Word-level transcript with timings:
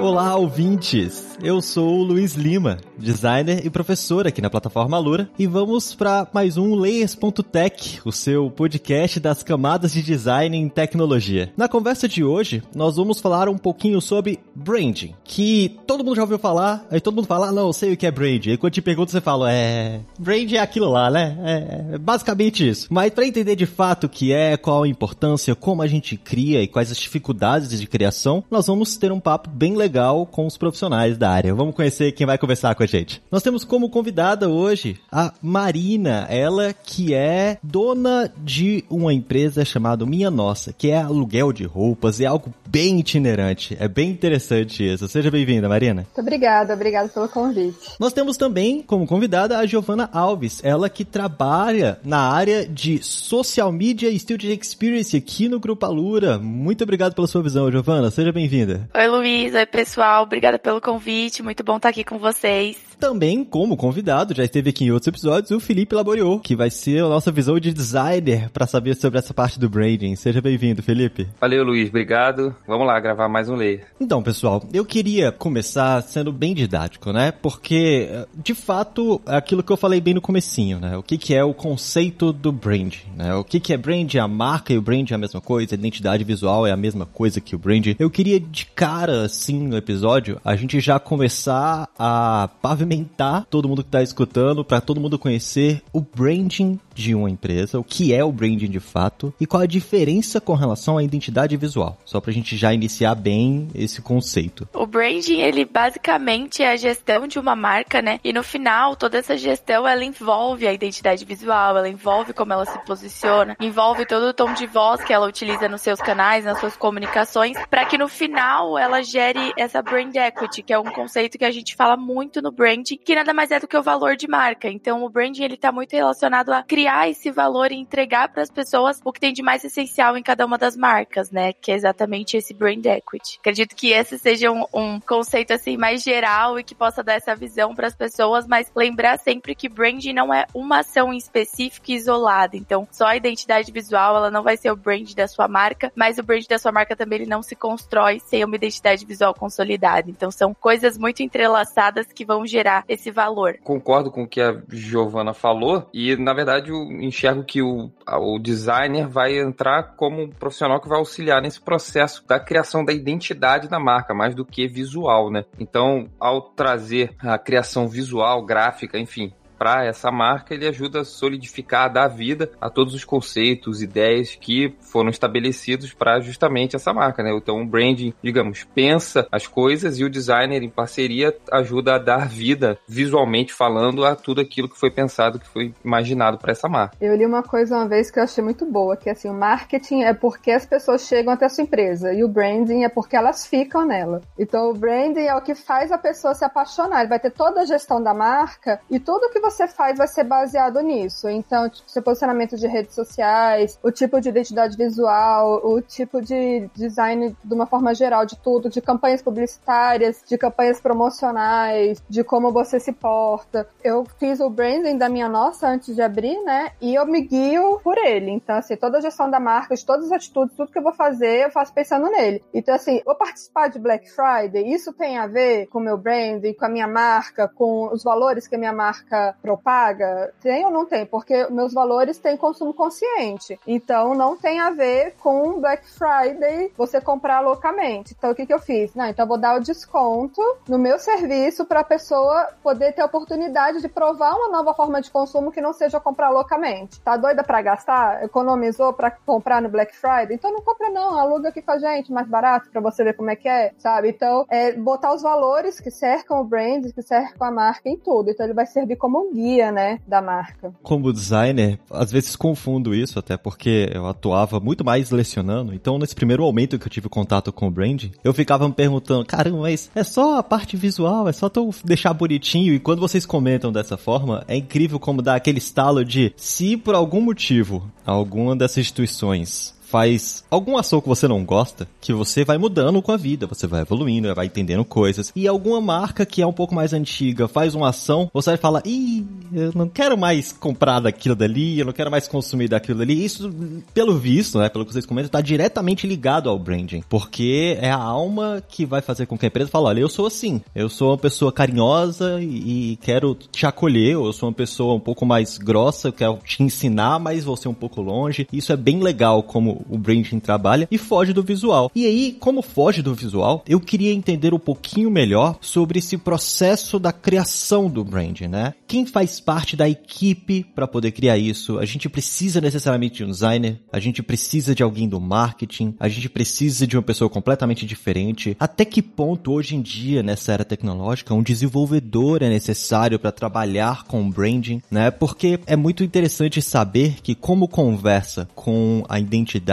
Olá, 0.00 0.34
ouvintes! 0.34 1.36
Eu 1.42 1.60
sou 1.60 2.00
o 2.00 2.02
Luiz 2.02 2.34
Lima, 2.34 2.78
designer 2.98 3.64
e 3.64 3.70
professor 3.70 4.26
aqui 4.26 4.42
na 4.42 4.50
plataforma 4.50 4.98
Lura, 4.98 5.30
e 5.38 5.46
vamos 5.46 5.94
para 5.94 6.26
mais 6.32 6.56
um 6.56 6.74
Layers.tech, 6.74 8.00
o 8.04 8.12
seu 8.12 8.50
podcast 8.50 9.20
das 9.20 9.42
camadas 9.42 9.92
de 9.92 10.02
design 10.02 10.56
em 10.56 10.68
tecnologia. 10.68 11.52
Na 11.56 11.68
conversa 11.68 12.08
de 12.08 12.24
hoje, 12.24 12.62
nós 12.74 12.96
vamos 12.96 13.20
falar 13.20 13.48
um 13.48 13.56
pouquinho 13.56 14.00
sobre 14.00 14.40
branding, 14.54 15.14
que 15.22 15.78
todo 15.86 16.04
mundo 16.04 16.16
já 16.16 16.22
ouviu 16.22 16.38
falar, 16.38 16.86
aí 16.90 17.00
todo 17.00 17.16
mundo 17.16 17.26
fala, 17.26 17.48
ah, 17.48 17.52
não, 17.52 17.68
eu 17.68 17.72
sei 17.72 17.92
o 17.92 17.96
que 17.96 18.06
é 18.06 18.10
branding. 18.10 18.50
Aí 18.50 18.56
quando 18.58 18.72
te 18.72 18.82
pergunta, 18.82 19.12
você 19.12 19.20
fala, 19.20 19.52
é, 19.52 20.00
branding 20.18 20.56
é 20.56 20.60
aquilo 20.60 20.90
lá, 20.90 21.10
né? 21.10 21.38
É, 21.42 21.94
é 21.94 21.98
basicamente 21.98 22.68
isso. 22.68 22.86
Mas 22.90 23.12
para 23.12 23.26
entender 23.26 23.56
de 23.56 23.66
fato 23.66 24.04
o 24.04 24.08
que 24.08 24.32
é, 24.32 24.56
qual 24.56 24.82
a 24.82 24.88
importância, 24.88 25.54
como 25.54 25.82
a 25.82 25.86
gente 25.86 26.16
cria 26.16 26.62
e 26.62 26.68
quais 26.68 26.90
as 26.90 26.98
dificuldades 26.98 27.80
de 27.80 27.86
criação, 27.86 28.44
nós 28.50 28.66
vamos 28.66 28.96
ter 28.96 29.10
um 29.10 29.20
papo 29.20 29.48
bem 29.48 29.74
legal 29.74 29.89
com 30.30 30.46
os 30.46 30.56
profissionais 30.56 31.18
da 31.18 31.30
área. 31.30 31.54
Vamos 31.54 31.74
conhecer 31.74 32.12
quem 32.12 32.26
vai 32.26 32.38
conversar 32.38 32.74
com 32.74 32.82
a 32.82 32.86
gente. 32.86 33.22
Nós 33.30 33.42
temos 33.42 33.64
como 33.64 33.90
convidada 33.90 34.48
hoje 34.48 34.98
a 35.10 35.32
Marina, 35.42 36.26
ela 36.30 36.72
que 36.72 37.12
é 37.12 37.58
dona 37.62 38.32
de 38.38 38.84
uma 38.88 39.12
empresa 39.12 39.64
chamada 39.64 40.06
Minha 40.06 40.30
Nossa, 40.30 40.72
que 40.72 40.90
é 40.90 40.98
aluguel 40.98 41.52
de 41.52 41.64
roupas, 41.64 42.20
é 42.20 42.26
algo 42.26 42.52
bem 42.66 43.00
itinerante. 43.00 43.76
É 43.80 43.88
bem 43.88 44.10
interessante 44.10 44.84
isso. 44.86 45.08
Seja 45.08 45.30
bem-vinda, 45.30 45.68
Marina. 45.68 46.02
Muito 46.02 46.20
obrigada, 46.20 46.74
obrigada 46.74 47.08
pelo 47.08 47.28
convite. 47.28 47.76
Nós 47.98 48.12
temos 48.12 48.36
também 48.36 48.82
como 48.82 49.06
convidada 49.06 49.58
a 49.58 49.66
Giovana 49.66 50.08
Alves, 50.12 50.60
ela 50.62 50.88
que 50.88 51.04
trabalha 51.04 51.98
na 52.04 52.20
área 52.20 52.66
de 52.66 53.02
social 53.02 53.72
media 53.72 54.08
e 54.08 54.18
student 54.18 54.60
experience 54.60 55.16
aqui 55.16 55.48
no 55.48 55.58
Grupo 55.58 55.84
Alura. 55.84 56.38
Muito 56.38 56.84
obrigado 56.84 57.14
pela 57.14 57.26
sua 57.26 57.42
visão, 57.42 57.70
Giovana. 57.70 58.10
Seja 58.10 58.32
bem-vinda. 58.32 58.88
Oi, 58.94 59.08
Luiz. 59.08 59.54
Oi, 59.54 59.66
pessoal. 59.66 59.79
Obrigada 60.22 60.58
pelo 60.58 60.80
convite. 60.80 61.42
Muito 61.42 61.62
bom 61.62 61.76
estar 61.76 61.88
aqui 61.88 62.04
com 62.04 62.18
vocês. 62.18 62.89
Também, 63.00 63.42
como 63.42 63.78
convidado, 63.78 64.34
já 64.34 64.44
esteve 64.44 64.68
aqui 64.68 64.84
em 64.84 64.90
outros 64.90 65.08
episódios, 65.08 65.50
o 65.50 65.58
Felipe 65.58 65.94
Laboriou, 65.94 66.38
que 66.38 66.54
vai 66.54 66.68
ser 66.68 67.02
a 67.02 67.08
nossa 67.08 67.32
visão 67.32 67.58
de 67.58 67.72
designer 67.72 68.50
para 68.50 68.66
saber 68.66 68.94
sobre 68.94 69.18
essa 69.18 69.32
parte 69.32 69.58
do 69.58 69.70
branding. 69.70 70.14
Seja 70.16 70.42
bem-vindo, 70.42 70.82
Felipe. 70.82 71.26
Valeu, 71.40 71.64
Luiz. 71.64 71.88
Obrigado. 71.88 72.54
Vamos 72.68 72.86
lá 72.86 73.00
gravar 73.00 73.26
mais 73.26 73.48
um 73.48 73.56
layer. 73.56 73.86
Então, 73.98 74.22
pessoal, 74.22 74.62
eu 74.70 74.84
queria 74.84 75.32
começar 75.32 76.02
sendo 76.02 76.30
bem 76.30 76.52
didático, 76.54 77.10
né? 77.10 77.32
Porque, 77.32 78.06
de 78.34 78.54
fato, 78.54 79.18
é 79.26 79.34
aquilo 79.34 79.62
que 79.62 79.72
eu 79.72 79.78
falei 79.78 79.98
bem 79.98 80.12
no 80.12 80.20
comecinho, 80.20 80.78
né? 80.78 80.94
O 80.98 81.02
que, 81.02 81.16
que 81.16 81.34
é 81.34 81.42
o 81.42 81.54
conceito 81.54 82.34
do 82.34 82.52
branding, 82.52 83.00
né? 83.16 83.34
O 83.34 83.42
que, 83.42 83.58
que 83.58 83.72
é 83.72 83.78
brand? 83.78 84.14
A 84.16 84.28
marca 84.28 84.74
e 84.74 84.78
o 84.78 84.82
brand 84.82 85.10
é 85.10 85.14
a 85.14 85.18
mesma 85.18 85.40
coisa, 85.40 85.74
a 85.74 85.78
identidade 85.78 86.22
visual 86.22 86.66
é 86.66 86.70
a 86.70 86.76
mesma 86.76 87.06
coisa 87.06 87.40
que 87.40 87.56
o 87.56 87.58
brand. 87.58 87.86
Eu 87.98 88.10
queria, 88.10 88.38
de 88.38 88.66
cara, 88.66 89.24
assim, 89.24 89.58
no 89.58 89.78
episódio, 89.78 90.38
a 90.44 90.54
gente 90.54 90.78
já 90.80 90.98
começar 91.00 91.88
a 91.98 92.50
pavimentar 92.60 92.89
pavimentar 92.90 93.46
todo 93.48 93.68
mundo 93.68 93.82
que 93.82 93.88
está 93.88 94.02
escutando, 94.02 94.64
para 94.64 94.80
todo 94.80 95.00
mundo 95.00 95.18
conhecer 95.18 95.80
o 95.92 96.00
branding 96.00 96.78
de 96.92 97.14
uma 97.14 97.30
empresa, 97.30 97.78
o 97.78 97.84
que 97.84 98.12
é 98.12 98.22
o 98.24 98.32
branding 98.32 98.68
de 98.68 98.80
fato 98.80 99.32
e 99.40 99.46
qual 99.46 99.62
a 99.62 99.66
diferença 99.66 100.40
com 100.40 100.54
relação 100.54 100.98
à 100.98 101.02
identidade 101.02 101.56
visual. 101.56 101.96
Só 102.04 102.20
pra 102.20 102.32
gente 102.32 102.56
já 102.56 102.74
iniciar 102.74 103.14
bem 103.14 103.68
esse 103.74 104.02
conceito. 104.02 104.68
O 104.74 104.86
branding, 104.86 105.40
ele 105.40 105.64
basicamente 105.64 106.62
é 106.62 106.72
a 106.72 106.76
gestão 106.76 107.26
de 107.26 107.38
uma 107.38 107.54
marca, 107.54 108.02
né? 108.02 108.18
E 108.24 108.32
no 108.32 108.42
final, 108.42 108.96
toda 108.96 109.18
essa 109.18 109.36
gestão, 109.36 109.86
ela 109.86 110.04
envolve 110.04 110.66
a 110.66 110.72
identidade 110.72 111.24
visual, 111.24 111.76
ela 111.76 111.88
envolve 111.88 112.32
como 112.32 112.52
ela 112.52 112.66
se 112.66 112.78
posiciona, 112.84 113.56
envolve 113.60 114.04
todo 114.04 114.24
o 114.24 114.34
tom 114.34 114.52
de 114.52 114.66
voz 114.66 115.02
que 115.02 115.12
ela 115.12 115.28
utiliza 115.28 115.68
nos 115.68 115.80
seus 115.80 116.00
canais, 116.00 116.44
nas 116.44 116.58
suas 116.58 116.76
comunicações, 116.76 117.56
para 117.70 117.84
que 117.84 117.96
no 117.96 118.08
final 118.08 118.76
ela 118.76 119.02
gere 119.02 119.52
essa 119.56 119.80
brand 119.80 120.14
equity, 120.14 120.62
que 120.62 120.72
é 120.72 120.78
um 120.78 120.90
conceito 120.90 121.38
que 121.38 121.44
a 121.44 121.50
gente 121.50 121.76
fala 121.76 121.96
muito 121.96 122.42
no 122.42 122.50
branding, 122.50 122.79
que 122.82 123.14
nada 123.14 123.32
mais 123.32 123.50
é 123.50 123.60
do 123.60 123.68
que 123.68 123.76
o 123.76 123.82
valor 123.82 124.16
de 124.16 124.28
marca. 124.28 124.68
Então, 124.68 125.04
o 125.04 125.08
branding 125.08 125.44
ele 125.44 125.56
tá 125.56 125.72
muito 125.72 125.92
relacionado 125.92 126.50
a 126.50 126.62
criar 126.62 126.90
criar 126.90 127.08
esse 127.08 127.30
valor 127.30 127.70
e 127.70 127.76
entregar 127.76 128.28
para 128.30 128.42
as 128.42 128.50
pessoas 128.50 129.00
o 129.04 129.12
que 129.12 129.20
tem 129.20 129.32
de 129.32 129.42
mais 129.42 129.62
essencial 129.62 130.16
em 130.16 130.22
cada 130.22 130.44
uma 130.44 130.58
das 130.58 130.76
marcas, 130.76 131.30
né? 131.30 131.52
Que 131.52 131.72
é 131.72 131.74
exatamente 131.74 132.36
esse 132.36 132.52
brand 132.54 132.84
equity. 132.84 133.38
Acredito 133.38 133.76
que 133.76 133.92
esse 133.92 134.18
seja 134.18 134.50
um, 134.50 134.64
um 134.72 134.98
conceito 134.98 135.52
assim 135.52 135.76
mais 135.76 136.02
geral 136.02 136.58
e 136.58 136.64
que 136.64 136.74
possa 136.74 137.02
dar 137.02 137.14
essa 137.14 137.34
visão 137.34 137.74
para 137.74 137.86
as 137.86 137.94
pessoas, 137.94 138.46
mas 138.46 138.72
lembrar 138.74 139.18
sempre 139.18 139.54
que 139.54 139.68
branding 139.68 140.14
não 140.14 140.32
é 140.32 140.46
uma 140.54 140.78
ação 140.78 141.12
específica 141.12 141.92
e 141.92 141.96
isolada. 141.96 142.56
Então, 142.56 142.88
só 142.90 143.06
a 143.06 143.16
identidade 143.16 143.70
visual, 143.70 144.16
ela 144.16 144.30
não 144.30 144.42
vai 144.42 144.56
ser 144.56 144.70
o 144.70 144.76
brand 144.76 145.12
da 145.14 145.28
sua 145.28 145.46
marca, 145.46 145.92
mas 145.94 146.18
o 146.18 146.22
brand 146.22 146.46
da 146.46 146.58
sua 146.58 146.72
marca 146.72 146.96
também 146.96 147.20
ele 147.20 147.30
não 147.30 147.42
se 147.42 147.54
constrói 147.54 148.20
sem 148.20 148.42
uma 148.42 148.56
identidade 148.56 149.04
visual 149.04 149.34
consolidada. 149.34 150.10
Então, 150.10 150.30
são 150.30 150.54
coisas 150.54 150.96
muito 150.96 151.22
entrelaçadas 151.22 152.06
que 152.06 152.24
vão 152.24 152.46
gerar 152.46 152.69
esse 152.88 153.10
valor. 153.10 153.58
Concordo 153.62 154.10
com 154.10 154.22
o 154.22 154.28
que 154.28 154.40
a 154.40 154.60
Giovana 154.68 155.34
falou 155.34 155.88
e, 155.92 156.16
na 156.16 156.32
verdade, 156.32 156.72
o 156.72 156.82
enxergo 157.00 157.44
que 157.44 157.62
o, 157.62 157.90
o 158.06 158.38
designer 158.38 159.08
vai 159.08 159.38
entrar 159.38 159.94
como 159.96 160.22
um 160.22 160.30
profissional 160.30 160.80
que 160.80 160.88
vai 160.88 160.98
auxiliar 160.98 161.42
nesse 161.42 161.60
processo 161.60 162.24
da 162.26 162.38
criação 162.38 162.84
da 162.84 162.92
identidade 162.92 163.68
da 163.68 163.78
marca, 163.78 164.14
mais 164.14 164.34
do 164.34 164.44
que 164.44 164.66
visual, 164.66 165.30
né? 165.30 165.44
Então, 165.58 166.08
ao 166.18 166.42
trazer 166.42 167.14
a 167.18 167.38
criação 167.38 167.88
visual, 167.88 168.44
gráfica, 168.44 168.98
enfim, 168.98 169.32
para 169.60 169.84
essa 169.84 170.10
marca, 170.10 170.54
ele 170.54 170.66
ajuda 170.66 171.02
a 171.02 171.04
solidificar, 171.04 171.84
a 171.84 171.88
dar 171.88 172.08
vida 172.08 172.50
a 172.58 172.70
todos 172.70 172.94
os 172.94 173.04
conceitos, 173.04 173.82
ideias 173.82 174.34
que 174.34 174.74
foram 174.80 175.10
estabelecidos 175.10 175.92
para 175.92 176.18
justamente 176.18 176.76
essa 176.76 176.94
marca, 176.94 177.22
né? 177.22 177.30
Então 177.30 177.60
o 177.60 177.66
branding, 177.66 178.14
digamos, 178.22 178.64
pensa 178.64 179.28
as 179.30 179.46
coisas 179.46 179.98
e 179.98 180.04
o 180.04 180.08
designer 180.08 180.62
em 180.62 180.70
parceria 180.70 181.36
ajuda 181.52 181.96
a 181.96 181.98
dar 181.98 182.26
vida, 182.26 182.78
visualmente 182.88 183.52
falando, 183.52 184.02
a 184.02 184.16
tudo 184.16 184.40
aquilo 184.40 184.66
que 184.66 184.80
foi 184.80 184.90
pensado, 184.90 185.38
que 185.38 185.46
foi 185.46 185.74
imaginado 185.84 186.38
para 186.38 186.52
essa 186.52 186.66
marca. 186.66 186.96
Eu 186.98 187.14
li 187.14 187.26
uma 187.26 187.42
coisa 187.42 187.76
uma 187.76 187.86
vez 187.86 188.10
que 188.10 188.18
eu 188.18 188.22
achei 188.22 188.42
muito 188.42 188.64
boa, 188.64 188.96
que 188.96 189.10
assim, 189.10 189.28
o 189.28 189.34
marketing 189.34 190.04
é 190.04 190.14
porque 190.14 190.52
as 190.52 190.64
pessoas 190.64 191.02
chegam 191.02 191.34
até 191.34 191.44
a 191.44 191.50
sua 191.50 191.64
empresa 191.64 192.14
e 192.14 192.24
o 192.24 192.28
branding 192.28 192.84
é 192.84 192.88
porque 192.88 193.14
elas 193.14 193.46
ficam 193.46 193.84
nela. 193.84 194.22
Então 194.38 194.70
o 194.70 194.74
branding 194.74 195.26
é 195.26 195.34
o 195.34 195.42
que 195.42 195.54
faz 195.54 195.92
a 195.92 195.98
pessoa 195.98 196.34
se 196.34 196.46
apaixonar, 196.46 197.00
ele 197.00 197.10
vai 197.10 197.20
ter 197.20 197.30
toda 197.30 197.60
a 197.60 197.66
gestão 197.66 198.02
da 198.02 198.14
marca 198.14 198.80
e 198.90 198.98
tudo 198.98 199.28
que 199.28 199.38
você 199.38 199.49
você 199.50 199.66
faz 199.68 199.98
vai 199.98 200.08
ser 200.08 200.24
baseado 200.24 200.80
nisso. 200.80 201.28
Então, 201.28 201.68
tipo, 201.68 201.90
seu 201.90 202.02
posicionamento 202.02 202.56
de 202.56 202.66
redes 202.66 202.94
sociais, 202.94 203.78
o 203.82 203.90
tipo 203.90 204.20
de 204.20 204.28
identidade 204.28 204.76
visual, 204.76 205.60
o 205.64 205.80
tipo 205.80 206.20
de 206.20 206.68
design 206.74 207.36
de 207.42 207.54
uma 207.54 207.66
forma 207.66 207.94
geral 207.94 208.24
de 208.24 208.36
tudo, 208.36 208.70
de 208.70 208.80
campanhas 208.80 209.22
publicitárias, 209.22 210.22
de 210.26 210.38
campanhas 210.38 210.80
promocionais, 210.80 212.02
de 212.08 212.24
como 212.24 212.52
você 212.52 212.78
se 212.78 212.92
porta. 212.92 213.68
Eu 213.82 214.04
fiz 214.18 214.40
o 214.40 214.48
branding 214.48 214.96
da 214.96 215.08
minha 215.08 215.28
nossa 215.28 215.68
antes 215.68 215.94
de 215.94 216.02
abrir, 216.02 216.40
né? 216.44 216.72
E 216.80 216.94
eu 216.94 217.06
me 217.06 217.20
guio 217.20 217.80
por 217.82 217.98
ele. 217.98 218.30
Então, 218.30 218.56
assim, 218.56 218.76
toda 218.76 218.98
a 218.98 219.00
gestão 219.00 219.30
da 219.30 219.40
marca, 219.40 219.74
de 219.74 219.84
todas 219.84 220.06
as 220.06 220.12
atitudes, 220.12 220.56
tudo 220.56 220.70
que 220.70 220.78
eu 220.78 220.82
vou 220.82 220.92
fazer, 220.92 221.44
eu 221.44 221.50
faço 221.50 221.72
pensando 221.72 222.10
nele. 222.10 222.42
Então, 222.54 222.74
assim, 222.74 223.02
vou 223.04 223.14
participar 223.14 223.68
de 223.68 223.78
Black 223.78 224.10
Friday, 224.10 224.72
isso 224.72 224.92
tem 224.92 225.18
a 225.18 225.26
ver 225.26 225.66
com 225.66 225.78
o 225.78 225.82
meu 225.82 225.96
branding, 225.96 226.54
com 226.54 226.64
a 226.64 226.68
minha 226.68 226.88
marca, 226.88 227.48
com 227.48 227.88
os 227.92 228.02
valores 228.02 228.46
que 228.46 228.54
a 228.54 228.58
minha 228.58 228.72
marca 228.72 229.34
propaga? 229.40 230.32
Tem 230.40 230.64
ou 230.64 230.70
não 230.70 230.86
tem? 230.86 231.06
Porque 231.06 231.46
meus 231.50 231.72
valores 231.72 232.18
têm 232.18 232.36
consumo 232.36 232.74
consciente. 232.74 233.58
Então 233.66 234.14
não 234.14 234.36
tem 234.36 234.60
a 234.60 234.70
ver 234.70 235.14
com 235.20 235.60
Black 235.60 235.88
Friday 235.90 236.72
você 236.76 237.00
comprar 237.00 237.40
loucamente. 237.40 238.14
Então 238.16 238.30
o 238.30 238.34
que, 238.34 238.46
que 238.46 238.54
eu 238.54 238.58
fiz? 238.58 238.94
Não, 238.94 239.06
então 239.06 239.24
eu 239.24 239.28
vou 239.28 239.38
dar 239.38 239.56
o 239.56 239.60
desconto 239.60 240.40
no 240.68 240.78
meu 240.78 240.98
serviço 240.98 241.64
para 241.64 241.80
a 241.80 241.84
pessoa 241.84 242.48
poder 242.62 242.92
ter 242.92 243.02
a 243.02 243.06
oportunidade 243.06 243.80
de 243.80 243.88
provar 243.88 244.34
uma 244.34 244.48
nova 244.48 244.74
forma 244.74 245.00
de 245.00 245.10
consumo 245.10 245.52
que 245.52 245.60
não 245.60 245.72
seja 245.72 246.00
comprar 246.00 246.30
loucamente. 246.30 247.00
Tá 247.00 247.16
doida 247.16 247.42
para 247.42 247.62
gastar? 247.62 248.24
Economizou 248.24 248.92
para 248.92 249.10
comprar 249.10 249.62
no 249.62 249.68
Black 249.68 249.96
Friday? 249.96 250.34
Então 250.34 250.52
não 250.52 250.60
compra 250.62 250.90
não, 250.90 251.18
aluga 251.18 251.48
aqui 251.48 251.62
com 251.62 251.72
a 251.72 251.78
gente, 251.78 252.12
mais 252.12 252.28
barato 252.28 252.70
para 252.70 252.80
você 252.80 253.04
ver 253.04 253.14
como 253.14 253.30
é 253.30 253.36
que 253.36 253.48
é, 253.48 253.72
sabe? 253.78 254.08
Então 254.08 254.46
é 254.48 254.72
botar 254.72 255.14
os 255.14 255.22
valores 255.22 255.80
que 255.80 255.90
cercam 255.90 256.40
o 256.40 256.44
brand, 256.44 256.92
que 256.92 257.02
cercam 257.02 257.46
a 257.46 257.50
marca 257.50 257.88
em 257.88 257.96
tudo. 257.96 258.30
Então 258.30 258.44
ele 258.44 258.54
vai 258.54 258.66
servir 258.66 258.96
como 258.96 259.20
um 259.20 259.29
guia, 259.32 259.70
né, 259.72 259.98
da 260.06 260.20
marca. 260.20 260.72
Como 260.82 261.12
designer, 261.12 261.78
às 261.90 262.10
vezes 262.10 262.36
confundo 262.36 262.94
isso 262.94 263.18
até 263.18 263.36
porque 263.36 263.90
eu 263.92 264.06
atuava 264.06 264.60
muito 264.60 264.84
mais 264.84 265.10
lecionando. 265.10 265.74
Então, 265.74 265.98
nesse 265.98 266.14
primeiro 266.14 266.42
momento 266.42 266.78
que 266.78 266.86
eu 266.86 266.90
tive 266.90 267.08
contato 267.08 267.52
com 267.52 267.68
o 267.68 267.70
branding, 267.70 268.12
eu 268.22 268.34
ficava 268.34 268.68
me 268.68 268.74
perguntando, 268.74 269.24
caramba, 269.24 269.60
mas 269.60 269.90
é 269.94 270.04
só 270.04 270.38
a 270.38 270.42
parte 270.42 270.76
visual, 270.76 271.28
é 271.28 271.32
só 271.32 271.48
tu 271.48 271.70
deixar 271.84 272.12
bonitinho. 272.12 272.74
E 272.74 272.80
quando 272.80 273.00
vocês 273.00 273.26
comentam 273.26 273.72
dessa 273.72 273.96
forma, 273.96 274.44
é 274.48 274.56
incrível 274.56 274.98
como 274.98 275.22
dá 275.22 275.34
aquele 275.34 275.58
estalo 275.58 276.04
de 276.04 276.32
se 276.36 276.76
por 276.76 276.94
algum 276.94 277.20
motivo 277.20 277.90
alguma 278.04 278.56
dessas 278.56 278.78
instituições 278.78 279.79
faz 279.90 280.44
alguma 280.50 280.80
ação 280.80 281.00
que 281.00 281.08
você 281.08 281.26
não 281.26 281.44
gosta, 281.44 281.86
que 282.00 282.12
você 282.12 282.44
vai 282.44 282.58
mudando 282.58 283.02
com 283.02 283.12
a 283.12 283.16
vida, 283.16 283.46
você 283.46 283.66
vai 283.66 283.82
evoluindo, 283.82 284.34
vai 284.34 284.46
entendendo 284.46 284.84
coisas. 284.84 285.32
E 285.34 285.46
alguma 285.46 285.80
marca 285.80 286.24
que 286.24 286.40
é 286.40 286.46
um 286.46 286.52
pouco 286.52 286.74
mais 286.74 286.92
antiga 286.92 287.48
faz 287.48 287.74
uma 287.74 287.88
ação, 287.88 288.30
você 288.32 288.50
vai 288.50 288.56
falar, 288.56 288.82
ih, 288.86 289.26
eu 289.52 289.72
não 289.74 289.88
quero 289.88 290.16
mais 290.16 290.52
comprar 290.52 291.00
daquilo 291.00 291.34
dali, 291.34 291.78
eu 291.78 291.86
não 291.86 291.92
quero 291.92 292.10
mais 292.10 292.28
consumir 292.28 292.68
daquilo 292.68 292.98
dali. 292.98 293.24
Isso, 293.24 293.52
pelo 293.92 294.16
visto, 294.16 294.58
né, 294.58 294.68
pelo 294.68 294.84
que 294.84 294.92
vocês 294.92 295.06
comentam, 295.06 295.26
está 295.26 295.40
diretamente 295.40 296.06
ligado 296.06 296.48
ao 296.48 296.58
branding, 296.58 297.02
porque 297.08 297.76
é 297.80 297.90
a 297.90 297.96
alma 297.96 298.62
que 298.68 298.86
vai 298.86 299.00
fazer 299.00 299.26
com 299.26 299.36
que 299.36 299.46
a 299.46 299.48
empresa 299.48 299.70
fale, 299.70 299.86
olha, 299.86 300.00
eu 300.00 300.08
sou 300.08 300.26
assim, 300.26 300.60
eu 300.74 300.88
sou 300.88 301.10
uma 301.10 301.18
pessoa 301.18 301.52
carinhosa 301.52 302.40
e, 302.40 302.96
quero 303.02 303.34
te 303.34 303.66
acolher, 303.66 304.12
eu 304.12 304.32
sou 304.32 304.48
uma 304.48 304.54
pessoa 304.54 304.94
um 304.94 305.00
pouco 305.00 305.26
mais 305.26 305.58
grossa, 305.58 306.08
eu 306.08 306.12
quero 306.12 306.38
te 306.44 306.62
ensinar, 306.62 307.18
mas 307.18 307.44
ser 307.56 307.68
um 307.68 307.74
pouco 307.74 308.00
longe. 308.00 308.46
Isso 308.52 308.72
é 308.72 308.76
bem 308.76 309.00
legal 309.00 309.42
como 309.42 309.79
o 309.88 309.98
branding 309.98 310.40
trabalha 310.40 310.88
e 310.90 310.98
foge 310.98 311.32
do 311.32 311.42
visual. 311.42 311.90
E 311.94 312.06
aí, 312.06 312.36
como 312.38 312.62
foge 312.62 313.02
do 313.02 313.14
visual, 313.14 313.64
eu 313.66 313.80
queria 313.80 314.12
entender 314.12 314.52
um 314.52 314.58
pouquinho 314.58 315.10
melhor 315.10 315.58
sobre 315.60 315.98
esse 315.98 316.16
processo 316.18 316.98
da 316.98 317.12
criação 317.12 317.88
do 317.88 318.04
branding, 318.04 318.48
né? 318.48 318.74
Quem 318.86 319.06
faz 319.06 319.40
parte 319.40 319.76
da 319.76 319.88
equipe 319.88 320.64
para 320.74 320.86
poder 320.86 321.12
criar 321.12 321.38
isso? 321.38 321.78
A 321.78 321.84
gente 321.84 322.08
precisa 322.08 322.60
necessariamente 322.60 323.16
de 323.16 323.24
um 323.24 323.30
designer, 323.30 323.80
a 323.92 324.00
gente 324.00 324.22
precisa 324.22 324.74
de 324.74 324.82
alguém 324.82 325.08
do 325.08 325.20
marketing, 325.20 325.94
a 325.98 326.08
gente 326.08 326.28
precisa 326.28 326.86
de 326.86 326.96
uma 326.96 327.02
pessoa 327.02 327.30
completamente 327.30 327.86
diferente. 327.86 328.56
Até 328.58 328.84
que 328.84 329.02
ponto 329.02 329.52
hoje 329.52 329.76
em 329.76 329.82
dia, 329.82 330.22
nessa 330.22 330.52
era 330.52 330.64
tecnológica, 330.64 331.34
um 331.34 331.42
desenvolvedor 331.42 332.42
é 332.42 332.48
necessário 332.48 333.18
para 333.18 333.32
trabalhar 333.32 334.04
com 334.04 334.28
branding, 334.30 334.82
né? 334.90 335.10
Porque 335.10 335.60
é 335.66 335.76
muito 335.76 336.04
interessante 336.04 336.60
saber 336.60 337.16
que 337.22 337.34
como 337.34 337.68
conversa 337.68 338.48
com 338.54 339.04
a 339.08 339.18
identidade 339.18 339.69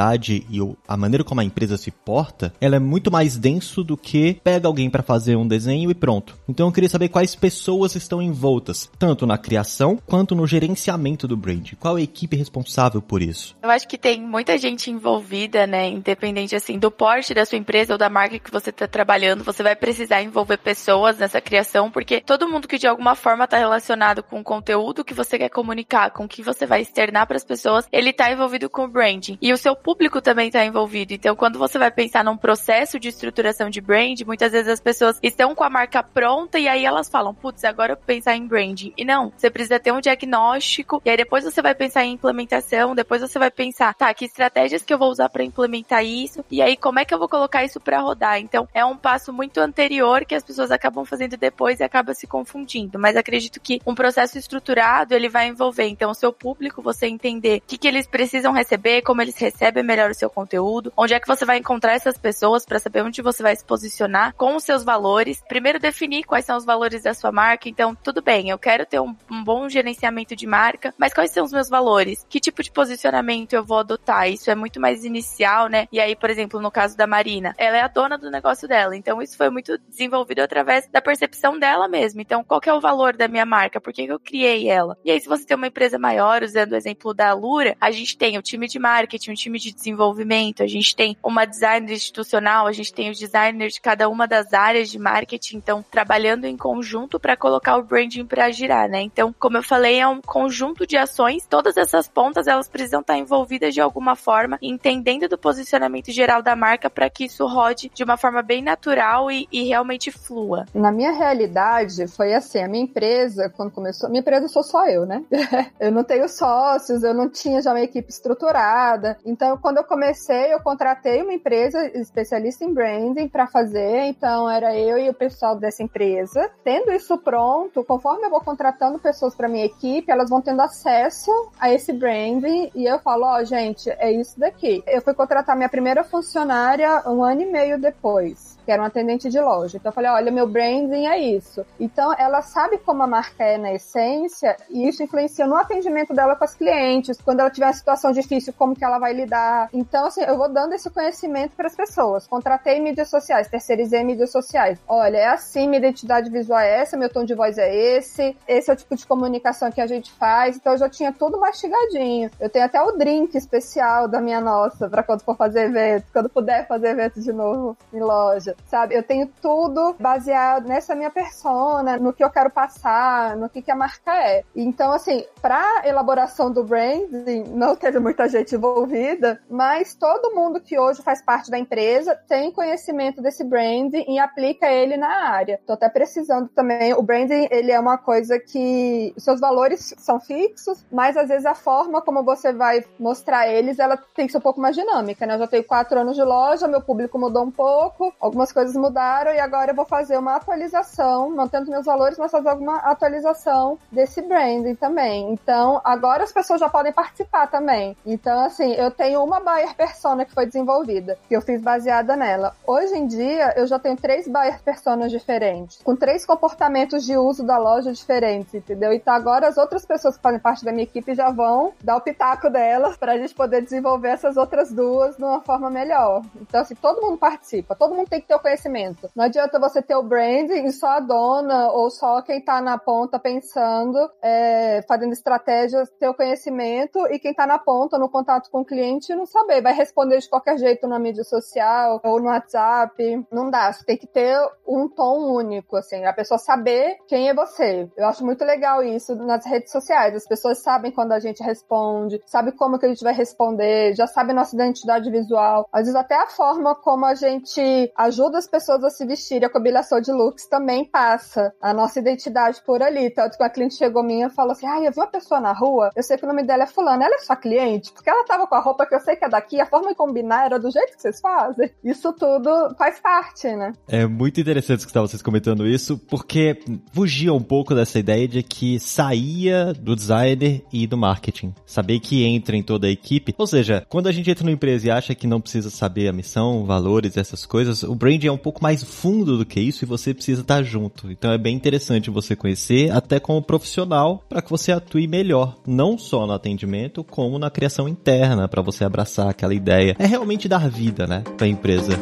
e 0.50 0.60
a 0.88 0.96
maneira 0.96 1.24
como 1.24 1.42
a 1.42 1.44
empresa 1.44 1.78
se 1.78 1.92
porta, 1.92 2.54
ela 2.62 2.76
é 2.76 2.80
muito 2.80 3.12
mais 3.12 3.38
denso 3.38 3.84
do 3.84 3.98
que 3.98 4.40
pega 4.44 4.68
alguém 4.68 4.90
para 4.90 5.02
fazer 5.02 5.36
um 5.36 5.48
desenho 5.48 5.90
e 5.90 5.96
pronto. 5.96 6.36
Então 6.48 6.68
eu 6.68 6.72
queria 6.72 6.90
saber 6.90 7.10
quais 7.10 7.36
pessoas 7.36 7.96
estão 7.96 8.22
envoltas, 8.22 8.90
tanto 9.00 9.26
na 9.26 9.38
criação 9.38 9.98
quanto 10.06 10.36
no 10.36 10.46
gerenciamento 10.46 11.28
do 11.28 11.36
brand. 11.36 11.74
Qual 11.80 11.98
é 11.98 12.02
a 12.02 12.04
equipe 12.04 12.36
responsável 12.36 13.02
por 13.02 13.22
isso? 13.22 13.56
Eu 13.62 13.70
acho 13.70 13.88
que 13.88 13.98
tem 13.98 14.22
muita 14.22 14.58
gente 14.58 14.92
envolvida, 14.92 15.66
né? 15.66 15.88
Independente 15.90 16.56
assim 16.56 16.78
do 16.78 16.92
porte 16.92 17.34
da 17.34 17.46
sua 17.46 17.58
empresa 17.58 17.94
ou 17.94 17.98
da 17.98 18.10
marca 18.10 18.40
que 18.40 18.52
você 18.52 18.70
está 18.70 18.88
trabalhando, 18.88 19.44
você 19.44 19.64
vai 19.64 19.76
precisar 19.76 20.22
envolver 20.22 20.58
pessoas 20.58 21.18
nessa 21.18 21.42
criação, 21.42 21.90
porque 21.90 22.22
todo 22.22 22.48
mundo 22.48 22.68
que 22.68 22.78
de 22.78 22.88
alguma 22.88 23.16
forma 23.16 23.46
está 23.46 23.58
relacionado 23.58 24.22
com 24.22 24.40
o 24.40 24.44
conteúdo 24.44 25.04
que 25.04 25.14
você 25.14 25.38
quer 25.38 25.50
comunicar, 25.50 26.12
com 26.12 26.26
o 26.26 26.28
que 26.28 26.44
você 26.44 26.66
vai 26.66 26.82
externar 26.82 27.26
para 27.26 27.38
as 27.38 27.44
pessoas, 27.44 27.88
ele 27.92 28.12
está 28.12 28.32
envolvido 28.32 28.70
com 28.70 28.84
o 28.84 28.88
branding. 28.88 29.38
E 29.42 29.52
o 29.52 29.58
seu 29.58 29.76
público 29.88 30.22
também 30.22 30.48
está 30.48 30.66
envolvido. 30.66 31.14
Então, 31.14 31.34
quando 31.34 31.58
você 31.58 31.80
vai 31.80 31.90
pensar 31.90 32.22
num 32.22 32.36
processo 32.36 33.00
de 33.00 33.08
estruturação 33.08 33.70
de 33.70 33.80
brand, 33.80 34.20
muitas 34.26 34.52
vezes 34.52 34.68
as 34.68 34.82
pessoas 34.82 35.18
estão 35.24 35.56
com 35.56 35.64
a 35.64 35.70
marca 35.70 36.04
pronta 36.04 36.60
e 36.60 36.68
aí 36.68 36.84
elas 36.84 37.08
falam, 37.08 37.34
putz, 37.34 37.64
agora 37.64 37.94
eu 37.94 37.98
pensar 37.98 38.36
em 38.36 38.46
branding. 38.46 38.92
E 38.98 39.06
não, 39.06 39.32
você 39.34 39.50
precisa 39.50 39.80
ter 39.80 39.94
um 39.94 40.02
diagnóstico 40.02 41.02
e 41.06 41.10
aí 41.10 41.16
depois 41.16 41.46
você 41.46 41.62
vai 41.62 41.74
pensar 41.74 42.04
em 42.04 42.12
implementação, 42.12 42.94
depois 42.94 43.22
você 43.22 43.40
vai 43.40 43.50
pensar, 43.50 43.94
tá, 43.94 44.14
que 44.14 44.26
estratégias 44.26 44.84
que 44.84 44.94
eu 44.94 44.98
vou 44.98 45.10
usar 45.10 45.30
para 45.30 45.42
implementar 45.42 46.04
isso 46.04 46.44
e 46.52 46.62
aí 46.62 46.76
como 46.76 47.00
é 47.00 47.06
que 47.06 47.14
eu 47.14 47.20
vou 47.20 47.30
colocar 47.30 47.64
isso 47.64 47.80
para 47.80 48.02
rodar. 48.02 48.42
Então, 48.42 48.68
é 48.74 48.84
um 48.84 48.98
passo 48.98 49.32
muito 49.32 49.58
anterior 49.62 50.26
que 50.26 50.36
as 50.36 50.44
pessoas 50.44 50.70
acabam 50.70 51.06
fazendo 51.06 51.38
depois 51.38 51.80
e 51.80 51.84
acaba 51.86 52.14
se 52.14 52.28
confundindo. 52.28 53.00
Mas 53.00 53.16
acredito 53.16 53.62
que 53.62 53.80
um 53.86 53.96
processo 53.96 54.38
estruturado 54.38 55.16
ele 55.16 55.30
vai 55.30 55.48
envolver 55.48 55.88
então 55.88 56.12
o 56.12 56.14
seu 56.14 56.34
público, 56.34 56.82
você 56.82 57.08
entender 57.08 57.60
o 57.60 57.62
que, 57.66 57.78
que 57.78 57.88
eles 57.88 58.06
precisam 58.06 58.52
receber, 58.52 59.02
como 59.02 59.22
eles 59.22 59.38
recebem 59.38 59.77
melhor 59.84 60.10
o 60.10 60.16
seu 60.16 60.30
conteúdo, 60.30 60.92
onde 60.96 61.14
é 61.14 61.20
que 61.20 61.28
você 61.28 61.46
vai 61.46 61.58
encontrar 61.58 61.94
essas 61.94 62.18
pessoas 62.18 62.66
para 62.66 62.80
saber 62.80 63.04
onde 63.04 63.22
você 63.22 63.44
vai 63.44 63.56
se 63.56 63.66
posicionar 63.66 64.34
com 64.36 64.56
os 64.56 64.64
seus 64.64 64.84
valores. 64.84 65.44
Primeiro 65.48 65.80
definir 65.80 66.24
quais 66.24 66.46
são 66.46 66.58
os 66.58 66.66
valores 66.66 67.04
da 67.04 67.14
sua 67.14 67.32
marca. 67.32 67.70
Então, 67.70 67.96
tudo 67.96 68.22
bem, 68.22 68.50
eu 68.50 68.58
quero 68.58 68.86
ter 68.86 69.00
um, 69.00 69.16
um 69.30 69.44
bom 69.44 69.70
gerenciamento 69.70 70.36
de 70.36 70.48
marca, 70.48 70.94
mas 70.98 71.14
quais 71.14 71.32
são 71.32 71.44
os 71.44 71.52
meus 71.52 71.70
valores? 71.70 72.26
Que 72.30 72.40
tipo 72.40 72.64
de 72.64 72.72
posicionamento 72.72 73.54
eu 73.54 73.64
vou 73.64 73.80
adotar? 73.80 74.30
Isso 74.30 74.50
é 74.50 74.56
muito 74.56 74.80
mais 74.80 75.04
inicial, 75.06 75.68
né? 75.68 75.88
E 75.92 76.00
aí, 76.00 76.16
por 76.16 76.30
exemplo, 76.30 76.62
no 76.62 76.72
caso 76.72 76.98
da 76.98 77.08
Marina, 77.08 77.54
ela 77.58 77.78
é 77.78 77.82
a 77.82 77.88
dona 77.88 78.18
do 78.18 78.32
negócio 78.32 78.68
dela. 78.68 78.96
Então, 78.96 79.22
isso 79.22 79.38
foi 79.38 79.50
muito 79.50 79.78
desenvolvido 79.88 80.42
através 80.42 80.88
da 80.88 81.02
percepção 81.02 81.58
dela 81.58 81.88
mesma. 81.88 82.22
Então, 82.22 82.44
qual 82.44 82.62
que 82.62 82.70
é 82.70 82.74
o 82.74 82.82
valor 82.82 83.16
da 83.16 83.28
minha 83.28 83.46
marca? 83.46 83.82
Por 83.82 83.94
que 83.94 84.06
eu 84.06 84.20
criei 84.20 84.70
ela? 84.70 84.98
E 85.04 85.12
aí, 85.12 85.20
se 85.20 85.28
você 85.28 85.46
tem 85.46 85.58
uma 85.58 85.68
empresa 85.68 85.98
maior, 85.98 86.44
usando 86.44 86.74
o 86.74 86.76
exemplo 86.76 87.14
da 87.14 87.34
Lura, 87.34 87.76
a 87.80 87.92
gente 87.92 88.18
tem 88.18 88.38
o 88.38 88.42
time 88.42 88.68
de 88.68 88.80
marketing, 88.80 89.32
o 89.32 89.36
time 89.36 89.60
de 89.60 89.67
desenvolvimento, 89.74 90.64
a 90.64 90.68
gente 90.68 90.96
tem 90.96 91.18
uma 91.24 91.46
designer 91.46 91.94
institucional, 91.94 92.68
a 92.68 92.72
gente 92.72 92.94
tem 92.94 93.10
os 93.10 93.20
designers 93.20 93.74
de 93.74 93.82
cada 93.82 94.10
uma 94.10 94.28
das 94.28 94.54
áreas 94.54 94.90
de 94.90 95.00
marketing, 95.00 95.58
então 95.58 95.84
trabalhando 95.90 96.46
em 96.46 96.58
conjunto 96.58 97.20
para 97.20 97.38
colocar 97.38 97.78
o 97.78 97.84
branding 97.84 98.26
para 98.26 98.50
girar, 98.52 98.90
né? 98.90 99.02
Então, 99.02 99.34
como 99.38 99.58
eu 99.58 99.64
falei, 99.64 100.00
é 100.00 100.08
um 100.08 100.22
conjunto 100.22 100.86
de 100.86 100.98
ações, 100.98 101.46
todas 101.48 101.78
essas 101.78 102.08
pontas 102.08 102.48
elas 102.48 102.68
precisam 102.68 103.02
estar 103.02 103.18
envolvidas 103.18 103.74
de 103.74 103.82
alguma 103.82 104.16
forma, 104.16 104.58
entendendo 104.62 105.28
do 105.28 105.38
posicionamento 105.38 106.12
geral 106.12 106.42
da 106.42 106.56
marca 106.56 106.90
para 106.90 107.10
que 107.10 107.26
isso 107.26 107.46
rode 107.46 107.92
de 107.94 108.04
uma 108.04 108.18
forma 108.18 108.42
bem 108.42 108.62
natural 108.62 109.32
e, 109.32 109.48
e 109.52 109.64
realmente 109.64 110.12
flua. 110.12 110.66
Na 110.74 110.92
minha 110.92 111.12
realidade, 111.12 112.08
foi 112.08 112.34
assim, 112.34 112.60
a 112.60 112.68
minha 112.68 112.84
empresa, 112.84 113.52
quando 113.56 113.72
começou, 113.72 114.10
minha 114.10 114.22
empresa 114.22 114.48
sou 114.48 114.64
só 114.64 114.88
eu, 114.88 115.06
né? 115.06 115.24
eu 115.80 115.92
não 115.92 116.04
tenho 116.04 116.28
sócios, 116.28 117.04
eu 117.04 117.14
não 117.14 117.30
tinha 117.30 117.62
já 117.62 117.72
uma 117.72 117.82
equipe 117.82 118.10
estruturada. 118.10 119.18
Então, 119.26 119.57
quando 119.58 119.78
eu 119.78 119.84
comecei, 119.84 120.54
eu 120.54 120.60
contratei 120.62 121.22
uma 121.22 121.34
empresa 121.34 121.86
especialista 121.98 122.64
em 122.64 122.74
branding 122.74 123.28
para 123.28 123.48
fazer. 123.48 124.06
Então, 124.06 124.50
era 124.50 124.76
eu 124.78 124.98
e 124.98 125.10
o 125.10 125.14
pessoal 125.14 125.56
dessa 125.56 125.84
empresa. 125.84 126.50
Tendo 126.64 126.92
isso 126.92 127.18
pronto, 127.18 127.84
conforme 127.84 128.26
eu 128.26 128.30
vou 128.30 128.42
contratando 128.42 129.00
pessoas 129.00 129.36
para 129.36 129.48
minha 129.48 129.66
equipe, 129.66 130.12
elas 130.12 130.30
vão 130.30 130.42
tendo 130.42 130.62
acesso 130.62 131.32
a 131.60 131.72
esse 131.72 131.94
branding. 131.94 132.72
E 132.76 132.86
eu 132.86 133.00
falo, 133.00 133.26
ó, 133.26 133.40
oh, 133.40 133.46
gente, 133.46 133.90
é 133.90 134.12
isso 134.12 134.40
daqui. 134.40 134.84
Eu 134.88 135.02
fui 135.02 135.14
contratar 135.14 135.56
minha 135.56 135.70
primeira 135.70 136.04
funcionária 136.04 137.04
um 137.08 137.24
ano 137.24 137.42
e 137.42 137.46
meio 137.46 137.80
depois 137.80 138.57
que 138.68 138.72
era 138.74 138.82
um 138.82 138.86
atendente 138.86 139.30
de 139.30 139.40
loja. 139.40 139.78
Então 139.78 139.92
eu 139.92 139.94
falei, 139.94 140.12
olha, 140.12 140.30
meu 140.30 140.46
branding 140.46 141.08
é 141.08 141.18
isso. 141.18 141.66
Então 141.80 142.14
ela 142.20 142.42
sabe 142.42 142.78
como 142.80 143.02
a 143.02 143.08
marca 143.08 143.42
é 143.42 143.58
na 143.58 143.72
essência 143.72 144.58
e 144.70 144.90
isso 144.90 145.02
influencia 145.02 145.48
no 145.48 145.56
atendimento 145.56 146.14
dela 146.14 146.36
com 146.36 146.44
as 146.44 146.54
clientes, 146.54 147.18
quando 147.22 147.40
ela 147.40 147.50
tiver 147.50 147.68
uma 147.68 147.72
situação 147.72 148.12
difícil, 148.12 148.54
como 148.58 148.76
que 148.76 148.84
ela 148.84 149.00
vai 149.00 149.14
lidar. 149.14 149.70
Então, 149.72 150.08
assim, 150.08 150.22
eu 150.22 150.38
vou 150.38 150.50
dando 150.50 150.74
esse 150.74 150.90
conhecimento 150.90 151.56
para 151.56 151.68
as 151.68 151.78
pessoas. 151.78 152.28
Contratei 152.28 152.82
mídias 152.82 153.10
sociais, 153.10 153.48
terceirizei 153.48 154.04
mídias 154.04 154.34
sociais. 154.34 154.78
Olha, 154.86 155.16
é 155.16 155.28
assim, 155.28 155.66
minha 155.66 155.80
identidade 155.80 156.30
visual 156.30 156.60
é 156.60 156.82
essa, 156.82 156.98
meu 156.98 157.10
tom 157.10 157.24
de 157.24 157.34
voz 157.34 157.58
é 157.58 157.74
esse, 157.74 158.36
esse 158.46 158.70
é 158.70 158.74
o 158.74 158.76
tipo 158.76 158.98
de 158.98 159.08
comunicação 159.08 159.72
que 159.72 159.80
a 159.80 159.88
gente 159.88 160.12
faz. 160.12 160.58
Então 160.58 160.74
eu 160.74 160.78
já 160.78 160.90
tinha 160.90 161.14
tudo 161.14 161.40
mastigadinho. 161.40 162.30
Eu 162.38 162.50
tenho 162.50 162.66
até 162.66 162.82
o 162.82 162.92
drink 162.92 163.38
especial 163.38 164.10
da 164.10 164.20
minha 164.20 164.42
nossa 164.42 164.90
para 164.90 165.04
quando 165.04 165.22
for 165.22 165.38
fazer 165.38 165.68
evento, 165.68 166.08
quando 166.12 166.28
puder 166.28 166.68
fazer 166.68 166.90
evento 166.90 167.22
de 167.22 167.32
novo 167.32 167.78
em 167.94 168.02
loja 168.02 168.57
sabe? 168.66 168.96
Eu 168.96 169.04
tenho 169.04 169.28
tudo 169.42 169.96
baseado 170.00 170.68
nessa 170.68 170.96
minha 170.96 171.10
persona, 171.10 171.98
no 171.98 172.14
que 172.14 172.24
eu 172.24 172.30
quero 172.30 172.50
passar, 172.50 173.36
no 173.36 173.50
que, 173.50 173.62
que 173.62 173.72
a 173.72 173.76
marca 173.76 174.14
é. 174.16 174.44
Então, 174.56 174.92
assim, 174.92 175.26
para 175.42 175.84
elaboração 175.86 176.52
do 176.52 176.64
branding, 176.64 177.46
não 177.50 177.76
teve 177.76 178.00
muita 178.00 178.28
gente 178.28 178.56
envolvida, 178.56 179.42
mas 179.50 179.96
todo 179.96 180.36
mundo 180.36 180.60
que 180.60 180.78
hoje 180.78 181.02
faz 181.02 181.22
parte 181.22 181.50
da 181.50 181.58
empresa 181.58 182.16
tem 182.28 182.52
conhecimento 182.52 183.22
desse 183.22 183.44
branding 183.44 184.06
e 184.08 184.20
aplica 184.20 184.72
ele 184.72 184.98
na 184.98 185.30
área. 185.30 185.60
Tô 185.66 185.74
até 185.74 185.90
precisando 185.90 186.50
também. 186.50 186.94
O 186.94 187.02
branding, 187.02 187.48
ele 187.52 187.72
é 187.72 187.80
uma 187.80 187.98
coisa 187.98 188.40
que 188.40 189.14
os 189.16 189.24
seus 189.24 189.40
valores 189.40 189.94
são 189.98 190.20
fixos, 190.20 190.86
mas 190.92 191.16
às 191.16 191.30
vezes 191.30 191.46
a 191.46 191.56
forma 191.56 192.02
como 192.02 192.24
você 192.24 192.52
vai 192.52 192.84
mostrar 193.00 193.48
eles, 193.48 193.80
ela 193.80 193.98
tem 194.16 194.26
que 194.26 194.32
ser 194.32 194.38
um 194.38 194.42
pouco 194.42 194.60
mais 194.60 194.76
dinâmica, 194.76 195.26
né? 195.26 195.36
Eu 195.36 195.40
já 195.40 195.48
tenho 195.48 195.64
quatro 195.64 196.00
anos 196.00 196.16
de 196.16 196.24
loja, 196.24 196.68
meu 196.68 196.82
público 196.82 197.18
mudou 197.18 197.44
um 197.44 197.52
pouco, 197.52 198.14
algumas 198.20 198.47
coisas 198.52 198.76
mudaram 198.76 199.32
e 199.32 199.40
agora 199.40 199.72
eu 199.72 199.76
vou 199.76 199.86
fazer 199.86 200.18
uma 200.18 200.36
atualização, 200.36 201.30
mantendo 201.30 201.70
meus 201.70 201.86
valores, 201.86 202.18
mas 202.18 202.32
fazer 202.32 202.50
alguma 202.50 202.78
atualização 202.78 203.78
desse 203.92 204.22
branding 204.22 204.76
também. 204.76 205.32
Então, 205.32 205.82
agora 205.84 206.24
as 206.24 206.32
pessoas 206.32 206.60
já 206.60 206.70
podem 206.70 206.92
participar 206.92 207.48
também. 207.48 207.96
Então, 208.06 208.40
assim, 208.46 208.74
eu 208.74 208.92
tenho 208.92 209.24
uma 209.24 209.40
buyer 209.40 209.76
persona 209.76 210.26
que 210.26 210.34
foi 210.34 210.46
desenvolvida, 210.46 211.18
que 211.28 211.36
eu 211.36 211.42
fiz 211.42 211.62
baseada 211.62 212.16
nela. 212.16 212.56
Hoje 212.66 212.96
em 212.96 213.08
dia, 213.08 213.54
eu 213.56 213.68
já 213.68 213.80
tenho 213.80 213.96
três 213.96 214.28
buyer 214.28 214.62
personas 214.64 215.12
diferentes, 215.12 215.80
com 215.84 215.96
três 215.96 216.26
comportamentos 216.26 217.06
de 217.06 217.18
uso 217.18 217.44
da 217.44 217.58
loja 217.58 217.92
diferentes, 217.92 218.54
entendeu? 218.54 218.94
Então, 218.94 219.14
agora 219.14 219.48
as 219.48 219.58
outras 219.58 219.86
pessoas 219.86 220.16
que 220.16 220.22
fazem 220.22 220.40
parte 220.40 220.66
da 220.66 220.72
minha 220.72 220.84
equipe 220.84 221.14
já 221.14 221.30
vão 221.30 221.74
dar 221.84 221.98
o 221.98 222.02
pitaco 222.02 222.50
delas 222.50 222.98
para 222.98 223.14
a 223.14 223.18
gente 223.18 223.34
poder 223.34 223.62
desenvolver 223.62 224.10
essas 224.10 224.38
outras 224.38 224.72
duas 224.72 225.16
de 225.18 225.24
uma 225.24 225.42
forma 225.42 225.70
melhor. 225.70 226.22
Então, 226.42 226.62
assim, 226.62 226.76
todo 226.76 227.02
mundo 227.02 227.18
participa, 227.18 227.76
todo 227.76 227.94
mundo 227.94 228.10
tem 228.10 228.22
que 228.22 228.28
ter 228.28 228.36
conhecimento. 228.40 229.10
Não 229.16 229.26
adianta 229.26 229.60
você 229.60 229.82
ter 229.82 229.96
o 229.96 230.04
branding 230.04 230.66
e 230.66 230.72
só 230.72 230.88
a 230.88 231.00
dona 231.00 231.72
ou 231.72 231.90
só 231.90 232.22
quem 232.22 232.42
tá 232.42 232.62
na 232.62 232.78
ponta 232.78 233.20
pensando, 233.20 233.98
é, 234.22 234.82
fazendo 234.88 235.14
estratégias, 235.14 235.90
ter 236.00 236.08
o 236.08 236.14
conhecimento 236.14 237.00
e 237.12 237.20
quem 237.20 237.34
tá 237.34 237.46
na 237.46 237.60
ponta, 237.60 237.98
no 237.98 238.10
contato 238.10 238.50
com 238.50 238.62
o 238.62 238.66
cliente, 238.66 238.88
cliente 238.88 239.16
não 239.16 239.26
saber, 239.26 239.62
vai 239.62 239.74
responder 239.74 240.20
de 240.20 240.30
qualquer 240.30 240.58
jeito 240.58 240.88
na 240.88 241.00
mídia 241.00 241.24
social 241.24 242.00
ou 242.04 242.20
no 242.20 242.28
WhatsApp. 242.28 243.26
Não 243.32 243.50
dá, 243.50 243.72
você 243.72 243.84
tem 243.84 243.98
que 243.98 244.08
ter 244.08 244.38
um 244.68 244.88
tom 244.88 245.34
único, 245.34 245.76
assim, 245.76 246.06
a 246.06 246.14
pessoa 246.14 246.38
saber 246.38 246.98
quem 247.08 247.30
é 247.30 247.34
você. 247.34 247.90
Eu 247.98 248.06
acho 248.06 248.24
muito 248.24 248.44
legal 248.46 248.84
isso 248.84 249.16
nas 249.16 249.46
redes 249.46 249.72
sociais. 249.72 250.16
As 250.16 250.28
pessoas 250.28 250.60
sabem 250.60 250.92
quando 250.92 251.12
a 251.12 251.20
gente 251.20 251.42
responde, 251.44 252.22
sabe 252.26 252.52
como 252.52 252.78
que 252.78 252.86
a 252.86 252.90
gente 252.90 253.04
vai 253.04 253.14
responder, 253.14 253.96
já 253.96 254.08
sabe 254.08 254.34
nossa 254.34 254.56
identidade 254.56 255.10
visual. 255.10 255.68
Às 255.72 255.82
vezes 255.82 255.96
até 255.96 256.16
a 256.16 256.28
forma 256.28 256.76
como 256.76 257.06
a 257.06 257.16
gente 257.16 257.92
ajuda 257.96 258.17
as 258.20 258.48
pessoas 258.48 258.84
a 258.84 258.90
se 258.90 259.06
vestirem, 259.06 259.46
a 259.46 259.50
combinação 259.50 260.00
de 260.00 260.12
looks 260.12 260.48
também 260.48 260.86
passa 260.86 261.54
a 261.62 261.74
nossa 261.74 262.00
identidade 262.00 262.62
por 262.66 262.82
ali. 262.82 263.10
Tanto 263.10 263.38
que 263.38 263.44
a 263.44 263.50
cliente 263.50 263.76
chegou 263.76 264.04
minha 264.04 264.28
e 264.28 264.30
falou 264.30 264.52
assim: 264.52 264.68
Ah, 264.68 264.82
eu 264.82 264.92
vi 264.92 265.00
uma 265.00 265.08
pessoa 265.08 265.40
na 265.40 265.54
rua, 265.54 265.92
eu 265.96 266.04
sei 266.04 266.18
que 266.18 266.26
o 266.26 266.28
nome 266.28 266.44
dela 266.44 266.64
é 266.64 266.68
fulano, 266.68 267.04
ela 267.04 267.16
é 267.16 267.20
sua 267.20 267.36
cliente? 267.36 267.92
Porque 267.92 268.10
ela 268.10 268.26
tava 268.26 268.48
com 268.48 268.56
a 268.56 268.60
roupa 268.60 268.86
que 268.86 268.96
eu 268.96 269.00
sei 269.00 269.16
que 269.16 269.26
é 269.26 269.30
daqui, 269.30 269.60
a 269.60 269.66
forma 269.66 269.90
de 269.90 269.96
combinar 269.96 270.46
era 270.46 270.60
do 270.60 270.72
jeito 270.72 270.96
que 270.96 271.02
vocês 271.02 271.20
fazem. 271.20 271.72
Isso 271.84 272.12
tudo 272.14 272.76
faz 272.78 273.00
parte, 273.00 273.48
né? 273.56 273.74
É 273.88 274.06
muito 274.06 274.40
interessante 274.40 274.86
que 274.86 274.98
vocês 274.98 275.22
comentando 275.22 275.68
isso, 275.68 275.98
porque 275.98 276.60
fugia 276.92 277.34
um 277.34 277.42
pouco 277.42 277.76
dessa 277.76 278.00
ideia 278.00 278.28
de 278.28 278.42
que 278.42 278.80
saía 278.80 279.74
do 279.74 279.96
designer 279.96 280.64
e 280.72 280.88
do 280.88 280.98
marketing. 280.98 281.54
Saber 281.66 282.00
que 282.00 282.24
entra 282.24 282.56
em 282.56 282.64
toda 282.64 282.88
a 282.88 282.90
equipe. 282.90 283.34
Ou 283.38 283.48
seja, 283.48 283.86
quando 283.90 284.08
a 284.08 284.12
gente 284.12 284.30
entra 284.30 284.44
numa 284.44 284.54
empresa 284.54 284.88
e 284.88 284.92
acha 284.92 285.16
que 285.16 285.28
não 285.28 285.42
precisa 285.42 285.70
saber 285.70 286.08
a 286.08 286.14
missão, 286.14 286.66
valores, 286.66 287.18
essas 287.18 287.46
coisas, 287.46 287.84
o 287.84 287.96
branding 288.08 288.28
é 288.28 288.32
um 288.32 288.38
pouco 288.38 288.64
mais 288.64 288.82
fundo 288.82 289.38
do 289.38 289.46
que 289.46 289.60
isso 289.60 289.84
e 289.84 289.88
você 289.88 290.14
precisa 290.14 290.42
estar 290.42 290.64
junto. 290.64 291.12
Então 291.12 291.30
é 291.30 291.38
bem 291.38 291.54
interessante 291.54 292.10
você 292.10 292.38
conhecer, 292.38 292.90
até 292.92 293.20
como 293.20 293.42
profissional, 293.42 294.24
para 294.30 294.42
que 294.42 294.50
você 294.50 294.72
atue 294.72 295.08
melhor, 295.08 295.58
não 295.68 295.98
só 295.98 296.26
no 296.26 296.32
atendimento, 296.32 297.04
como 297.04 297.38
na 297.38 297.50
criação 297.50 297.86
interna, 297.86 298.48
para 298.48 298.62
você 298.62 298.86
abraçar 298.86 299.28
aquela 299.28 299.54
ideia. 299.54 299.94
É 300.00 300.06
realmente 300.06 300.48
dar 300.48 300.70
vida, 300.70 301.06
né, 301.06 301.22
para 301.36 301.48
a 301.48 301.50
empresa. 301.50 302.00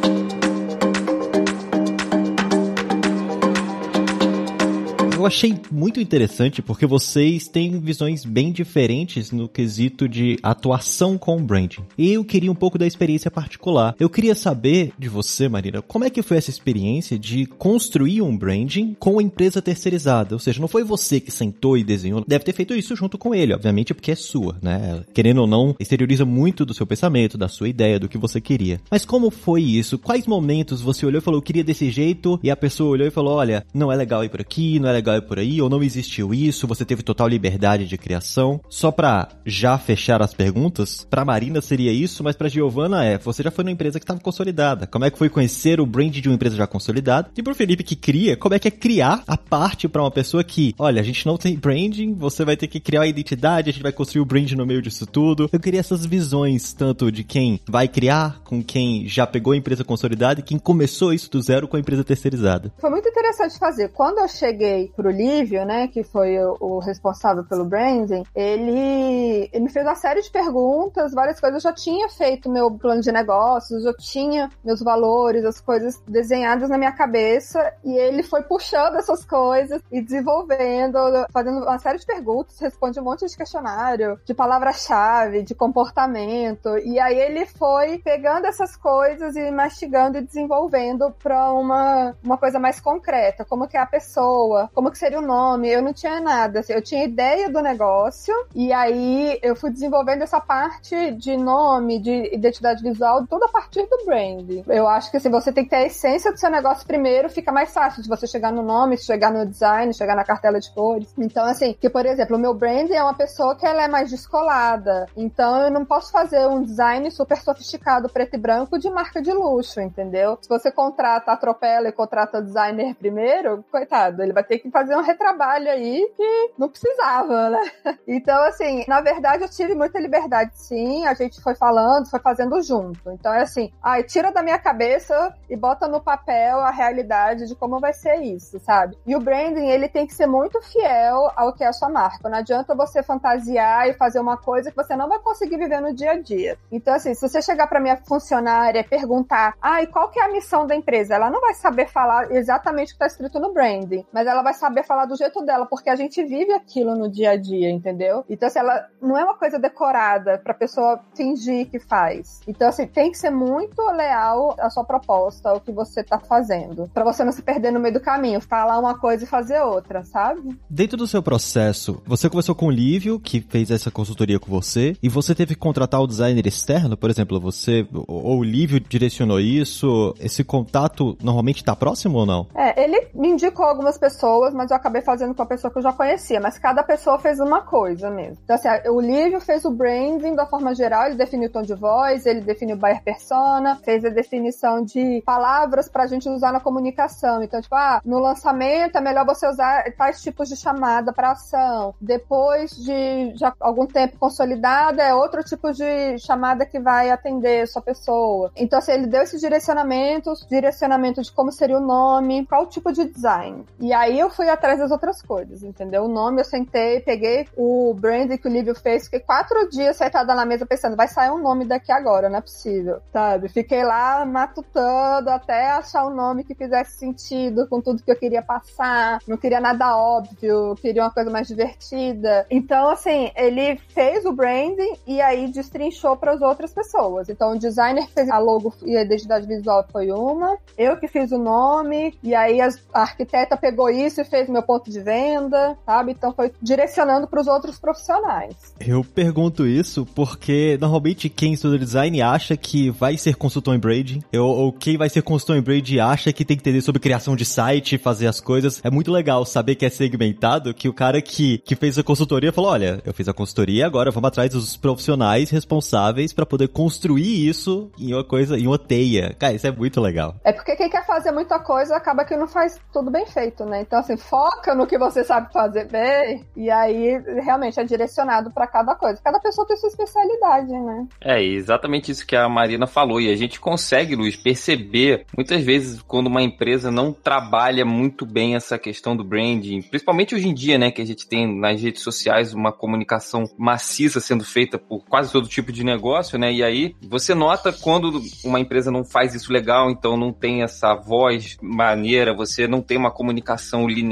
Eu 5.26 5.28
achei 5.28 5.58
muito 5.72 5.98
interessante 5.98 6.62
porque 6.62 6.86
vocês 6.86 7.48
têm 7.48 7.80
visões 7.80 8.24
bem 8.24 8.52
diferentes 8.52 9.32
no 9.32 9.48
quesito 9.48 10.08
de 10.08 10.38
atuação 10.40 11.18
com 11.18 11.36
o 11.36 11.40
branding. 11.40 11.82
E 11.98 12.12
eu 12.12 12.24
queria 12.24 12.50
um 12.50 12.54
pouco 12.54 12.78
da 12.78 12.86
experiência 12.86 13.28
particular. 13.28 13.96
Eu 13.98 14.08
queria 14.08 14.36
saber 14.36 14.92
de 14.96 15.08
você, 15.08 15.48
Marina, 15.48 15.82
como 15.82 16.04
é 16.04 16.10
que 16.10 16.22
foi 16.22 16.36
essa 16.36 16.50
experiência 16.50 17.18
de 17.18 17.44
construir 17.44 18.22
um 18.22 18.36
branding 18.38 18.94
com 19.00 19.18
a 19.18 19.22
empresa 19.22 19.60
terceirizada? 19.60 20.32
Ou 20.32 20.38
seja, 20.38 20.60
não 20.60 20.68
foi 20.68 20.84
você 20.84 21.18
que 21.18 21.32
sentou 21.32 21.76
e 21.76 21.82
desenhou, 21.82 22.24
deve 22.24 22.44
ter 22.44 22.52
feito 22.52 22.72
isso 22.72 22.94
junto 22.94 23.18
com 23.18 23.34
ele, 23.34 23.52
obviamente, 23.52 23.94
porque 23.94 24.12
é 24.12 24.16
sua, 24.16 24.56
né? 24.62 25.02
Querendo 25.12 25.40
ou 25.40 25.48
não, 25.48 25.74
exterioriza 25.80 26.24
muito 26.24 26.64
do 26.64 26.72
seu 26.72 26.86
pensamento, 26.86 27.36
da 27.36 27.48
sua 27.48 27.68
ideia, 27.68 27.98
do 27.98 28.08
que 28.08 28.16
você 28.16 28.40
queria. 28.40 28.80
Mas 28.88 29.04
como 29.04 29.28
foi 29.28 29.60
isso? 29.60 29.98
Quais 29.98 30.24
momentos 30.24 30.80
você 30.80 31.04
olhou 31.04 31.18
e 31.18 31.24
falou, 31.24 31.38
eu 31.38 31.44
queria 31.44 31.64
desse 31.64 31.90
jeito, 31.90 32.38
e 32.44 32.48
a 32.48 32.56
pessoa 32.56 32.90
olhou 32.90 33.08
e 33.08 33.10
falou, 33.10 33.34
olha, 33.34 33.66
não 33.74 33.90
é 33.90 33.96
legal 33.96 34.22
ir 34.22 34.28
por 34.28 34.40
aqui, 34.40 34.78
não 34.78 34.88
é 34.88 34.92
legal 34.92 35.15
por 35.20 35.38
aí, 35.38 35.60
ou 35.60 35.68
não 35.68 35.82
existiu 35.82 36.32
isso, 36.32 36.66
você 36.66 36.84
teve 36.84 37.02
total 37.02 37.28
liberdade 37.28 37.86
de 37.86 37.98
criação. 37.98 38.60
Só 38.68 38.90
pra 38.90 39.28
já 39.44 39.78
fechar 39.78 40.22
as 40.22 40.34
perguntas, 40.34 41.06
pra 41.08 41.24
Marina 41.24 41.60
seria 41.60 41.92
isso, 41.92 42.22
mas 42.22 42.36
pra 42.36 42.48
Giovana 42.48 43.04
é, 43.04 43.18
você 43.18 43.42
já 43.42 43.50
foi 43.50 43.64
numa 43.64 43.72
empresa 43.72 43.98
que 43.98 44.04
estava 44.04 44.20
consolidada. 44.20 44.86
Como 44.86 45.04
é 45.04 45.10
que 45.10 45.18
foi 45.18 45.28
conhecer 45.28 45.80
o 45.80 45.86
brand 45.86 46.12
de 46.12 46.28
uma 46.28 46.34
empresa 46.34 46.56
já 46.56 46.66
consolidada? 46.66 47.30
E 47.36 47.42
pro 47.42 47.54
Felipe 47.54 47.82
que 47.82 47.96
cria, 47.96 48.36
como 48.36 48.54
é 48.54 48.58
que 48.58 48.68
é 48.68 48.70
criar 48.70 49.22
a 49.26 49.36
parte 49.36 49.88
para 49.88 50.02
uma 50.02 50.10
pessoa 50.10 50.42
que, 50.44 50.74
olha, 50.78 51.00
a 51.00 51.04
gente 51.04 51.26
não 51.26 51.36
tem 51.36 51.56
branding, 51.56 52.14
você 52.14 52.44
vai 52.44 52.56
ter 52.56 52.66
que 52.66 52.80
criar 52.80 53.02
a 53.02 53.06
identidade, 53.06 53.70
a 53.70 53.72
gente 53.72 53.82
vai 53.82 53.92
construir 53.92 54.22
o 54.22 54.26
brand 54.26 54.50
no 54.52 54.66
meio 54.66 54.82
disso 54.82 55.06
tudo. 55.06 55.48
Eu 55.52 55.60
queria 55.60 55.80
essas 55.80 56.04
visões, 56.04 56.72
tanto 56.72 57.10
de 57.10 57.24
quem 57.24 57.60
vai 57.68 57.88
criar, 57.88 58.40
com 58.44 58.62
quem 58.62 59.06
já 59.08 59.26
pegou 59.26 59.52
a 59.52 59.56
empresa 59.56 59.84
consolidada 59.84 60.40
e 60.40 60.42
quem 60.42 60.58
começou 60.58 61.12
isso 61.12 61.30
do 61.30 61.40
zero 61.40 61.68
com 61.68 61.76
a 61.76 61.80
empresa 61.80 62.04
terceirizada. 62.04 62.72
Foi 62.78 62.90
muito 62.90 63.08
interessante 63.08 63.58
fazer. 63.58 63.88
Quando 63.88 64.18
eu 64.18 64.28
cheguei 64.28 64.92
pro 64.96 65.10
Lívio, 65.10 65.64
né, 65.64 65.86
que 65.88 66.02
foi 66.02 66.38
o, 66.38 66.56
o, 66.58 66.78
responsável 66.78 67.44
pelo 67.44 67.64
branding, 67.64 68.24
ele, 68.34 69.50
ele 69.52 69.64
me 69.64 69.70
fez 69.70 69.84
uma 69.84 69.94
série 69.94 70.22
de 70.22 70.30
perguntas, 70.30 71.12
várias 71.12 71.38
coisas. 71.38 71.62
Eu 71.62 71.70
já 71.70 71.74
tinha 71.74 72.08
feito 72.08 72.50
meu 72.50 72.70
plano 72.70 73.02
de 73.02 73.12
negócios, 73.12 73.84
eu 73.84 73.94
tinha 73.96 74.50
meus 74.64 74.80
valores, 74.80 75.44
as 75.44 75.60
coisas 75.60 76.00
desenhadas 76.08 76.70
na 76.70 76.78
minha 76.78 76.92
cabeça, 76.92 77.72
e 77.84 77.96
ele 77.96 78.22
foi 78.22 78.42
puxando 78.42 78.96
essas 78.96 79.24
coisas 79.24 79.82
e 79.92 80.00
desenvolvendo, 80.00 80.98
fazendo 81.30 81.58
uma 81.58 81.78
série 81.78 81.98
de 81.98 82.06
perguntas, 82.06 82.58
responde 82.58 82.98
um 82.98 83.04
monte 83.04 83.26
de 83.26 83.36
questionário, 83.36 84.18
de 84.24 84.32
palavra-chave, 84.34 85.42
de 85.42 85.54
comportamento, 85.54 86.78
e 86.78 86.98
aí 86.98 87.18
ele 87.18 87.44
foi 87.46 87.98
pegando 87.98 88.46
essas 88.46 88.76
coisas 88.76 89.36
e 89.36 89.50
mastigando 89.50 90.18
e 90.18 90.22
desenvolvendo 90.22 91.10
para 91.22 91.52
uma, 91.52 92.14
uma 92.22 92.38
coisa 92.38 92.58
mais 92.58 92.80
concreta, 92.80 93.44
como 93.44 93.68
que 93.68 93.76
é 93.76 93.80
a 93.80 93.86
pessoa, 93.86 94.70
como 94.74 94.85
que 94.90 94.98
seria 94.98 95.18
o 95.18 95.26
nome, 95.26 95.68
eu 95.68 95.82
não 95.82 95.92
tinha 95.92 96.20
nada. 96.20 96.60
Assim, 96.60 96.72
eu 96.72 96.82
tinha 96.82 97.04
ideia 97.04 97.50
do 97.50 97.60
negócio 97.60 98.34
e 98.54 98.72
aí 98.72 99.38
eu 99.42 99.56
fui 99.56 99.70
desenvolvendo 99.70 100.22
essa 100.22 100.40
parte 100.40 101.12
de 101.12 101.36
nome, 101.36 101.98
de 101.98 102.34
identidade 102.34 102.82
visual, 102.82 103.26
toda 103.26 103.46
a 103.46 103.48
partir 103.48 103.86
do 103.86 104.04
brand. 104.04 104.64
Eu 104.68 104.86
acho 104.88 105.10
que 105.10 105.16
assim, 105.16 105.30
você 105.30 105.52
tem 105.52 105.64
que 105.64 105.70
ter 105.70 105.76
a 105.76 105.86
essência 105.86 106.32
do 106.32 106.38
seu 106.38 106.50
negócio 106.50 106.86
primeiro, 106.86 107.28
fica 107.28 107.52
mais 107.52 107.72
fácil 107.72 108.02
de 108.02 108.08
você 108.08 108.26
chegar 108.26 108.52
no 108.52 108.62
nome, 108.62 108.96
chegar 108.98 109.30
no 109.30 109.46
design, 109.46 109.92
chegar 109.94 110.16
na 110.16 110.24
cartela 110.24 110.60
de 110.60 110.72
cores. 110.72 111.12
Então, 111.18 111.44
assim, 111.44 111.74
que 111.78 111.88
por 111.88 112.04
exemplo, 112.06 112.36
o 112.36 112.40
meu 112.40 112.54
brand 112.54 112.90
é 112.90 113.02
uma 113.02 113.14
pessoa 113.14 113.56
que 113.56 113.66
ela 113.66 113.82
é 113.82 113.88
mais 113.88 114.10
descolada. 114.10 115.06
Então, 115.16 115.62
eu 115.62 115.70
não 115.70 115.84
posso 115.84 116.12
fazer 116.12 116.46
um 116.46 116.62
design 116.62 117.10
super 117.10 117.38
sofisticado, 117.38 118.08
preto 118.08 118.34
e 118.34 118.38
branco, 118.38 118.78
de 118.78 118.90
marca 118.90 119.20
de 119.22 119.32
luxo, 119.32 119.80
entendeu? 119.80 120.38
Se 120.40 120.48
você 120.48 120.70
contrata, 120.70 121.32
atropela 121.32 121.88
e 121.88 121.92
contrata 121.92 122.38
o 122.38 122.42
designer 122.42 122.94
primeiro, 122.94 123.64
coitado, 123.70 124.22
ele 124.22 124.32
vai 124.32 124.44
ter 124.44 124.58
que 124.58 124.68
fazer 124.76 124.94
um 124.94 125.00
retrabalho 125.00 125.70
aí 125.70 126.06
que 126.14 126.50
não 126.58 126.68
precisava, 126.68 127.48
né? 127.48 127.60
Então, 128.06 128.40
assim, 128.44 128.84
na 128.86 129.00
verdade 129.00 129.42
eu 129.42 129.48
tive 129.48 129.74
muita 129.74 129.98
liberdade, 129.98 130.50
sim. 130.54 131.06
A 131.06 131.14
gente 131.14 131.40
foi 131.40 131.54
falando, 131.54 132.08
foi 132.08 132.20
fazendo 132.20 132.60
junto. 132.62 133.10
Então 133.10 133.32
é 133.32 133.42
assim, 133.42 133.72
ai, 133.82 134.02
tira 134.02 134.30
da 134.30 134.42
minha 134.42 134.58
cabeça 134.58 135.34
e 135.48 135.56
bota 135.56 135.88
no 135.88 136.00
papel 136.00 136.60
a 136.60 136.70
realidade 136.70 137.46
de 137.46 137.54
como 137.54 137.80
vai 137.80 137.92
ser 137.92 138.16
isso, 138.16 138.60
sabe? 138.60 138.96
E 139.06 139.16
o 139.16 139.20
branding, 139.20 139.68
ele 139.68 139.88
tem 139.88 140.06
que 140.06 140.14
ser 140.14 140.26
muito 140.26 140.60
fiel 140.62 141.30
ao 141.34 141.52
que 141.52 141.64
é 141.64 141.68
a 141.68 141.72
sua 141.72 141.88
marca. 141.88 142.28
Não 142.28 142.38
adianta 142.38 142.74
você 142.74 143.02
fantasiar 143.02 143.88
e 143.88 143.94
fazer 143.94 144.20
uma 144.20 144.36
coisa 144.36 144.70
que 144.70 144.76
você 144.76 144.94
não 144.94 145.08
vai 145.08 145.18
conseguir 145.18 145.56
viver 145.56 145.80
no 145.80 145.94
dia 145.94 146.12
a 146.12 146.20
dia. 146.20 146.58
Então, 146.70 146.94
assim, 146.94 147.14
se 147.14 147.26
você 147.26 147.40
chegar 147.40 147.66
para 147.66 147.80
minha 147.80 147.96
funcionária 147.96 148.80
e 148.80 148.84
perguntar, 148.84 149.54
ai, 149.60 149.86
qual 149.86 150.10
que 150.10 150.20
é 150.20 150.24
a 150.24 150.32
missão 150.32 150.66
da 150.66 150.76
empresa? 150.76 151.14
Ela 151.14 151.30
não 151.30 151.40
vai 151.40 151.54
saber 151.54 151.88
falar 151.88 152.30
exatamente 152.30 152.88
o 152.88 152.98
que 152.98 153.04
está 153.04 153.06
escrito 153.06 153.40
no 153.40 153.52
branding, 153.52 154.04
mas 154.12 154.26
ela 154.26 154.42
vai 154.42 154.54
saber 154.54 154.65
falar 154.84 155.06
do 155.06 155.16
jeito 155.16 155.44
dela, 155.44 155.66
porque 155.66 155.90
a 155.90 155.96
gente 155.96 156.22
vive 156.22 156.52
aquilo 156.52 156.96
no 156.96 157.08
dia 157.08 157.30
a 157.30 157.36
dia, 157.36 157.70
entendeu? 157.70 158.24
Então, 158.28 158.46
assim, 158.46 158.58
ela 158.58 158.86
não 159.00 159.16
é 159.16 159.24
uma 159.24 159.36
coisa 159.36 159.58
decorada 159.58 160.38
pra 160.38 160.54
pessoa 160.54 161.00
fingir 161.14 161.68
que 161.70 161.78
faz. 161.78 162.40
Então, 162.46 162.68
assim, 162.68 162.86
tem 162.86 163.10
que 163.10 163.18
ser 163.18 163.30
muito 163.30 163.80
leal 163.92 164.54
à 164.58 164.70
sua 164.70 164.84
proposta, 164.84 165.50
ao 165.50 165.60
que 165.60 165.72
você 165.72 166.02
tá 166.02 166.18
fazendo, 166.18 166.88
para 166.92 167.04
você 167.04 167.24
não 167.24 167.32
se 167.32 167.42
perder 167.42 167.70
no 167.70 167.80
meio 167.80 167.94
do 167.94 168.00
caminho, 168.00 168.40
falar 168.40 168.78
uma 168.78 168.98
coisa 168.98 169.24
e 169.24 169.26
fazer 169.26 169.60
outra, 169.60 170.04
sabe? 170.04 170.58
Dentro 170.68 170.96
do 170.96 171.06
seu 171.06 171.22
processo, 171.22 172.02
você 172.06 172.28
conversou 172.28 172.54
com 172.54 172.66
o 172.66 172.70
Lívio, 172.70 173.18
que 173.20 173.40
fez 173.40 173.70
essa 173.70 173.90
consultoria 173.90 174.38
com 174.38 174.50
você, 174.50 174.96
e 175.02 175.08
você 175.08 175.34
teve 175.34 175.54
que 175.54 175.60
contratar 175.60 176.00
o 176.00 176.06
designer 176.06 176.46
externo, 176.46 176.96
por 176.96 177.10
exemplo, 177.10 177.40
você 177.40 177.86
ou 178.06 178.38
o 178.38 178.44
Lívio 178.44 178.80
direcionou 178.80 179.40
isso, 179.40 180.14
esse 180.20 180.44
contato 180.44 181.16
normalmente 181.22 181.64
tá 181.64 181.74
próximo 181.74 182.18
ou 182.18 182.26
não? 182.26 182.46
É, 182.54 182.82
ele 182.82 183.08
me 183.14 183.28
indicou 183.28 183.66
algumas 183.66 183.98
pessoas, 183.98 184.54
mas 184.56 184.70
eu 184.70 184.76
acabei 184.76 185.02
fazendo 185.02 185.34
com 185.34 185.42
a 185.42 185.46
pessoa 185.46 185.70
que 185.70 185.78
eu 185.78 185.82
já 185.82 185.92
conhecia, 185.92 186.40
mas 186.40 186.58
cada 186.58 186.82
pessoa 186.82 187.18
fez 187.18 187.38
uma 187.40 187.62
coisa 187.62 188.10
mesmo. 188.10 188.38
Então, 188.44 188.56
assim, 188.56 188.68
o 188.88 189.00
Lívio 189.00 189.40
fez 189.40 189.64
o 189.64 189.70
branding 189.70 190.34
da 190.34 190.46
forma 190.46 190.74
geral, 190.74 191.06
ele 191.06 191.16
definiu 191.16 191.48
o 191.48 191.52
tom 191.52 191.62
de 191.62 191.74
voz, 191.74 192.26
ele 192.26 192.40
definiu 192.40 192.76
o 192.76 192.78
buyer 192.78 193.02
persona, 193.02 193.76
fez 193.76 194.04
a 194.04 194.08
definição 194.08 194.82
de 194.82 195.22
palavras 195.24 195.88
pra 195.88 196.06
gente 196.06 196.28
usar 196.28 196.52
na 196.52 196.60
comunicação. 196.60 197.42
Então, 197.42 197.60
tipo, 197.60 197.74
ah, 197.74 198.00
no 198.04 198.18
lançamento 198.18 198.96
é 198.96 199.00
melhor 199.00 199.24
você 199.24 199.46
usar 199.48 199.84
tais 199.96 200.22
tipos 200.22 200.48
de 200.48 200.56
chamada 200.56 201.12
para 201.12 201.32
ação. 201.32 201.94
Depois 202.00 202.70
de 202.70 203.32
já 203.36 203.52
algum 203.60 203.86
tempo 203.86 204.18
consolidada, 204.18 205.02
é 205.02 205.14
outro 205.14 205.42
tipo 205.42 205.72
de 205.72 206.18
chamada 206.18 206.64
que 206.64 206.78
vai 206.78 207.10
atender 207.10 207.66
sua 207.68 207.82
pessoa. 207.82 208.50
Então, 208.56 208.78
assim, 208.78 208.92
ele 208.92 209.06
deu 209.06 209.22
esses 209.22 209.40
direcionamentos, 209.40 210.46
direcionamento 210.48 211.22
de 211.22 211.32
como 211.32 211.52
seria 211.52 211.78
o 211.78 211.80
nome, 211.80 212.46
qual 212.46 212.66
tipo 212.66 212.92
de 212.92 213.04
design. 213.04 213.64
E 213.78 213.92
aí 213.92 214.18
eu 214.18 214.30
fui 214.30 214.45
fui 214.46 214.50
atrás 214.50 214.78
das 214.78 214.92
outras 214.92 215.20
coisas, 215.20 215.64
entendeu? 215.64 216.04
O 216.04 216.08
nome 216.08 216.40
eu 216.40 216.44
sentei, 216.44 217.00
peguei 217.00 217.48
o 217.56 217.92
brand 217.94 218.30
que 218.38 218.46
o 218.46 218.50
Lívio 218.50 218.76
fez, 218.76 219.04
fiquei 219.04 219.18
quatro 219.18 219.68
dias 219.68 219.96
sentada 219.96 220.34
na 220.34 220.46
mesa 220.46 220.64
pensando, 220.64 220.94
vai 220.94 221.08
sair 221.08 221.30
um 221.30 221.38
nome 221.38 221.64
daqui 221.64 221.90
agora, 221.90 222.28
não 222.28 222.38
é 222.38 222.40
possível, 222.40 223.00
sabe? 223.12 223.48
Fiquei 223.48 223.82
lá 223.82 224.24
matutando 224.24 225.30
até 225.30 225.70
achar 225.70 226.06
um 226.06 226.14
nome 226.14 226.44
que 226.44 226.54
fizesse 226.54 226.96
sentido 226.96 227.66
com 227.66 227.80
tudo 227.80 228.02
que 228.02 228.10
eu 228.10 228.16
queria 228.16 228.42
passar, 228.42 229.18
não 229.26 229.36
queria 229.36 229.60
nada 229.60 229.96
óbvio, 229.96 230.76
queria 230.76 231.02
uma 231.02 231.10
coisa 231.10 231.30
mais 231.30 231.48
divertida. 231.48 232.46
Então, 232.48 232.88
assim, 232.90 233.32
ele 233.34 233.76
fez 233.88 234.24
o 234.24 234.32
branding 234.32 234.96
e 235.06 235.20
aí 235.20 235.48
destrinchou 235.48 236.16
para 236.16 236.32
as 236.32 236.40
outras 236.40 236.72
pessoas. 236.72 237.28
Então, 237.28 237.52
o 237.52 237.58
designer 237.58 238.06
fez 238.10 238.30
a 238.30 238.38
logo 238.38 238.72
e 238.84 238.96
a 238.96 239.02
identidade 239.02 239.46
visual 239.46 239.84
foi 239.90 240.12
uma, 240.12 240.56
eu 240.78 240.96
que 240.96 241.08
fiz 241.08 241.32
o 241.32 241.38
nome, 241.38 242.16
e 242.22 242.34
aí 242.34 242.60
a 242.60 242.68
arquiteta 242.92 243.56
pegou 243.56 243.90
isso 243.90 244.20
e 244.20 244.24
fez 244.24 244.35
meu 244.48 244.62
ponto 244.62 244.90
de 244.90 245.00
venda, 245.00 245.76
sabe? 245.84 246.12
Então 246.12 246.32
foi 246.32 246.52
direcionando 246.60 247.26
para 247.26 247.40
os 247.40 247.46
outros 247.46 247.78
profissionais. 247.78 248.54
Eu 248.80 249.04
pergunto 249.04 249.66
isso 249.66 250.06
porque 250.14 250.76
normalmente 250.80 251.28
quem 251.28 251.52
estuda 251.52 251.78
design 251.78 252.20
acha 252.22 252.56
que 252.56 252.90
vai 252.90 253.16
ser 253.16 253.36
consultor 253.36 253.74
em 253.74 253.78
branding, 253.78 254.22
ou, 254.34 254.56
ou 254.56 254.72
quem 254.72 254.96
vai 254.96 255.08
ser 255.08 255.22
consultor 255.22 255.56
em 255.56 255.62
branding 255.62 255.98
acha 255.98 256.32
que 256.32 256.44
tem 256.44 256.56
que 256.56 256.62
entender 256.62 256.80
sobre 256.80 257.00
criação 257.00 257.36
de 257.36 257.44
site, 257.44 257.98
fazer 257.98 258.26
as 258.26 258.40
coisas. 258.40 258.80
É 258.84 258.90
muito 258.90 259.10
legal 259.10 259.44
saber 259.44 259.74
que 259.74 259.86
é 259.86 259.90
segmentado, 259.90 260.74
que 260.74 260.88
o 260.88 260.92
cara 260.92 261.20
que, 261.20 261.58
que 261.58 261.76
fez 261.76 261.98
a 261.98 262.02
consultoria 262.02 262.52
falou, 262.52 262.70
olha, 262.70 263.00
eu 263.04 263.14
fiz 263.14 263.28
a 263.28 263.32
consultoria, 263.32 263.86
agora 263.86 264.10
vamos 264.10 264.28
atrás 264.28 264.50
dos 264.50 264.76
profissionais 264.76 265.50
responsáveis 265.50 266.32
para 266.32 266.46
poder 266.46 266.68
construir 266.68 267.48
isso 267.48 267.90
em 267.98 268.12
uma 268.12 268.24
coisa, 268.24 268.58
em 268.58 268.66
uma 268.66 268.78
teia. 268.78 269.34
Cara, 269.38 269.54
isso 269.54 269.66
é 269.66 269.70
muito 269.70 270.00
legal. 270.00 270.36
É 270.44 270.52
porque 270.52 270.76
quem 270.76 270.88
quer 270.88 271.04
fazer 271.06 271.32
muita 271.32 271.58
coisa 271.58 271.96
acaba 271.96 272.24
que 272.24 272.36
não 272.36 272.46
faz 272.46 272.78
tudo 272.92 273.10
bem 273.10 273.26
feito, 273.26 273.64
né? 273.64 273.82
Então, 273.82 273.98
assim, 273.98 274.16
foca 274.28 274.74
no 274.74 274.86
que 274.86 274.98
você 274.98 275.24
sabe 275.24 275.52
fazer 275.52 275.88
bem, 275.90 276.44
e 276.56 276.70
aí 276.70 277.18
realmente 277.42 277.78
é 277.78 277.84
direcionado 277.84 278.50
para 278.50 278.66
cada 278.66 278.94
coisa. 278.94 279.20
Cada 279.22 279.40
pessoa 279.40 279.66
tem 279.66 279.76
sua 279.76 279.88
especialidade, 279.88 280.72
né? 280.72 281.06
É, 281.20 281.42
exatamente 281.42 282.10
isso 282.10 282.26
que 282.26 282.36
a 282.36 282.48
Marina 282.48 282.86
falou. 282.86 283.20
E 283.20 283.30
a 283.30 283.36
gente 283.36 283.60
consegue, 283.60 284.14
Luiz, 284.14 284.36
perceber 284.36 285.26
muitas 285.36 285.62
vezes 285.62 286.02
quando 286.02 286.26
uma 286.26 286.42
empresa 286.42 286.90
não 286.90 287.12
trabalha 287.12 287.84
muito 287.84 288.26
bem 288.26 288.54
essa 288.54 288.78
questão 288.78 289.16
do 289.16 289.24
branding, 289.24 289.82
principalmente 289.82 290.34
hoje 290.34 290.48
em 290.48 290.54
dia, 290.54 290.78
né, 290.78 290.90
que 290.90 291.02
a 291.02 291.06
gente 291.06 291.28
tem 291.28 291.46
nas 291.58 291.80
redes 291.80 292.02
sociais 292.02 292.52
uma 292.52 292.72
comunicação 292.72 293.44
maciça 293.58 294.20
sendo 294.20 294.44
feita 294.44 294.78
por 294.78 295.04
quase 295.04 295.32
todo 295.32 295.48
tipo 295.48 295.72
de 295.72 295.84
negócio, 295.84 296.38
né? 296.38 296.52
E 296.52 296.62
aí 296.62 296.94
você 297.08 297.34
nota 297.34 297.72
quando 297.72 298.20
uma 298.44 298.60
empresa 298.60 298.90
não 298.90 299.04
faz 299.04 299.34
isso 299.34 299.52
legal, 299.52 299.90
então 299.90 300.16
não 300.16 300.32
tem 300.32 300.62
essa 300.62 300.94
voz 300.94 301.56
maneira, 301.62 302.34
você 302.34 302.66
não 302.66 302.82
tem 302.82 302.96
uma 302.96 303.10
comunicação 303.10 303.86
linear, 303.86 304.05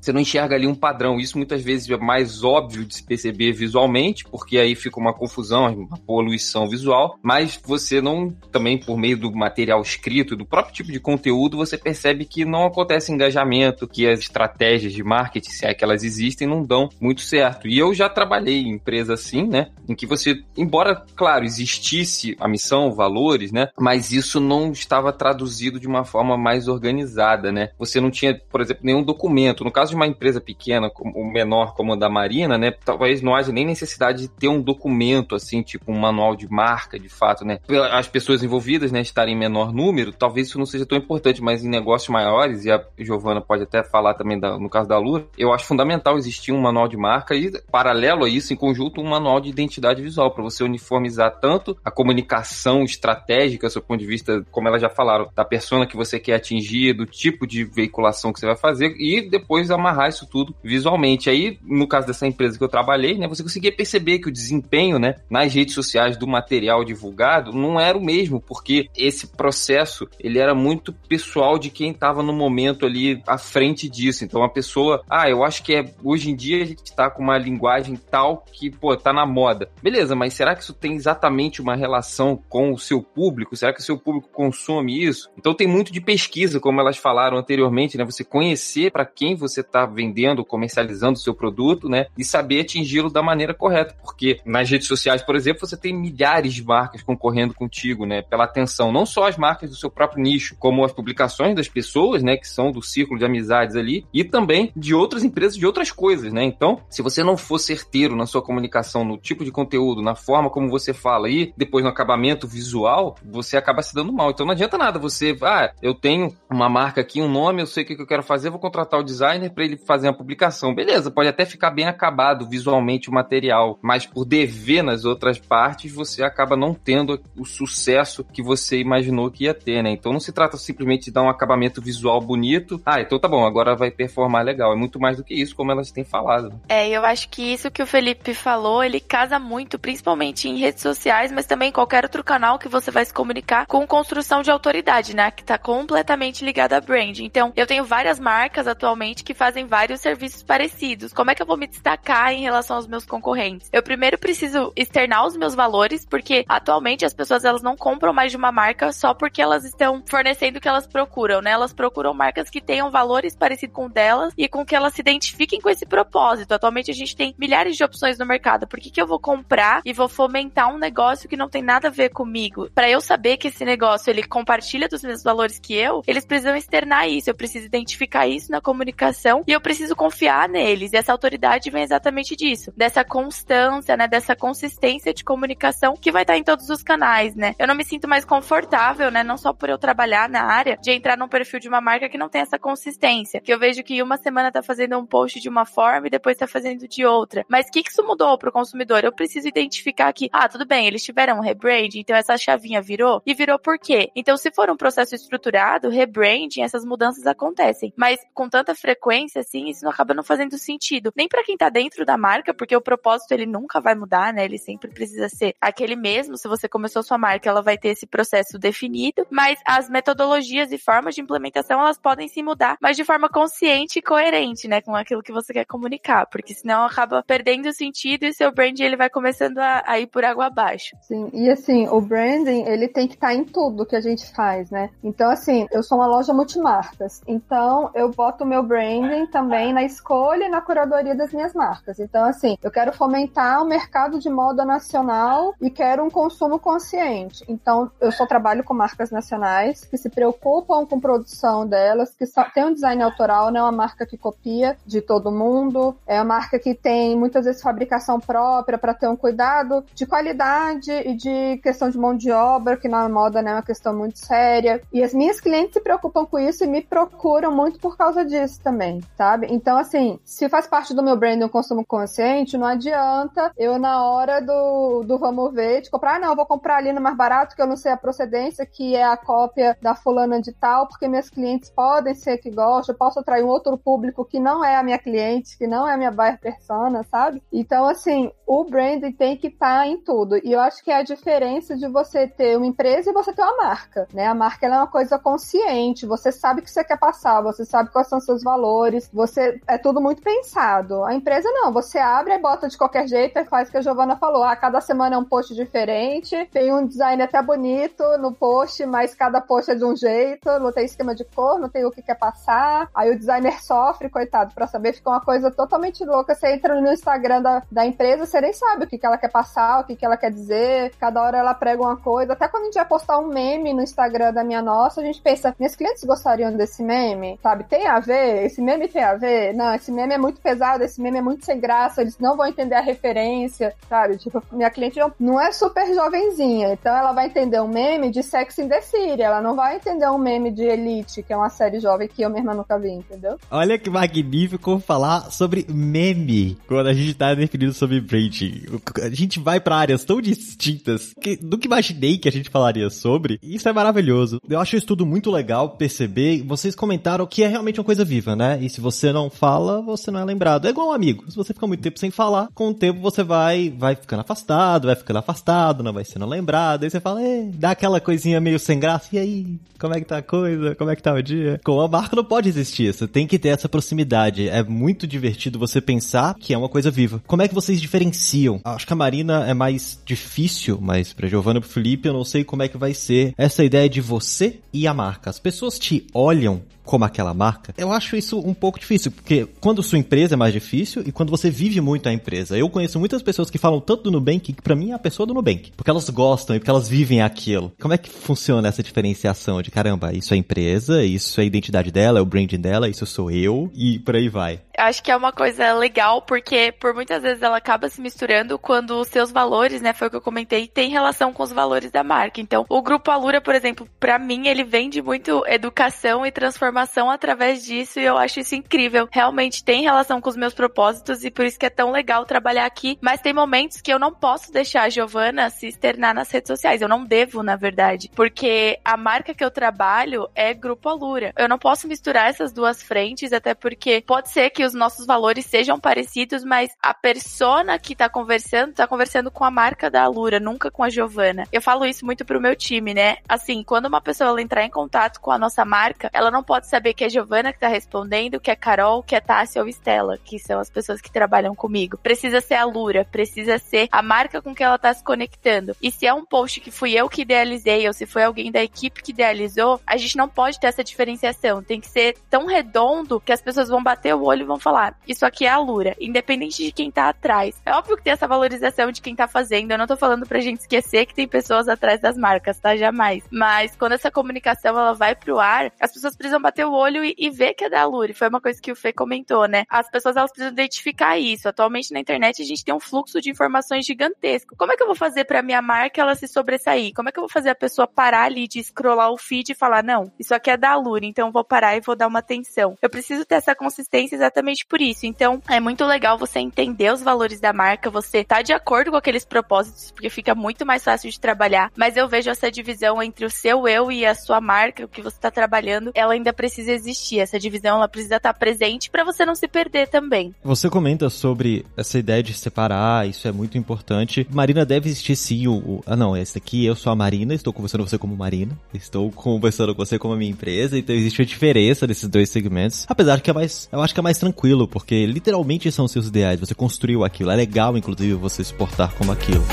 você 0.00 0.12
não 0.12 0.20
enxerga 0.20 0.54
ali 0.54 0.66
um 0.66 0.74
padrão. 0.74 1.18
Isso 1.18 1.36
muitas 1.36 1.62
vezes 1.62 1.88
é 1.90 1.96
mais 1.96 2.42
óbvio 2.44 2.84
de 2.84 2.96
se 2.96 3.04
perceber 3.04 3.52
visualmente, 3.52 4.24
porque 4.24 4.58
aí 4.58 4.74
fica 4.74 4.98
uma 4.98 5.12
confusão, 5.12 5.66
uma 5.72 5.98
poluição 5.98 6.68
visual, 6.68 7.18
mas 7.22 7.60
você 7.64 8.00
não, 8.00 8.30
também 8.50 8.78
por 8.78 8.96
meio 8.96 9.16
do 9.16 9.32
material 9.32 9.80
escrito, 9.80 10.36
do 10.36 10.46
próprio 10.46 10.74
tipo 10.74 10.92
de 10.92 11.00
conteúdo, 11.00 11.56
você 11.56 11.76
percebe 11.78 12.24
que 12.24 12.44
não 12.44 12.64
acontece 12.64 13.12
engajamento, 13.12 13.88
que 13.88 14.06
as 14.06 14.20
estratégias 14.20 14.92
de 14.92 15.02
marketing, 15.02 15.50
se 15.50 15.66
é 15.66 15.74
que 15.74 15.84
elas 15.84 16.02
existem, 16.02 16.46
não 16.46 16.64
dão 16.64 16.88
muito 17.00 17.20
certo. 17.22 17.68
E 17.68 17.78
eu 17.78 17.94
já 17.94 18.08
trabalhei 18.08 18.62
em 18.62 18.70
empresa 18.70 19.14
assim, 19.14 19.46
né, 19.46 19.68
em 19.88 19.94
que 19.94 20.06
você, 20.06 20.42
embora, 20.56 21.02
claro, 21.16 21.44
existisse 21.44 22.36
a 22.40 22.48
missão, 22.48 22.92
valores, 22.92 23.52
né, 23.52 23.68
mas 23.78 24.12
isso 24.12 24.40
não 24.40 24.72
estava 24.72 25.12
traduzido 25.12 25.78
de 25.78 25.86
uma 25.86 26.04
forma 26.04 26.36
mais 26.36 26.68
organizada, 26.68 27.52
né. 27.52 27.70
Você 27.78 28.00
não 28.00 28.10
tinha, 28.10 28.38
por 28.50 28.60
exemplo, 28.60 28.82
nenhum 28.84 29.02
documento. 29.02 29.31
No 29.64 29.70
caso 29.70 29.90
de 29.90 29.96
uma 29.96 30.06
empresa 30.06 30.40
pequena, 30.40 30.90
como 30.90 31.24
menor 31.30 31.74
como 31.74 31.94
a 31.94 31.96
da 31.96 32.08
Marina, 32.08 32.58
né, 32.58 32.72
talvez 32.84 33.22
não 33.22 33.34
haja 33.34 33.52
nem 33.52 33.64
necessidade 33.64 34.22
de 34.22 34.28
ter 34.28 34.48
um 34.48 34.60
documento 34.60 35.34
assim, 35.34 35.62
tipo 35.62 35.90
um 35.90 35.98
manual 35.98 36.36
de 36.36 36.48
marca, 36.50 36.98
de 36.98 37.08
fato, 37.08 37.44
né. 37.44 37.58
As 37.92 38.08
pessoas 38.08 38.42
envolvidas, 38.42 38.92
né, 38.92 39.00
estarem 39.00 39.34
em 39.34 39.38
menor 39.38 39.72
número, 39.72 40.12
talvez 40.12 40.48
isso 40.48 40.58
não 40.58 40.66
seja 40.66 40.86
tão 40.86 40.98
importante, 40.98 41.42
mas 41.42 41.64
em 41.64 41.68
negócios 41.68 42.08
maiores, 42.08 42.64
e 42.64 42.70
a 42.70 42.82
Giovana 42.98 43.40
pode 43.40 43.62
até 43.62 43.82
falar 43.82 44.14
também 44.14 44.38
da, 44.38 44.58
no 44.58 44.68
caso 44.68 44.88
da 44.88 44.98
Lura, 44.98 45.26
eu 45.38 45.52
acho 45.52 45.66
fundamental 45.66 46.16
existir 46.18 46.52
um 46.52 46.60
manual 46.60 46.88
de 46.88 46.96
marca 46.96 47.34
e, 47.34 47.50
paralelo 47.70 48.24
a 48.24 48.28
isso, 48.28 48.52
em 48.52 48.56
conjunto, 48.56 49.00
um 49.00 49.08
manual 49.08 49.40
de 49.40 49.48
identidade 49.48 50.02
visual, 50.02 50.30
para 50.30 50.42
você 50.42 50.62
uniformizar 50.64 51.38
tanto 51.40 51.76
a 51.84 51.90
comunicação 51.90 52.82
estratégica, 52.82 53.70
seu 53.70 53.82
ponto 53.82 54.00
de 54.00 54.06
vista, 54.06 54.44
como 54.50 54.68
elas 54.68 54.80
já 54.80 54.88
falaram, 54.88 55.28
da 55.34 55.44
persona 55.44 55.86
que 55.86 55.96
você 55.96 56.18
quer 56.18 56.34
atingir, 56.34 56.92
do 56.92 57.06
tipo 57.06 57.46
de 57.46 57.64
veiculação 57.64 58.32
que 58.32 58.40
você 58.40 58.46
vai 58.46 58.56
fazer, 58.56 58.94
e 58.98 59.21
depois 59.22 59.70
amarrar 59.70 60.08
isso 60.08 60.26
tudo 60.26 60.54
visualmente. 60.62 61.30
Aí, 61.30 61.58
no 61.62 61.86
caso 61.86 62.06
dessa 62.06 62.26
empresa 62.26 62.58
que 62.58 62.64
eu 62.64 62.68
trabalhei, 62.68 63.16
né, 63.16 63.28
você 63.28 63.42
conseguia 63.42 63.74
perceber 63.74 64.18
que 64.18 64.28
o 64.28 64.32
desempenho, 64.32 64.98
né, 64.98 65.16
nas 65.30 65.52
redes 65.52 65.74
sociais 65.74 66.16
do 66.16 66.26
material 66.26 66.84
divulgado 66.84 67.52
não 67.52 67.78
era 67.78 67.96
o 67.96 68.04
mesmo, 68.04 68.40
porque 68.40 68.88
esse 68.96 69.28
processo, 69.28 70.08
ele 70.18 70.38
era 70.38 70.54
muito 70.54 70.92
pessoal 70.92 71.58
de 71.58 71.70
quem 71.70 71.90
estava 71.90 72.22
no 72.22 72.32
momento 72.32 72.86
ali 72.86 73.22
à 73.26 73.38
frente 73.38 73.88
disso. 73.88 74.24
Então, 74.24 74.42
a 74.42 74.48
pessoa, 74.48 75.02
ah, 75.08 75.28
eu 75.28 75.44
acho 75.44 75.62
que 75.62 75.74
é, 75.74 75.84
hoje 76.02 76.30
em 76.30 76.36
dia 76.36 76.62
a 76.62 76.66
gente 76.66 76.84
está 76.84 77.10
com 77.10 77.22
uma 77.22 77.38
linguagem 77.38 77.96
tal 78.10 78.44
que, 78.52 78.70
pô, 78.70 78.96
tá 78.96 79.12
na 79.12 79.26
moda. 79.26 79.68
Beleza, 79.82 80.14
mas 80.14 80.34
será 80.34 80.54
que 80.54 80.62
isso 80.62 80.74
tem 80.74 80.94
exatamente 80.94 81.60
uma 81.60 81.74
relação 81.74 82.40
com 82.48 82.72
o 82.72 82.78
seu 82.78 83.02
público? 83.02 83.56
Será 83.56 83.72
que 83.72 83.80
o 83.80 83.84
seu 83.84 83.98
público 83.98 84.28
consome 84.32 85.02
isso? 85.02 85.30
Então, 85.36 85.54
tem 85.54 85.66
muito 85.66 85.92
de 85.92 86.00
pesquisa, 86.00 86.60
como 86.60 86.80
elas 86.80 86.96
falaram 86.96 87.36
anteriormente, 87.36 87.96
né? 87.96 88.04
Você 88.04 88.24
conhecer 88.24 88.90
para 88.90 89.04
quem 89.14 89.34
você 89.34 89.60
está 89.60 89.86
vendendo, 89.86 90.44
comercializando 90.44 91.18
o 91.18 91.22
seu 91.22 91.34
produto, 91.34 91.88
né? 91.88 92.06
E 92.16 92.24
saber 92.24 92.60
atingi-lo 92.60 93.10
da 93.10 93.22
maneira 93.22 93.54
correta. 93.54 93.94
Porque 94.02 94.40
nas 94.44 94.68
redes 94.68 94.88
sociais, 94.88 95.22
por 95.22 95.36
exemplo, 95.36 95.66
você 95.66 95.76
tem 95.76 95.94
milhares 95.94 96.54
de 96.54 96.64
marcas 96.64 97.02
concorrendo 97.02 97.54
contigo, 97.54 98.06
né? 98.06 98.22
Pela 98.22 98.44
atenção. 98.44 98.92
Não 98.92 99.06
só 99.06 99.26
as 99.28 99.36
marcas 99.36 99.70
do 99.70 99.76
seu 99.76 99.90
próprio 99.90 100.22
nicho, 100.22 100.56
como 100.58 100.84
as 100.84 100.92
publicações 100.92 101.54
das 101.54 101.68
pessoas, 101.68 102.22
né? 102.22 102.36
Que 102.36 102.48
são 102.48 102.70
do 102.70 102.82
círculo 102.82 103.18
de 103.18 103.24
amizades 103.24 103.76
ali. 103.76 104.06
E 104.12 104.24
também 104.24 104.72
de 104.76 104.94
outras 104.94 105.24
empresas, 105.24 105.56
de 105.56 105.66
outras 105.66 105.90
coisas, 105.90 106.32
né? 106.32 106.44
Então, 106.44 106.80
se 106.88 107.02
você 107.02 107.22
não 107.22 107.36
for 107.36 107.58
certeiro 107.58 108.16
na 108.16 108.26
sua 108.26 108.42
comunicação, 108.42 109.04
no 109.04 109.16
tipo 109.16 109.44
de 109.44 109.50
conteúdo, 109.50 110.02
na 110.02 110.14
forma 110.14 110.50
como 110.50 110.68
você 110.68 110.92
fala 110.92 111.28
e 111.28 111.52
depois 111.56 111.84
no 111.84 111.90
acabamento 111.90 112.46
visual, 112.46 113.16
você 113.24 113.56
acaba 113.56 113.82
se 113.82 113.94
dando 113.94 114.12
mal. 114.12 114.30
Então 114.30 114.46
não 114.46 114.52
adianta 114.52 114.78
nada 114.78 114.98
você, 114.98 115.36
ah, 115.42 115.72
eu 115.82 115.94
tenho 115.94 116.34
uma 116.50 116.68
marca 116.68 117.00
aqui, 117.00 117.20
um 117.20 117.28
nome, 117.28 117.62
eu 117.62 117.66
sei 117.66 117.84
o 117.84 117.86
que 117.86 118.00
eu 118.00 118.06
quero 118.06 118.22
fazer, 118.22 118.50
vou 118.50 118.58
contratar 118.58 119.00
designer 119.02 119.50
para 119.50 119.64
ele 119.64 119.76
fazer 119.76 120.08
a 120.08 120.12
publicação. 120.12 120.74
Beleza, 120.74 121.10
pode 121.10 121.28
até 121.28 121.44
ficar 121.44 121.70
bem 121.70 121.86
acabado 121.86 122.48
visualmente 122.48 123.08
o 123.08 123.12
material, 123.12 123.78
mas 123.82 124.06
por 124.06 124.24
dever 124.24 124.82
nas 124.82 125.04
outras 125.04 125.38
partes, 125.38 125.92
você 125.92 126.22
acaba 126.22 126.56
não 126.56 126.74
tendo 126.74 127.20
o 127.36 127.44
sucesso 127.44 128.24
que 128.24 128.42
você 128.42 128.78
imaginou 128.78 129.30
que 129.30 129.44
ia 129.44 129.54
ter, 129.54 129.82
né? 129.82 129.90
Então 129.90 130.12
não 130.12 130.20
se 130.20 130.32
trata 130.32 130.56
simplesmente 130.56 131.06
de 131.06 131.12
dar 131.12 131.22
um 131.22 131.28
acabamento 131.28 131.80
visual 131.80 132.20
bonito. 132.20 132.80
Ah, 132.84 133.00
então 133.00 133.18
tá 133.18 133.28
bom, 133.28 133.44
agora 133.44 133.76
vai 133.76 133.90
performar 133.90 134.44
legal. 134.44 134.72
É 134.72 134.76
muito 134.76 135.00
mais 135.00 135.16
do 135.16 135.24
que 135.24 135.34
isso, 135.34 135.56
como 135.56 135.72
elas 135.72 135.90
têm 135.90 136.04
falado. 136.04 136.60
É, 136.68 136.88
eu 136.88 137.04
acho 137.04 137.28
que 137.28 137.42
isso 137.42 137.70
que 137.70 137.82
o 137.82 137.86
Felipe 137.86 138.34
falou, 138.34 138.82
ele 138.82 139.00
casa 139.00 139.38
muito, 139.38 139.78
principalmente 139.78 140.48
em 140.48 140.56
redes 140.56 140.82
sociais, 140.82 141.32
mas 141.32 141.46
também 141.46 141.68
em 141.68 141.72
qualquer 141.72 142.04
outro 142.04 142.24
canal 142.24 142.58
que 142.58 142.68
você 142.68 142.90
vai 142.90 143.04
se 143.04 143.12
comunicar 143.12 143.66
com 143.66 143.86
construção 143.86 144.42
de 144.42 144.50
autoridade, 144.50 145.14
né? 145.14 145.30
Que 145.30 145.44
tá 145.44 145.58
completamente 145.58 146.44
ligada 146.44 146.76
a 146.76 146.80
brand. 146.80 147.18
Então, 147.18 147.52
eu 147.56 147.66
tenho 147.66 147.84
várias 147.84 148.18
marcas 148.18 148.66
atualmente 148.66 148.91
que 149.24 149.34
fazem 149.34 149.66
vários 149.66 150.00
serviços 150.00 150.42
parecidos. 150.42 151.12
Como 151.12 151.30
é 151.30 151.34
que 151.34 151.42
eu 151.42 151.46
vou 151.46 151.56
me 151.56 151.66
destacar 151.66 152.32
em 152.32 152.42
relação 152.42 152.76
aos 152.76 152.86
meus 152.86 153.04
concorrentes? 153.04 153.68
Eu 153.72 153.82
primeiro 153.82 154.18
preciso 154.18 154.72
externar 154.76 155.26
os 155.26 155.36
meus 155.36 155.54
valores, 155.54 156.04
porque 156.04 156.44
atualmente 156.48 157.04
as 157.04 157.14
pessoas 157.14 157.44
elas 157.44 157.62
não 157.62 157.76
compram 157.76 158.12
mais 158.12 158.30
de 158.30 158.36
uma 158.36 158.52
marca 158.52 158.92
só 158.92 159.14
porque 159.14 159.40
elas 159.40 159.64
estão 159.64 160.02
fornecendo 160.06 160.58
o 160.58 160.60
que 160.60 160.68
elas 160.68 160.86
procuram, 160.86 161.40
né? 161.40 161.50
Elas 161.50 161.72
procuram 161.72 162.14
marcas 162.14 162.50
que 162.50 162.60
tenham 162.60 162.90
valores 162.90 163.34
parecidos 163.34 163.74
com 163.74 163.88
delas 163.88 164.32
e 164.36 164.48
com 164.48 164.64
que 164.64 164.74
elas 164.74 164.94
se 164.94 165.00
identifiquem 165.00 165.60
com 165.60 165.70
esse 165.70 165.86
propósito. 165.86 166.52
Atualmente 166.52 166.90
a 166.90 166.94
gente 166.94 167.16
tem 167.16 167.34
milhares 167.38 167.76
de 167.76 167.84
opções 167.84 168.18
no 168.18 168.26
mercado. 168.26 168.66
Por 168.66 168.78
que, 168.80 168.90
que 168.90 169.00
eu 169.00 169.06
vou 169.06 169.18
comprar 169.18 169.80
e 169.84 169.92
vou 169.92 170.08
fomentar 170.08 170.72
um 170.72 170.78
negócio 170.78 171.28
que 171.28 171.36
não 171.36 171.48
tem 171.48 171.62
nada 171.62 171.88
a 171.88 171.90
ver 171.90 172.10
comigo? 172.10 172.70
Para 172.74 172.90
eu 172.90 173.00
saber 173.00 173.36
que 173.36 173.48
esse 173.48 173.64
negócio 173.64 174.10
ele 174.10 174.22
compartilha 174.22 174.88
dos 174.88 175.02
mesmos 175.02 175.22
valores 175.22 175.58
que 175.58 175.74
eu, 175.74 176.02
eles 176.06 176.24
precisam 176.24 176.56
externar 176.56 177.08
isso. 177.08 177.30
Eu 177.30 177.34
preciso 177.34 177.66
identificar 177.66 178.26
isso 178.26 178.50
na 178.50 178.60
comunicação 178.82 179.44
e 179.46 179.52
eu 179.52 179.60
preciso 179.60 179.94
confiar 179.94 180.48
neles. 180.48 180.92
E 180.92 180.96
essa 180.96 181.12
autoridade 181.12 181.70
vem 181.70 181.82
exatamente 181.82 182.34
disso, 182.34 182.72
dessa 182.76 183.04
constância, 183.04 183.96
né? 183.96 184.08
Dessa 184.08 184.34
consistência 184.34 185.14
de 185.14 185.24
comunicação 185.24 185.94
que 185.94 186.10
vai 186.10 186.22
estar 186.22 186.36
em 186.36 186.42
todos 186.42 186.68
os 186.68 186.82
canais, 186.82 187.34
né? 187.34 187.54
Eu 187.58 187.66
não 187.66 187.74
me 187.74 187.84
sinto 187.84 188.08
mais 188.08 188.24
confortável, 188.24 189.10
né? 189.10 189.22
Não 189.22 189.36
só 189.36 189.52
por 189.52 189.68
eu 189.68 189.78
trabalhar 189.78 190.28
na 190.28 190.42
área, 190.42 190.76
de 190.80 190.90
entrar 190.90 191.16
num 191.16 191.28
perfil 191.28 191.60
de 191.60 191.68
uma 191.68 191.80
marca 191.80 192.08
que 192.08 192.18
não 192.18 192.28
tem 192.28 192.40
essa 192.40 192.58
consistência. 192.58 193.40
Que 193.40 193.52
eu 193.52 193.58
vejo 193.58 193.82
que 193.82 194.02
uma 194.02 194.16
semana 194.16 194.50
tá 194.50 194.62
fazendo 194.62 194.98
um 194.98 195.06
post 195.06 195.40
de 195.40 195.48
uma 195.48 195.64
forma 195.64 196.08
e 196.08 196.10
depois 196.10 196.36
tá 196.36 196.46
fazendo 196.46 196.88
de 196.88 197.04
outra. 197.04 197.44
Mas 197.48 197.68
o 197.68 197.70
que, 197.70 197.82
que 197.82 197.90
isso 197.90 198.02
mudou 198.02 198.36
pro 198.36 198.52
consumidor? 198.52 199.04
Eu 199.04 199.12
preciso 199.12 199.46
identificar 199.46 200.12
que, 200.12 200.28
ah, 200.32 200.48
tudo 200.48 200.66
bem, 200.66 200.86
eles 200.86 201.04
tiveram 201.04 201.38
um 201.38 201.40
rebrand, 201.40 201.90
então 201.94 202.16
essa 202.16 202.36
chavinha 202.36 202.82
virou. 202.82 203.22
E 203.24 203.34
virou 203.34 203.58
por 203.58 203.78
quê? 203.78 204.10
Então, 204.16 204.36
se 204.36 204.50
for 204.50 204.70
um 204.70 204.76
processo 204.76 205.14
estruturado, 205.14 205.88
rebranding, 205.88 206.62
essas 206.62 206.84
mudanças 206.84 207.26
acontecem. 207.26 207.92
Mas 207.96 208.20
com 208.34 208.48
tanta 208.48 208.71
tanta 208.72 208.74
frequência, 208.74 209.40
assim, 209.40 209.68
isso 209.68 209.88
acaba 209.88 210.14
não 210.14 210.22
fazendo 210.22 210.58
sentido. 210.58 211.12
Nem 211.16 211.28
para 211.28 211.44
quem 211.44 211.56
tá 211.56 211.68
dentro 211.68 212.04
da 212.04 212.16
marca, 212.16 212.54
porque 212.54 212.74
o 212.74 212.80
propósito 212.80 213.32
ele 213.32 213.46
nunca 213.46 213.80
vai 213.80 213.94
mudar, 213.94 214.32
né? 214.32 214.44
Ele 214.44 214.58
sempre 214.58 214.90
precisa 214.90 215.28
ser 215.28 215.54
aquele 215.60 215.94
mesmo. 215.94 216.36
Se 216.36 216.48
você 216.48 216.68
começou 216.68 217.02
sua 217.02 217.18
marca, 217.18 217.48
ela 217.48 217.62
vai 217.62 217.76
ter 217.76 217.88
esse 217.88 218.06
processo 218.06 218.58
definido, 218.58 219.26
mas 219.30 219.60
as 219.64 219.88
metodologias 219.88 220.72
e 220.72 220.78
formas 220.78 221.14
de 221.14 221.20
implementação, 221.20 221.80
elas 221.80 221.98
podem 221.98 222.28
se 222.28 222.42
mudar, 222.42 222.76
mas 222.80 222.96
de 222.96 223.04
forma 223.04 223.28
consciente 223.28 223.98
e 223.98 224.02
coerente, 224.02 224.66
né, 224.66 224.80
com 224.80 224.94
aquilo 224.94 225.22
que 225.22 225.32
você 225.32 225.52
quer 225.52 225.64
comunicar, 225.64 226.26
porque 226.26 226.54
senão 226.54 226.84
acaba 226.84 227.22
perdendo 227.22 227.68
o 227.68 227.72
sentido 227.72 228.24
e 228.24 228.32
seu 228.32 228.52
brand 228.52 228.78
ele 228.80 228.96
vai 228.96 229.10
começando 229.10 229.58
a, 229.58 229.82
a 229.86 229.98
ir 229.98 230.06
por 230.06 230.24
água 230.24 230.46
abaixo. 230.46 230.96
Sim, 231.02 231.30
e 231.32 231.50
assim, 231.50 231.88
o 231.88 232.00
branding, 232.00 232.64
ele 232.66 232.88
tem 232.88 233.06
que 233.06 233.14
estar 233.14 233.28
tá 233.28 233.34
em 233.34 233.44
tudo 233.44 233.86
que 233.86 233.96
a 233.96 234.00
gente 234.00 234.32
faz, 234.34 234.70
né? 234.70 234.90
Então, 235.02 235.30
assim, 235.30 235.66
eu 235.70 235.82
sou 235.82 235.98
uma 235.98 236.06
loja 236.06 236.32
multimarcas, 236.32 237.20
então 237.26 237.90
eu 237.94 238.10
boto 238.10 238.44
o 238.44 238.46
meu 238.46 238.61
branding 238.62 239.26
também 239.26 239.72
na 239.72 239.82
escolha 239.82 240.44
e 240.44 240.48
na 240.48 240.60
curadoria 240.60 241.14
das 241.14 241.32
minhas 241.32 241.54
marcas. 241.54 241.98
Então, 241.98 242.24
assim, 242.24 242.56
eu 242.62 242.70
quero 242.70 242.92
fomentar 242.92 243.62
o 243.62 243.66
mercado 243.66 244.18
de 244.18 244.28
moda 244.28 244.64
nacional 244.64 245.54
e 245.60 245.70
quero 245.70 246.04
um 246.04 246.10
consumo 246.10 246.58
consciente. 246.58 247.44
Então, 247.48 247.90
eu 248.00 248.12
só 248.12 248.26
trabalho 248.26 248.64
com 248.64 248.74
marcas 248.74 249.10
nacionais 249.10 249.84
que 249.84 249.96
se 249.96 250.08
preocupam 250.08 250.86
com 250.86 251.00
produção 251.00 251.66
delas, 251.66 252.14
que 252.14 252.26
só, 252.26 252.44
tem 252.44 252.64
um 252.64 252.74
design 252.74 253.02
autoral, 253.02 253.50
não 253.50 253.60
é 253.60 253.62
uma 253.62 253.72
marca 253.72 254.06
que 254.06 254.16
copia 254.16 254.76
de 254.86 255.00
todo 255.00 255.30
mundo, 255.30 255.96
é 256.06 256.16
uma 256.16 256.24
marca 256.24 256.58
que 256.58 256.74
tem 256.74 257.16
muitas 257.16 257.44
vezes 257.44 257.62
fabricação 257.62 258.20
própria 258.20 258.78
para 258.78 258.94
ter 258.94 259.08
um 259.08 259.16
cuidado 259.16 259.84
de 259.94 260.06
qualidade 260.06 260.90
e 260.92 261.14
de 261.14 261.58
questão 261.62 261.90
de 261.90 261.98
mão 261.98 262.16
de 262.16 262.30
obra, 262.30 262.76
que 262.76 262.88
na 262.88 263.08
moda 263.08 263.40
é 263.40 263.52
uma 263.52 263.62
questão 263.62 263.94
muito 263.94 264.18
séria. 264.18 264.80
E 264.92 265.02
as 265.02 265.14
minhas 265.14 265.40
clientes 265.40 265.74
se 265.74 265.80
preocupam 265.80 266.24
com 266.24 266.38
isso 266.38 266.64
e 266.64 266.66
me 266.66 266.82
procuram 266.82 267.54
muito 267.54 267.78
por 267.78 267.96
causa 267.96 268.24
disso 268.24 268.41
também, 268.62 269.00
sabe? 269.16 269.46
Então, 269.50 269.76
assim, 269.76 270.18
se 270.24 270.48
faz 270.48 270.66
parte 270.66 270.94
do 270.94 271.02
meu 271.02 271.16
brand 271.16 271.42
o 271.42 271.48
consumo 271.48 271.84
consciente, 271.84 272.58
não 272.58 272.66
adianta 272.66 273.52
eu, 273.56 273.78
na 273.78 274.04
hora 274.04 274.40
do, 274.40 275.02
do 275.04 275.18
vamos 275.18 275.52
ver, 275.52 275.82
de 275.82 275.90
comprar, 275.90 276.16
ah, 276.16 276.18
não, 276.18 276.36
vou 276.36 276.46
comprar 276.46 276.76
ali 276.76 276.92
no 276.92 277.00
mais 277.00 277.16
barato 277.16 277.54
que 277.54 277.62
eu 277.62 277.66
não 277.66 277.76
sei 277.76 277.92
a 277.92 277.96
procedência, 277.96 278.66
que 278.66 278.94
é 278.94 279.04
a 279.04 279.16
cópia 279.16 279.76
da 279.80 279.94
fulana 279.94 280.40
de 280.40 280.52
tal, 280.52 280.86
porque 280.86 281.08
minhas 281.08 281.30
clientes 281.30 281.70
podem 281.70 282.14
ser 282.14 282.38
que 282.38 282.50
gostam, 282.50 282.94
eu 282.94 282.98
posso 282.98 283.20
atrair 283.20 283.44
um 283.44 283.48
outro 283.48 283.76
público 283.76 284.24
que 284.24 284.38
não 284.38 284.64
é 284.64 284.76
a 284.76 284.82
minha 284.82 284.98
cliente, 284.98 285.56
que 285.56 285.66
não 285.66 285.88
é 285.88 285.94
a 285.94 285.96
minha 285.96 286.10
buyer 286.10 286.38
persona, 286.38 287.02
sabe? 287.04 287.42
Então, 287.52 287.86
assim, 287.86 288.30
o 288.46 288.64
branding 288.64 289.12
tem 289.12 289.36
que 289.36 289.48
estar 289.48 289.80
tá 289.80 289.86
em 289.86 289.98
tudo. 289.98 290.36
E 290.44 290.52
eu 290.52 290.60
acho 290.60 290.82
que 290.82 290.90
é 290.90 290.96
a 290.96 291.02
diferença 291.02 291.76
de 291.76 291.88
você 291.88 292.26
ter 292.26 292.56
uma 292.56 292.66
empresa 292.66 293.10
e 293.10 293.12
você 293.12 293.32
ter 293.32 293.42
uma 293.42 293.56
marca, 293.56 294.06
né? 294.12 294.26
A 294.26 294.34
marca 294.34 294.66
é 294.66 294.70
uma 294.70 294.86
coisa 294.86 295.18
consciente, 295.18 296.06
você 296.06 296.32
sabe 296.32 296.60
o 296.60 296.62
que 296.62 296.70
você 296.70 296.84
quer 296.84 296.98
passar, 296.98 297.40
você 297.42 297.64
sabe 297.64 297.90
quais 297.90 298.08
são 298.08 298.20
seus 298.20 298.31
valores, 298.40 299.10
você 299.12 299.60
é 299.66 299.76
tudo 299.76 300.00
muito 300.00 300.22
pensado. 300.22 301.02
A 301.02 301.12
empresa 301.12 301.50
não, 301.50 301.72
você 301.72 301.98
abre 301.98 302.34
e 302.34 302.38
bota 302.38 302.68
de 302.68 302.78
qualquer 302.78 303.08
jeito 303.08 303.36
e 303.36 303.44
faz 303.44 303.68
o 303.68 303.72
que 303.72 303.78
a 303.78 303.80
Giovana 303.80 304.16
falou. 304.16 304.44
Ah, 304.44 304.54
cada 304.54 304.80
semana 304.80 305.16
é 305.16 305.18
um 305.18 305.24
post 305.24 305.52
diferente, 305.56 306.48
tem 306.52 306.72
um 306.72 306.86
design 306.86 307.20
até 307.20 307.42
bonito 307.42 308.04
no 308.18 308.32
post, 308.32 308.86
mas 308.86 309.12
cada 309.12 309.40
post 309.40 309.72
é 309.72 309.74
de 309.74 309.84
um 309.84 309.96
jeito, 309.96 310.46
não 310.60 310.70
tem 310.70 310.84
esquema 310.84 311.14
de 311.14 311.24
cor, 311.24 311.58
não 311.58 311.68
tem 311.68 311.84
o 311.84 311.90
que 311.90 312.02
quer 312.02 312.14
passar. 312.14 312.88
Aí 312.94 313.10
o 313.10 313.18
designer 313.18 313.60
sofre, 313.62 314.08
coitado, 314.08 314.54
para 314.54 314.68
saber, 314.68 314.92
fica 314.92 315.10
uma 315.10 315.20
coisa 315.20 315.50
totalmente 315.50 316.04
louca. 316.04 316.34
Você 316.34 316.52
entra 316.52 316.80
no 316.80 316.92
Instagram 316.92 317.42
da, 317.42 317.62
da 317.70 317.84
empresa, 317.84 318.26
você 318.26 318.40
nem 318.40 318.52
sabe 318.52 318.84
o 318.84 318.86
que, 318.86 318.98
que 318.98 319.06
ela 319.06 319.18
quer 319.18 319.30
passar, 319.30 319.80
o 319.80 319.84
que, 319.84 319.96
que 319.96 320.04
ela 320.04 320.16
quer 320.16 320.30
dizer. 320.30 320.92
Cada 321.00 321.22
hora 321.22 321.38
ela 321.38 321.54
prega 321.54 321.82
uma 321.82 321.96
coisa. 321.96 322.34
Até 322.34 322.46
quando 322.46 322.64
a 322.64 322.66
gente 322.66 322.74
vai 322.74 322.84
postar 322.84 323.18
um 323.18 323.26
meme 323.26 323.72
no 323.72 323.82
Instagram 323.82 324.32
da 324.32 324.44
minha 324.44 324.62
nossa, 324.62 325.00
a 325.00 325.04
gente 325.04 325.20
pensa, 325.20 325.54
minhas 325.58 325.74
clientes 325.74 326.04
gostariam 326.04 326.52
desse 326.56 326.82
meme? 326.82 327.38
Sabe? 327.42 327.64
Tem 327.64 327.86
a 327.86 327.98
ver? 327.98 328.21
Esse 328.44 328.60
meme 328.60 328.88
tem 328.88 329.02
a 329.02 329.14
ver? 329.14 329.54
Não, 329.54 329.74
esse 329.74 329.90
meme 329.90 330.14
é 330.14 330.18
muito 330.18 330.40
pesado, 330.40 330.84
esse 330.84 331.00
meme 331.00 331.18
é 331.18 331.22
muito 331.22 331.44
sem 331.44 331.58
graça, 331.58 332.02
eles 332.02 332.18
não 332.18 332.36
vão 332.36 332.46
entender 332.46 332.74
a 332.74 332.80
referência, 332.80 333.74
sabe? 333.88 334.16
Tipo, 334.16 334.42
minha 334.52 334.70
cliente 334.70 334.98
não 335.18 335.40
é 335.40 335.52
super 335.52 335.86
jovenzinha, 335.94 336.72
então 336.72 336.96
ela 336.96 337.12
vai 337.12 337.26
entender 337.26 337.60
um 337.60 337.68
meme 337.68 338.10
de 338.10 338.22
Sex 338.22 338.58
in 338.58 338.68
the 338.68 338.80
City, 338.80 339.22
ela 339.22 339.40
não 339.40 339.54
vai 339.54 339.76
entender 339.76 340.08
um 340.08 340.18
meme 340.18 340.50
de 340.50 340.62
Elite, 340.62 341.22
que 341.22 341.32
é 341.32 341.36
uma 341.36 341.50
série 341.50 341.80
jovem 341.80 342.08
que 342.08 342.22
eu 342.22 342.30
mesma 342.30 342.54
nunca 342.54 342.78
vi, 342.78 342.90
entendeu? 342.90 343.38
Olha 343.50 343.78
que 343.78 343.90
magnífico 343.90 344.78
falar 344.78 345.30
sobre 345.30 345.66
meme 345.68 346.56
quando 346.66 346.86
a 346.88 346.94
gente 346.94 347.14
tá 347.14 347.34
definindo 347.34 347.72
sobre 347.72 348.00
branding. 348.00 348.62
A 349.02 349.10
gente 349.10 349.40
vai 349.40 349.60
para 349.60 349.76
áreas 349.76 350.04
tão 350.04 350.20
distintas 350.20 351.12
que 351.20 351.38
nunca 351.42 351.66
imaginei 351.66 352.18
que 352.18 352.28
a 352.28 352.32
gente 352.32 352.50
falaria 352.50 352.88
sobre. 352.90 353.38
Isso 353.42 353.68
é 353.68 353.72
maravilhoso. 353.72 354.40
Eu 354.48 354.60
acho 354.60 354.76
isso 354.76 354.86
tudo 354.86 355.06
muito 355.06 355.30
legal 355.30 355.76
perceber. 355.76 356.42
Vocês 356.42 356.74
comentaram 356.74 357.26
que 357.26 357.42
é 357.42 357.48
realmente 357.48 357.80
uma 357.80 357.84
coisa 357.84 358.04
viva, 358.12 358.36
né? 358.36 358.58
E 358.60 358.68
se 358.68 358.78
você 358.78 359.10
não 359.10 359.30
fala, 359.30 359.80
você 359.80 360.10
não 360.10 360.20
é 360.20 360.24
lembrado. 360.24 360.66
É 360.66 360.70
igual 360.70 360.88
um 360.88 360.92
amigo. 360.92 361.24
Se 361.30 361.36
você 361.36 361.54
fica 361.54 361.66
muito 361.66 361.80
tempo 361.80 361.98
sem 361.98 362.10
falar, 362.10 362.48
com 362.54 362.68
o 362.68 362.74
tempo 362.74 363.00
você 363.00 363.22
vai, 363.22 363.70
vai 363.70 363.94
ficando 363.94 364.20
afastado, 364.20 364.86
vai 364.86 364.94
ficando 364.94 365.18
afastado, 365.18 365.82
não 365.82 365.94
vai 365.94 366.04
sendo 366.04 366.26
lembrado. 366.26 366.84
Aí 366.84 366.90
você 366.90 367.00
fala, 367.00 367.20
dá 367.54 367.70
aquela 367.70 368.00
coisinha 368.00 368.38
meio 368.38 368.58
sem 368.58 368.78
graça. 368.78 369.08
E 369.12 369.18
aí, 369.18 369.58
como 369.80 369.94
é 369.94 370.00
que 370.00 370.06
tá 370.06 370.18
a 370.18 370.22
coisa? 370.22 370.74
Como 370.74 370.90
é 370.90 370.96
que 370.96 371.02
tá 371.02 371.14
o 371.14 371.22
dia? 371.22 371.58
Com 371.64 371.80
a 371.80 371.88
marca 371.88 372.14
não 372.14 372.24
pode 372.24 372.50
existir. 372.50 372.92
Você 372.92 373.08
tem 373.08 373.26
que 373.26 373.38
ter 373.38 373.48
essa 373.48 373.68
proximidade. 373.68 374.46
É 374.46 374.62
muito 374.62 375.06
divertido 375.06 375.58
você 375.58 375.80
pensar 375.80 376.34
que 376.34 376.52
é 376.52 376.58
uma 376.58 376.68
coisa 376.68 376.90
viva. 376.90 377.22
Como 377.26 377.40
é 377.40 377.48
que 377.48 377.54
vocês 377.54 377.80
diferenciam? 377.80 378.60
Acho 378.62 378.86
que 378.86 378.92
a 378.92 378.96
Marina 378.96 379.48
é 379.48 379.54
mais 379.54 379.98
difícil, 380.04 380.78
mas 380.80 381.14
pra 381.14 381.28
Giovanna 381.28 381.58
e 381.58 381.62
pro 381.62 381.70
Felipe 381.70 382.08
eu 382.08 382.12
não 382.12 382.24
sei 382.24 382.44
como 382.44 382.62
é 382.62 382.68
que 382.68 382.76
vai 382.76 382.92
ser 382.92 383.32
essa 383.38 383.64
ideia 383.64 383.88
de 383.88 384.02
você 384.02 384.60
e 384.70 384.86
a 384.86 384.92
marca. 384.92 385.30
As 385.30 385.38
pessoas 385.38 385.78
te 385.78 386.06
olham 386.12 386.60
como 386.84 387.04
aquela 387.04 387.32
marca, 387.32 387.72
eu 387.76 387.92
acho 387.92 388.16
isso 388.16 388.38
um 388.38 388.54
pouco 388.54 388.78
difícil, 388.78 389.10
porque 389.10 389.46
quando 389.60 389.82
sua 389.82 389.98
empresa 389.98 390.34
é 390.34 390.36
mais 390.36 390.52
difícil 390.52 391.02
e 391.06 391.12
quando 391.12 391.30
você 391.30 391.50
vive 391.50 391.80
muito 391.80 392.08
a 392.08 392.12
empresa. 392.12 392.56
Eu 392.56 392.68
conheço 392.68 392.98
muitas 392.98 393.22
pessoas 393.22 393.50
que 393.50 393.58
falam 393.58 393.80
tanto 393.80 394.04
do 394.04 394.10
Nubank 394.10 394.52
que 394.52 394.62
para 394.62 394.74
mim 394.74 394.90
é 394.90 394.94
a 394.94 394.98
pessoa 394.98 395.26
do 395.26 395.34
Nubank, 395.34 395.72
porque 395.76 395.90
elas 395.90 396.08
gostam 396.10 396.56
e 396.56 396.58
porque 396.58 396.70
elas 396.70 396.88
vivem 396.88 397.22
aquilo. 397.22 397.72
Como 397.80 397.94
é 397.94 397.98
que 397.98 398.10
funciona 398.10 398.68
essa 398.68 398.82
diferenciação 398.82 399.62
de 399.62 399.70
caramba, 399.70 400.12
isso 400.12 400.34
é 400.34 400.36
empresa, 400.36 401.04
isso 401.04 401.40
é 401.40 401.44
a 401.44 401.46
identidade 401.46 401.90
dela, 401.90 402.18
é 402.18 402.22
o 402.22 402.26
branding 402.26 402.60
dela, 402.60 402.88
isso 402.88 403.06
sou 403.06 403.30
eu 403.30 403.70
e 403.74 403.98
por 403.98 404.16
aí 404.16 404.28
vai? 404.28 404.60
Acho 404.76 405.02
que 405.02 405.10
é 405.10 405.16
uma 405.16 405.32
coisa 405.32 405.72
legal 405.74 406.22
porque 406.22 406.72
por 406.72 406.94
muitas 406.94 407.22
vezes 407.22 407.42
ela 407.42 407.56
acaba 407.56 407.88
se 407.88 408.00
misturando 408.00 408.58
quando 408.58 408.98
os 408.98 409.08
seus 409.08 409.30
valores, 409.30 409.80
né, 409.80 409.92
foi 409.92 410.08
o 410.08 410.10
que 410.10 410.16
eu 410.16 410.20
comentei, 410.20 410.66
tem 410.66 410.90
relação 410.90 411.32
com 411.32 411.42
os 411.42 411.52
valores 411.52 411.90
da 411.90 412.02
marca. 412.02 412.40
Então, 412.40 412.64
o 412.68 412.82
grupo 412.82 413.10
Alura, 413.10 413.40
por 413.40 413.54
exemplo, 413.54 413.86
para 414.00 414.18
mim 414.18 414.48
ele 414.48 414.64
vende 414.64 415.00
muito 415.00 415.44
educação 415.46 416.26
e 416.26 416.32
transformação 416.32 416.71
através 417.10 417.64
disso 417.64 418.00
e 418.00 418.04
eu 418.04 418.16
acho 418.16 418.40
isso 418.40 418.54
incrível. 418.54 419.08
Realmente 419.10 419.64
tem 419.64 419.82
relação 419.82 420.20
com 420.20 420.28
os 420.28 420.36
meus 420.36 420.54
propósitos 420.54 421.24
e 421.24 421.30
por 421.30 421.44
isso 421.44 421.58
que 421.58 421.66
é 421.66 421.70
tão 421.70 421.90
legal 421.90 422.24
trabalhar 422.24 422.66
aqui. 422.66 422.98
Mas 423.00 423.20
tem 423.20 423.32
momentos 423.32 423.80
que 423.80 423.92
eu 423.92 423.98
não 423.98 424.12
posso 424.12 424.52
deixar 424.52 424.82
a 424.82 424.88
Giovana 424.88 425.50
se 425.50 425.66
externar 425.66 426.14
nas 426.14 426.30
redes 426.30 426.48
sociais. 426.48 426.82
Eu 426.82 426.88
não 426.88 427.04
devo, 427.04 427.42
na 427.42 427.56
verdade. 427.56 428.10
Porque 428.14 428.78
a 428.84 428.96
marca 428.96 429.34
que 429.34 429.44
eu 429.44 429.50
trabalho 429.50 430.28
é 430.34 430.54
Grupo 430.54 430.88
Alura. 430.88 431.32
Eu 431.36 431.48
não 431.48 431.58
posso 431.58 431.88
misturar 431.88 432.28
essas 432.28 432.52
duas 432.52 432.82
frentes, 432.82 433.32
até 433.32 433.54
porque 433.54 434.02
pode 434.06 434.30
ser 434.30 434.50
que 434.50 434.64
os 434.64 434.74
nossos 434.74 435.06
valores 435.06 435.46
sejam 435.46 435.78
parecidos, 435.78 436.44
mas 436.44 436.70
a 436.82 436.94
persona 436.94 437.78
que 437.78 437.96
tá 437.96 438.08
conversando, 438.08 438.74
tá 438.74 438.86
conversando 438.86 439.30
com 439.30 439.44
a 439.44 439.50
marca 439.50 439.90
da 439.90 440.02
Alura, 440.02 440.40
nunca 440.40 440.70
com 440.70 440.82
a 440.82 440.90
Giovana. 440.90 441.44
Eu 441.52 441.62
falo 441.62 441.84
isso 441.84 442.04
muito 442.04 442.24
pro 442.24 442.40
meu 442.40 442.56
time, 442.56 442.94
né? 442.94 443.18
Assim, 443.28 443.62
quando 443.62 443.86
uma 443.86 444.00
pessoa 444.00 444.40
entrar 444.40 444.64
em 444.64 444.70
contato 444.70 445.20
com 445.20 445.30
a 445.30 445.38
nossa 445.38 445.64
marca, 445.64 446.10
ela 446.12 446.30
não 446.30 446.42
pode 446.42 446.61
pode 446.62 446.68
saber 446.68 446.94
que 446.94 447.04
é 447.04 447.08
Giovana 447.08 447.52
que 447.52 447.58
tá 447.58 447.66
respondendo, 447.66 448.40
que 448.40 448.50
é 448.50 448.54
Carol, 448.54 449.02
que 449.02 449.16
é 449.16 449.20
Tássia 449.20 449.60
ou 449.60 449.68
Estela, 449.68 450.16
que 450.16 450.38
são 450.38 450.60
as 450.60 450.70
pessoas 450.70 451.00
que 451.00 451.10
trabalham 451.10 451.54
comigo. 451.54 451.98
Precisa 451.98 452.40
ser 452.40 452.54
a 452.54 452.64
Lura, 452.64 453.04
precisa 453.10 453.58
ser 453.58 453.88
a 453.90 454.00
marca 454.00 454.40
com 454.40 454.54
que 454.54 454.62
ela 454.62 454.78
tá 454.78 454.94
se 454.94 455.02
conectando. 455.02 455.74
E 455.82 455.90
se 455.90 456.06
é 456.06 456.14
um 456.14 456.24
post 456.24 456.60
que 456.60 456.70
fui 456.70 456.92
eu 456.92 457.08
que 457.08 457.22
idealizei 457.22 457.86
ou 457.88 457.92
se 457.92 458.06
foi 458.06 458.22
alguém 458.22 458.52
da 458.52 458.62
equipe 458.62 459.02
que 459.02 459.10
idealizou, 459.10 459.80
a 459.84 459.96
gente 459.96 460.16
não 460.16 460.28
pode 460.28 460.60
ter 460.60 460.68
essa 460.68 460.84
diferenciação. 460.84 461.62
Tem 461.62 461.80
que 461.80 461.88
ser 461.88 462.16
tão 462.30 462.46
redondo 462.46 463.20
que 463.20 463.32
as 463.32 463.42
pessoas 463.42 463.68
vão 463.68 463.82
bater 463.82 464.14
o 464.14 464.22
olho 464.22 464.42
e 464.42 464.46
vão 464.46 464.58
falar: 464.58 464.96
Isso 465.06 465.26
aqui 465.26 465.44
é 465.44 465.50
a 465.50 465.58
Lura, 465.58 465.96
independente 466.00 466.64
de 466.64 466.70
quem 466.70 466.90
tá 466.90 467.08
atrás. 467.08 467.60
É 467.66 467.72
óbvio 467.72 467.96
que 467.96 468.04
tem 468.04 468.12
essa 468.12 468.28
valorização 468.28 468.92
de 468.92 469.02
quem 469.02 469.16
tá 469.16 469.26
fazendo. 469.26 469.72
Eu 469.72 469.78
não 469.78 469.86
tô 469.86 469.96
falando 469.96 470.26
pra 470.26 470.40
gente 470.40 470.60
esquecer 470.60 471.06
que 471.06 471.14
tem 471.14 471.26
pessoas 471.26 471.68
atrás 471.68 472.00
das 472.00 472.16
marcas, 472.16 472.58
tá? 472.58 472.76
Jamais. 472.76 473.24
Mas 473.30 473.74
quando 473.74 473.92
essa 473.92 474.10
comunicação 474.10 474.78
ela 474.78 474.92
vai 474.92 475.16
pro 475.16 475.40
ar, 475.40 475.72
as 475.80 475.92
pessoas 475.92 476.14
precisam 476.14 476.40
bater 476.40 476.51
bater 476.52 476.66
o 476.66 476.72
olho 476.72 477.02
e, 477.02 477.14
e 477.16 477.30
ver 477.30 477.54
que 477.54 477.64
é 477.64 477.70
da 477.70 477.84
Luri. 477.86 478.12
Foi 478.12 478.28
uma 478.28 478.40
coisa 478.40 478.60
que 478.60 478.70
o 478.70 478.76
Fê 478.76 478.92
comentou, 478.92 479.48
né? 479.48 479.64
As 479.68 479.90
pessoas 479.90 480.16
elas 480.16 480.30
precisam 480.30 480.52
identificar 480.52 481.18
isso. 481.18 481.48
Atualmente 481.48 481.92
na 481.92 482.00
internet 482.00 482.42
a 482.42 482.44
gente 482.44 482.64
tem 482.64 482.74
um 482.74 482.80
fluxo 482.80 483.20
de 483.20 483.30
informações 483.30 483.86
gigantesco. 483.86 484.54
Como 484.56 484.72
é 484.72 484.76
que 484.76 484.82
eu 484.82 484.86
vou 484.86 484.94
fazer 484.94 485.24
para 485.24 485.42
minha 485.42 485.62
marca 485.62 486.02
ela 486.02 486.14
se 486.14 486.28
sobressair? 486.28 486.92
Como 486.94 487.08
é 487.08 487.12
que 487.12 487.18
eu 487.18 487.22
vou 487.22 487.30
fazer 487.30 487.50
a 487.50 487.54
pessoa 487.54 487.86
parar 487.86 488.24
ali 488.24 488.46
de 488.46 488.62
scrollar 488.62 489.10
o 489.10 489.16
feed 489.16 489.52
e 489.52 489.54
falar, 489.54 489.82
não, 489.82 490.12
isso 490.18 490.34
aqui 490.34 490.50
é 490.50 490.56
da 490.56 490.76
Luri, 490.76 491.06
então 491.06 491.32
vou 491.32 491.44
parar 491.44 491.76
e 491.76 491.80
vou 491.80 491.96
dar 491.96 492.06
uma 492.06 492.18
atenção. 492.18 492.76
Eu 492.82 492.90
preciso 492.90 493.24
ter 493.24 493.36
essa 493.36 493.54
consistência 493.54 494.14
exatamente 494.14 494.66
por 494.66 494.80
isso. 494.80 495.06
Então, 495.06 495.40
é 495.48 495.58
muito 495.58 495.84
legal 495.84 496.18
você 496.18 496.38
entender 496.38 496.92
os 496.92 497.02
valores 497.02 497.40
da 497.40 497.52
marca, 497.52 497.90
você 497.90 498.22
tá 498.22 498.42
de 498.42 498.52
acordo 498.52 498.90
com 498.90 498.96
aqueles 498.96 499.24
propósitos, 499.24 499.90
porque 499.90 500.10
fica 500.10 500.34
muito 500.34 500.66
mais 500.66 500.84
fácil 500.84 501.10
de 501.10 501.18
trabalhar. 501.18 501.72
Mas 501.76 501.96
eu 501.96 502.08
vejo 502.08 502.30
essa 502.30 502.50
divisão 502.50 503.02
entre 503.02 503.24
o 503.24 503.30
seu 503.30 503.66
eu 503.66 503.90
e 503.90 504.04
a 504.04 504.14
sua 504.14 504.40
marca, 504.40 504.84
o 504.84 504.88
que 504.88 505.00
você 505.00 505.18
tá 505.18 505.30
trabalhando, 505.30 505.92
ela 505.94 506.12
ainda 506.12 506.32
precisa 506.42 506.72
existir. 506.72 507.20
Essa 507.20 507.38
divisão, 507.38 507.76
ela 507.76 507.86
precisa 507.86 508.16
estar 508.16 508.34
presente 508.34 508.90
para 508.90 509.04
você 509.04 509.24
não 509.24 509.36
se 509.36 509.46
perder 509.46 509.86
também. 509.86 510.34
Você 510.42 510.68
comenta 510.68 511.08
sobre 511.08 511.64
essa 511.76 512.00
ideia 512.00 512.20
de 512.20 512.34
separar, 512.34 513.08
isso 513.08 513.28
é 513.28 513.32
muito 513.32 513.56
importante. 513.56 514.26
Marina 514.28 514.66
deve 514.66 514.88
existir 514.88 515.14
sim 515.14 515.46
o, 515.46 515.54
o 515.54 515.82
ah 515.86 515.94
não, 515.94 516.16
esse 516.16 516.38
aqui 516.38 516.66
eu 516.66 516.74
sou 516.74 516.92
a 516.92 516.96
Marina, 516.96 517.32
estou 517.32 517.52
conversando 517.52 517.82
com 517.82 517.88
você 517.88 517.98
como 517.98 518.16
Marina, 518.16 518.58
estou 518.74 519.08
conversando 519.12 519.72
com 519.72 519.84
você 519.84 520.00
como 520.00 520.14
a 520.14 520.16
minha 520.16 520.32
empresa, 520.32 520.76
então 520.76 520.96
existe 520.96 521.20
uma 521.20 521.26
diferença 521.26 521.86
desses 521.86 522.08
dois 522.08 522.28
segmentos. 522.28 522.86
Apesar 522.88 523.20
que 523.20 523.30
é 523.30 523.32
mais, 523.32 523.68
eu 523.70 523.80
acho 523.80 523.94
que 523.94 524.00
é 524.00 524.02
mais 524.02 524.18
tranquilo, 524.18 524.66
porque 524.66 525.06
literalmente 525.06 525.70
são 525.70 525.86
seus 525.86 526.08
ideais, 526.08 526.40
você 526.40 526.56
construiu 526.56 527.04
aquilo, 527.04 527.30
é 527.30 527.36
legal 527.36 527.76
inclusive 527.76 528.14
você 528.14 528.42
se 528.42 528.52
portar 528.52 528.92
como 528.94 529.12
aquilo. 529.12 529.44